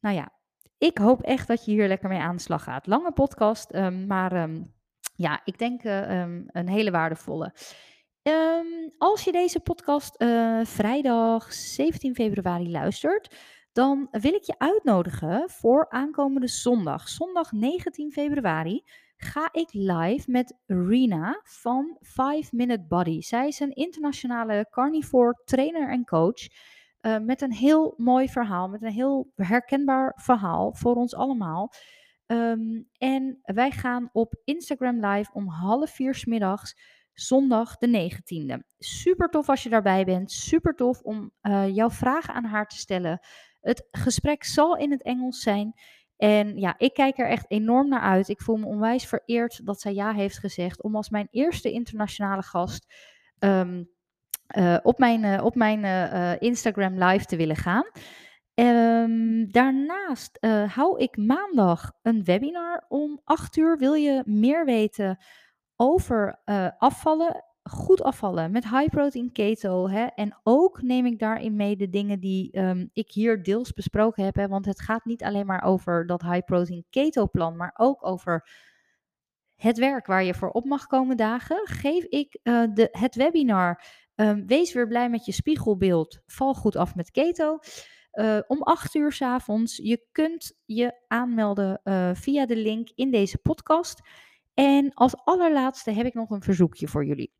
Nou 0.00 0.14
ja, 0.14 0.32
ik 0.78 0.98
hoop 0.98 1.22
echt 1.22 1.48
dat 1.48 1.64
je 1.64 1.70
hier 1.70 1.88
lekker 1.88 2.08
mee 2.08 2.18
aan 2.18 2.36
de 2.36 2.42
slag 2.42 2.62
gaat. 2.62 2.86
Lange 2.86 3.12
podcast, 3.12 3.74
um, 3.74 4.06
maar 4.06 4.42
um, 4.42 4.74
ja, 5.14 5.40
ik 5.44 5.58
denk 5.58 5.84
uh, 5.84 6.20
um, 6.20 6.44
een 6.46 6.68
hele 6.68 6.90
waardevolle. 6.90 7.54
als 8.98 9.24
je 9.24 9.32
deze 9.32 9.60
podcast 9.60 10.22
uh, 10.22 10.64
vrijdag 10.64 11.52
17 11.52 12.14
februari 12.14 12.70
luistert, 12.70 13.36
dan 13.72 14.08
wil 14.10 14.34
ik 14.34 14.44
je 14.44 14.58
uitnodigen 14.58 15.50
voor 15.50 15.90
aankomende 15.90 16.48
zondag. 16.48 17.08
Zondag 17.08 17.52
19 17.52 18.12
februari 18.12 18.84
ga 19.16 19.48
ik 19.52 19.68
live 19.72 20.30
met 20.30 20.56
Rina 20.66 21.40
van 21.44 21.96
5 22.00 22.52
Minute 22.52 22.84
Body. 22.88 23.20
Zij 23.20 23.46
is 23.48 23.60
een 23.60 23.74
internationale 23.74 24.66
carnivore 24.70 25.42
trainer 25.44 25.90
en 25.90 26.04
coach. 26.04 26.48
Uh, 27.00 27.18
met 27.18 27.40
een 27.42 27.52
heel 27.52 27.94
mooi 27.96 28.28
verhaal, 28.28 28.68
met 28.68 28.82
een 28.82 28.92
heel 28.92 29.32
herkenbaar 29.34 30.12
verhaal 30.22 30.74
voor 30.74 30.94
ons 30.94 31.14
allemaal. 31.14 31.72
Um, 32.26 32.88
en 32.98 33.38
wij 33.42 33.70
gaan 33.70 34.08
op 34.12 34.40
Instagram 34.44 35.06
live 35.06 35.30
om 35.32 35.48
half 35.48 35.90
vier 35.90 36.14
s 36.14 36.24
middags, 36.24 36.74
zondag 37.12 37.76
de 37.76 38.10
19e. 38.10 38.74
Super 38.78 39.28
tof 39.28 39.48
als 39.48 39.62
je 39.62 39.68
daarbij 39.68 40.04
bent. 40.04 40.30
Super 40.32 40.74
tof 40.74 41.00
om 41.02 41.32
uh, 41.42 41.74
jouw 41.74 41.90
vragen 41.90 42.34
aan 42.34 42.44
haar 42.44 42.66
te 42.66 42.76
stellen. 42.76 43.20
Het 43.60 43.88
gesprek 43.90 44.44
zal 44.44 44.76
in 44.76 44.90
het 44.90 45.02
Engels 45.02 45.40
zijn. 45.40 45.74
En 46.16 46.58
ja, 46.58 46.74
ik 46.78 46.94
kijk 46.94 47.18
er 47.18 47.28
echt 47.28 47.44
enorm 47.48 47.88
naar 47.88 48.00
uit. 48.00 48.28
Ik 48.28 48.40
voel 48.40 48.56
me 48.56 48.66
onwijs 48.66 49.06
vereerd 49.06 49.66
dat 49.66 49.80
zij 49.80 49.94
ja 49.94 50.12
heeft 50.12 50.38
gezegd 50.38 50.82
om 50.82 50.96
als 50.96 51.10
mijn 51.10 51.28
eerste 51.30 51.70
internationale 51.70 52.42
gast 52.42 52.94
um, 53.38 53.88
uh, 54.56 54.76
op 54.82 54.98
mijn, 54.98 55.22
uh, 55.22 55.44
op 55.44 55.54
mijn 55.54 55.84
uh, 55.84 56.40
Instagram 56.40 57.02
live 57.02 57.24
te 57.24 57.36
willen 57.36 57.56
gaan. 57.56 57.84
Um, 58.54 59.52
daarnaast 59.52 60.38
hou 60.66 60.98
ik 60.98 61.16
maandag 61.16 61.92
een 62.02 62.24
webinar 62.24 62.84
om 62.88 63.20
8 63.24 63.56
uur. 63.56 63.78
Wil 63.78 63.94
je 63.94 64.22
meer 64.26 64.64
weten 64.64 65.18
over 65.76 66.40
afvallen? 66.78 67.44
Goed 67.68 68.02
afvallen 68.02 68.50
met 68.50 68.68
high 68.68 68.88
protein 68.88 69.32
keto. 69.32 69.88
Hè? 69.88 70.04
En 70.04 70.40
ook 70.42 70.82
neem 70.82 71.06
ik 71.06 71.18
daarin 71.18 71.56
mee 71.56 71.76
de 71.76 71.88
dingen 71.88 72.20
die 72.20 72.58
um, 72.58 72.90
ik 72.92 73.12
hier 73.12 73.42
deels 73.42 73.72
besproken 73.72 74.24
heb. 74.24 74.34
Hè? 74.34 74.48
Want 74.48 74.66
het 74.66 74.80
gaat 74.80 75.04
niet 75.04 75.22
alleen 75.22 75.46
maar 75.46 75.62
over 75.62 76.06
dat 76.06 76.22
high 76.22 76.44
protein 76.44 76.84
keto 76.90 77.26
plan, 77.26 77.56
maar 77.56 77.74
ook 77.76 78.06
over 78.06 78.48
het 79.54 79.78
werk 79.78 80.06
waar 80.06 80.24
je 80.24 80.34
voor 80.34 80.50
op 80.50 80.64
mag 80.64 80.86
komen 80.86 81.16
dagen. 81.16 81.60
Geef 81.64 82.04
ik 82.04 82.38
de, 82.42 82.88
het 82.90 83.14
webinar 83.14 83.82
Um, 84.16 84.46
wees 84.46 84.72
weer 84.72 84.88
blij 84.88 85.10
met 85.10 85.24
je 85.24 85.32
spiegelbeeld. 85.32 86.20
Val 86.26 86.54
goed 86.54 86.76
af 86.76 86.94
met 86.94 87.10
keto. 87.10 87.58
Uh, 88.12 88.38
om 88.46 88.62
8 88.62 88.94
uur 88.94 89.12
s 89.12 89.22
avonds. 89.22 89.76
Je 89.76 90.06
kunt 90.12 90.56
je 90.64 91.02
aanmelden 91.08 91.80
uh, 91.84 92.10
via 92.14 92.46
de 92.46 92.56
link 92.56 92.90
in 92.94 93.10
deze 93.10 93.38
podcast. 93.38 94.00
En 94.54 94.94
als 94.94 95.16
allerlaatste 95.24 95.90
heb 95.90 96.06
ik 96.06 96.14
nog 96.14 96.30
een 96.30 96.42
verzoekje 96.42 96.88
voor 96.88 97.04
jullie. 97.04 97.32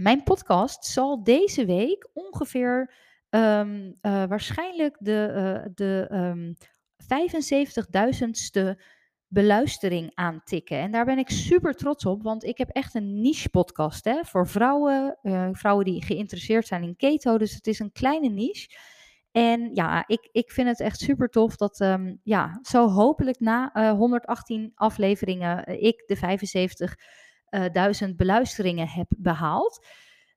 Mijn 0.00 0.22
podcast 0.22 0.84
zal 0.84 1.22
deze 1.22 1.64
week 1.64 2.08
ongeveer 2.12 2.94
um, 3.30 3.86
uh, 4.02 4.24
waarschijnlijk 4.24 4.96
de, 4.98 5.70
de 5.74 6.08
um, 6.12 6.56
75.000ste 8.52 8.80
beluistering 9.26 10.10
aantikken. 10.14 10.78
En 10.78 10.90
daar 10.90 11.04
ben 11.04 11.18
ik 11.18 11.30
super 11.30 11.74
trots 11.74 12.06
op, 12.06 12.22
want 12.22 12.44
ik 12.44 12.58
heb 12.58 12.68
echt 12.68 12.94
een 12.94 13.20
niche 13.20 13.48
podcast 13.48 14.04
hè, 14.04 14.24
voor 14.24 14.48
vrouwen, 14.48 15.18
uh, 15.22 15.48
vrouwen 15.52 15.84
die 15.84 16.04
geïnteresseerd 16.04 16.66
zijn 16.66 16.82
in 16.82 16.96
keto. 16.96 17.38
Dus 17.38 17.54
het 17.54 17.66
is 17.66 17.78
een 17.78 17.92
kleine 17.92 18.28
niche. 18.28 18.68
En 19.32 19.74
ja, 19.74 20.04
ik, 20.06 20.28
ik 20.32 20.50
vind 20.50 20.68
het 20.68 20.80
echt 20.80 21.00
super 21.00 21.28
tof 21.28 21.56
dat 21.56 21.80
um, 21.80 22.20
ja, 22.22 22.58
zo 22.62 22.88
hopelijk 22.88 23.40
na 23.40 23.70
uh, 23.74 23.90
118 23.92 24.72
afleveringen 24.74 25.82
ik 25.82 26.02
de 26.06 26.16
75.000 28.08 28.16
beluisteringen 28.16 28.88
heb 28.88 29.06
behaald. 29.16 29.86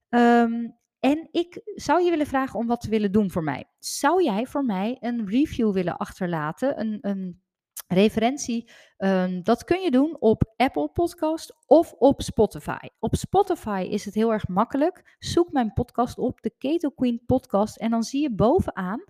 Um, 0.10 0.78
en 1.00 1.28
ik 1.32 1.62
zou 1.76 2.04
je 2.04 2.10
willen 2.10 2.28
vragen 2.28 2.60
om 2.60 2.68
wat 2.68 2.82
te 2.82 2.90
willen 2.90 3.12
doen 3.12 3.32
voor 3.32 3.44
mij. 3.44 3.66
Zou 3.80 4.24
jij 4.24 4.46
voor 4.46 4.66
mij 4.66 4.98
een 5.00 5.30
review 5.30 5.74
willen 5.74 5.98
achterlaten? 5.98 6.80
Een, 6.80 6.98
een 7.02 7.44
referentie. 7.88 8.72
Um, 8.98 9.44
dat 9.44 9.64
kun 9.64 9.82
je 9.82 9.92
doen 9.92 10.16
op 10.20 10.54
Apple 10.58 10.90
Podcast 10.90 11.56
of 11.66 11.94
op 11.94 12.22
Spotify. 12.22 12.88
Op 13.00 13.16
Spotify 13.16 13.88
is 13.90 14.06
het 14.06 14.14
heel 14.14 14.32
erg 14.32 14.48
makkelijk. 14.48 15.16
Zoek 15.20 15.52
mijn 15.52 15.74
podcast 15.74 16.18
op, 16.18 16.42
de 16.42 16.54
Keto 16.58 16.90
Queen 16.90 17.24
podcast. 17.26 17.78
En 17.78 17.92
dan 17.92 18.04
zie 18.04 18.22
je 18.22 18.36
bovenaan 18.36 19.04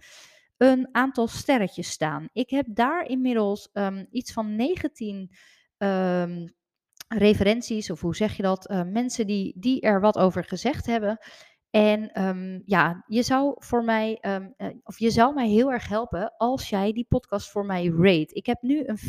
een 0.58 0.90
aantal 0.92 1.28
sterretjes 1.28 1.90
staan. 1.90 2.30
Ik 2.34 2.50
heb 2.50 2.66
daar 2.70 3.06
inmiddels 3.06 3.70
um, 3.74 4.08
iets 4.12 4.34
van 4.34 4.56
19 4.56 5.18
um, 5.18 5.30
ehm, 5.78 6.48
referenties, 7.18 7.92
of 7.92 8.02
hoe 8.02 8.16
zeg 8.16 8.38
je 8.38 8.44
dat? 8.44 8.72
Uh, 8.72 8.82
mensen 8.84 9.28
die, 9.28 9.54
die 9.58 9.82
er 9.82 10.02
wat 10.02 10.18
over 10.18 10.44
gezegd 10.44 10.86
hebben. 10.86 11.18
En 11.70 12.22
um, 12.24 12.62
ja, 12.66 13.04
je 13.08 13.24
zou 13.24 13.56
voor 13.58 13.84
mij, 13.84 14.18
um, 14.22 14.54
uh, 14.58 14.68
of 14.84 15.00
je 15.00 15.10
zou 15.10 15.34
mij 15.34 15.48
heel 15.48 15.72
erg 15.72 15.88
helpen 15.88 16.34
als 16.38 16.70
jij 16.70 16.92
die 16.92 17.06
podcast 17.10 17.52
voor 17.52 17.66
mij 17.66 17.94
rate. 17.98 18.34
Ik 18.34 18.46
heb 18.46 18.62
nu 18.62 18.84
een 18.86 18.98
4,8. 18.98 19.04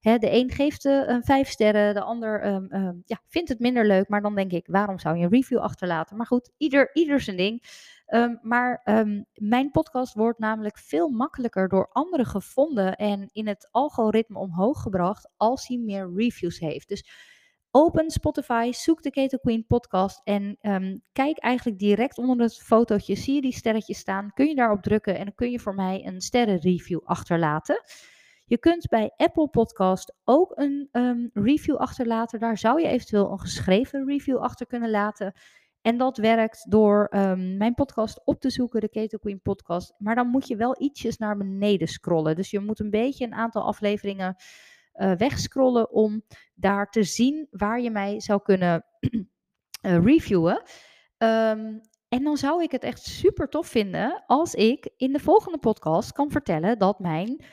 De 0.00 0.32
een 0.32 0.50
geeft 0.50 0.84
uh, 0.84 1.08
een 1.08 1.24
5 1.24 1.48
sterren, 1.48 1.94
de 1.94 2.02
ander 2.02 2.46
um, 2.46 3.02
ja, 3.04 3.20
vindt 3.26 3.48
het 3.48 3.58
minder 3.58 3.86
leuk. 3.86 4.08
Maar 4.08 4.22
dan 4.22 4.34
denk 4.34 4.52
ik, 4.52 4.66
waarom 4.66 4.98
zou 4.98 5.16
je 5.16 5.24
een 5.24 5.30
review 5.30 5.58
achterlaten? 5.58 6.16
Maar 6.16 6.26
goed, 6.26 6.50
ieder, 6.56 6.90
ieder 6.92 7.20
zijn 7.20 7.36
ding. 7.36 7.62
Maar 8.42 8.82
mijn 9.34 9.70
podcast 9.70 10.14
wordt 10.14 10.38
namelijk 10.38 10.78
veel 10.78 11.08
makkelijker 11.08 11.68
door 11.68 11.88
anderen 11.92 12.26
gevonden 12.26 12.96
en 12.96 13.28
in 13.32 13.46
het 13.46 13.68
algoritme 13.70 14.38
omhoog 14.38 14.82
gebracht 14.82 15.30
als 15.36 15.66
hij 15.66 15.78
meer 15.78 16.12
reviews 16.14 16.58
heeft. 16.58 16.88
Dus 16.88 17.10
Open 17.70 18.10
Spotify, 18.10 18.70
zoek 18.72 19.02
de 19.02 19.10
Keto 19.10 19.38
Queen 19.38 19.66
podcast 19.66 20.20
en 20.24 20.56
um, 20.60 21.02
kijk 21.12 21.38
eigenlijk 21.38 21.78
direct 21.78 22.18
onder 22.18 22.40
het 22.40 22.62
fotootje. 22.62 23.14
Zie 23.14 23.34
je 23.34 23.40
die 23.40 23.52
sterretjes 23.52 23.98
staan? 23.98 24.30
Kun 24.34 24.46
je 24.46 24.54
daarop 24.54 24.82
drukken 24.82 25.16
en 25.18 25.24
dan 25.24 25.34
kun 25.34 25.50
je 25.50 25.58
voor 25.58 25.74
mij 25.74 26.06
een 26.06 26.20
sterrenreview 26.20 27.00
achterlaten. 27.04 27.82
Je 28.44 28.58
kunt 28.58 28.88
bij 28.88 29.12
Apple 29.16 29.48
Podcast 29.48 30.16
ook 30.24 30.52
een 30.54 31.30
review 31.32 31.76
achterlaten. 31.76 32.40
Daar 32.40 32.58
zou 32.58 32.80
je 32.80 32.88
eventueel 32.88 33.30
een 33.30 33.40
geschreven 33.40 34.06
review 34.06 34.38
achter 34.38 34.66
kunnen 34.66 34.90
laten. 34.90 35.32
En 35.82 35.98
dat 35.98 36.16
werkt 36.16 36.70
door 36.70 37.06
ehm, 37.10 37.56
mijn 37.56 37.74
podcast 37.74 38.20
op 38.24 38.40
te 38.40 38.50
zoeken, 38.50 38.80
de 38.80 38.88
Keto 38.88 39.18
Queen 39.18 39.40
podcast. 39.42 39.94
Maar 39.98 40.14
dan 40.14 40.28
moet 40.28 40.48
je 40.48 40.56
wel 40.56 40.82
ietsjes 40.82 41.16
naar 41.16 41.36
beneden 41.36 41.88
scrollen. 41.88 42.36
Dus 42.36 42.50
je 42.50 42.60
moet 42.60 42.80
een 42.80 42.90
beetje 42.90 43.24
een 43.24 43.34
aantal 43.34 43.62
afleveringen 43.62 44.36
uh, 44.94 45.12
wegscrollen 45.12 45.90
om 45.90 46.22
daar 46.54 46.90
te 46.90 47.02
zien 47.02 47.46
waar 47.50 47.80
je 47.80 47.90
mij 47.90 48.20
zou 48.20 48.42
kunnen 48.42 48.84
uh, 49.82 49.98
reviewen. 50.04 50.62
Um, 51.18 51.80
en 52.08 52.22
dan 52.22 52.36
zou 52.36 52.62
ik 52.62 52.70
het 52.70 52.82
echt 52.82 53.02
super 53.02 53.48
tof 53.48 53.66
vinden 53.66 54.24
als 54.26 54.54
ik 54.54 54.90
in 54.96 55.12
de 55.12 55.18
volgende 55.18 55.58
podcast 55.58 56.12
kan 56.12 56.30
vertellen 56.30 56.78
dat 56.78 56.98
mijn 56.98 57.44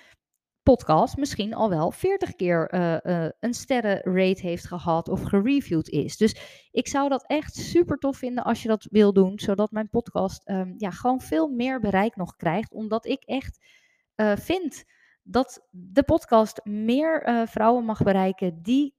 podcast 0.66 1.18
misschien 1.18 1.54
al 1.54 1.70
wel 1.70 1.92
40 1.92 2.36
keer 2.36 2.74
uh, 2.74 2.98
uh, 3.04 3.30
een 3.40 3.54
sterrenrate 3.54 4.42
heeft 4.42 4.68
gehad 4.68 5.10
of 5.10 5.24
gereviewd 5.24 5.90
is. 5.90 6.18
Dus 6.18 6.68
ik 6.72 6.88
zou 6.88 7.10
dat 7.10 7.28
echt 7.28 7.56
super 7.56 7.98
tof 7.98 8.18
vinden 8.18 8.44
als 8.44 8.62
je 8.62 8.68
dat 8.68 8.88
wil 8.92 9.14
doen, 9.14 9.40
zodat 9.40 9.72
mijn 9.72 9.90
podcast 9.90 10.50
um, 10.50 10.74
ja, 10.78 10.92
gewoon 10.92 11.22
veel 11.22 11.48
meer 11.48 11.80
bereik 11.80 12.16
nog 12.16 12.36
krijgt, 12.36 12.74
omdat 12.74 13.06
ik 13.06 13.24
echt 13.24 13.66
uh, 14.16 14.36
vind 14.36 14.84
dat 15.24 15.68
de 15.70 16.04
podcast 16.04 16.62
meer 16.64 17.44
vrouwen 17.48 17.86
mag 17.86 18.04
bereiken 18.04 18.62
die 18.62 18.96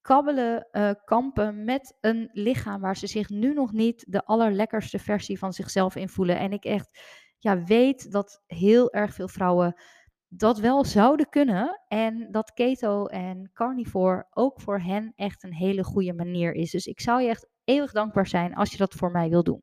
kabbelen, 0.00 0.68
kampen 1.04 1.64
met 1.64 1.96
een 2.00 2.30
lichaam 2.32 2.80
waar 2.80 2.96
ze 2.96 3.06
zich 3.06 3.28
nu 3.28 3.54
nog 3.54 3.72
niet 3.72 4.04
de 4.08 4.24
allerlekkerste 4.24 4.98
versie 4.98 5.38
van 5.38 5.52
zichzelf 5.52 5.96
in 5.96 6.08
voelen. 6.08 6.38
En 6.38 6.52
ik 6.52 6.64
echt 6.64 6.98
ja, 7.38 7.64
weet 7.64 8.12
dat 8.12 8.42
heel 8.46 8.92
erg 8.92 9.14
veel 9.14 9.28
vrouwen 9.28 9.74
dat 10.34 10.58
wel 10.58 10.84
zouden 10.84 11.28
kunnen. 11.28 11.80
En 11.88 12.28
dat 12.30 12.52
keto 12.52 13.06
en 13.06 13.50
carnivore 13.52 14.26
ook 14.30 14.60
voor 14.60 14.78
hen 14.80 15.12
echt 15.16 15.42
een 15.42 15.54
hele 15.54 15.84
goede 15.84 16.12
manier 16.12 16.54
is. 16.54 16.70
Dus 16.70 16.86
ik 16.86 17.00
zou 17.00 17.22
je 17.22 17.28
echt 17.28 17.48
eeuwig 17.64 17.92
dankbaar 17.92 18.26
zijn 18.26 18.54
als 18.54 18.70
je 18.70 18.76
dat 18.76 18.94
voor 18.94 19.10
mij 19.10 19.28
wil 19.28 19.42
doen. 19.42 19.62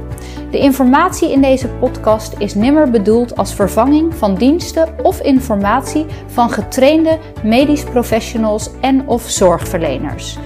De 0.51 0.59
informatie 0.59 1.31
in 1.31 1.41
deze 1.41 1.67
podcast 1.67 2.35
is 2.37 2.55
nimmer 2.55 2.89
bedoeld 2.89 3.37
als 3.37 3.53
vervanging 3.53 4.15
van 4.15 4.35
diensten 4.35 4.89
of 5.03 5.21
informatie 5.21 6.05
van 6.27 6.49
getrainde 6.49 7.19
medisch 7.43 7.83
professionals 7.83 8.69
en 8.81 9.07
of 9.07 9.29
zorgverleners. 9.29 10.37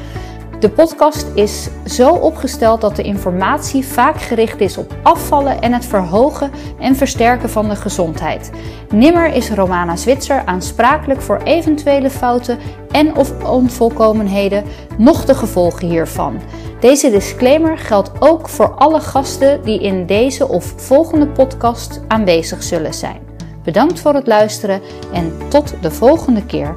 De 0.60 0.70
podcast 0.70 1.28
is 1.34 1.68
zo 1.86 2.10
opgesteld 2.10 2.82
dat 2.82 2.96
de 2.96 3.04
informatie 3.04 3.86
vaak 3.86 4.22
gericht 4.22 4.62
is 4.62 4.78
op 4.78 4.96
afvallen 5.04 5.62
en 5.62 5.74
het 5.74 5.86
verhogen 5.86 6.52
en 6.80 6.96
versterken 6.96 7.50
van 7.50 7.70
de 7.70 7.76
gezondheid. 7.76 8.52
Nimmer 8.90 9.34
is 9.34 9.50
Romana 9.50 9.96
Zwitser 9.96 10.46
aansprakelijk 10.46 11.22
voor 11.22 11.38
eventuele 11.38 12.10
fouten 12.10 12.60
en 12.92 13.16
of 13.16 13.44
onvolkomenheden, 13.44 14.64
noch 14.98 15.26
de 15.26 15.36
gevolgen 15.36 15.88
hiervan. 15.88 16.42
Deze 16.80 17.10
disclaimer 17.10 17.78
geldt 17.78 18.12
ook 18.20 18.50
voor 18.50 18.74
alle 18.76 19.00
gasten 19.00 19.64
die 19.64 19.82
in 19.82 20.06
deze 20.06 20.48
of 20.48 20.74
volgende 20.76 21.28
podcast 21.28 22.02
aanwezig 22.08 22.64
zullen 22.64 22.94
zijn. 22.94 23.20
Bedankt 23.64 24.00
voor 24.00 24.14
het 24.14 24.28
luisteren 24.28 24.82
en 25.14 25.34
tot 25.50 25.74
de 25.82 25.92
volgende 25.92 26.46
keer. 26.46 26.76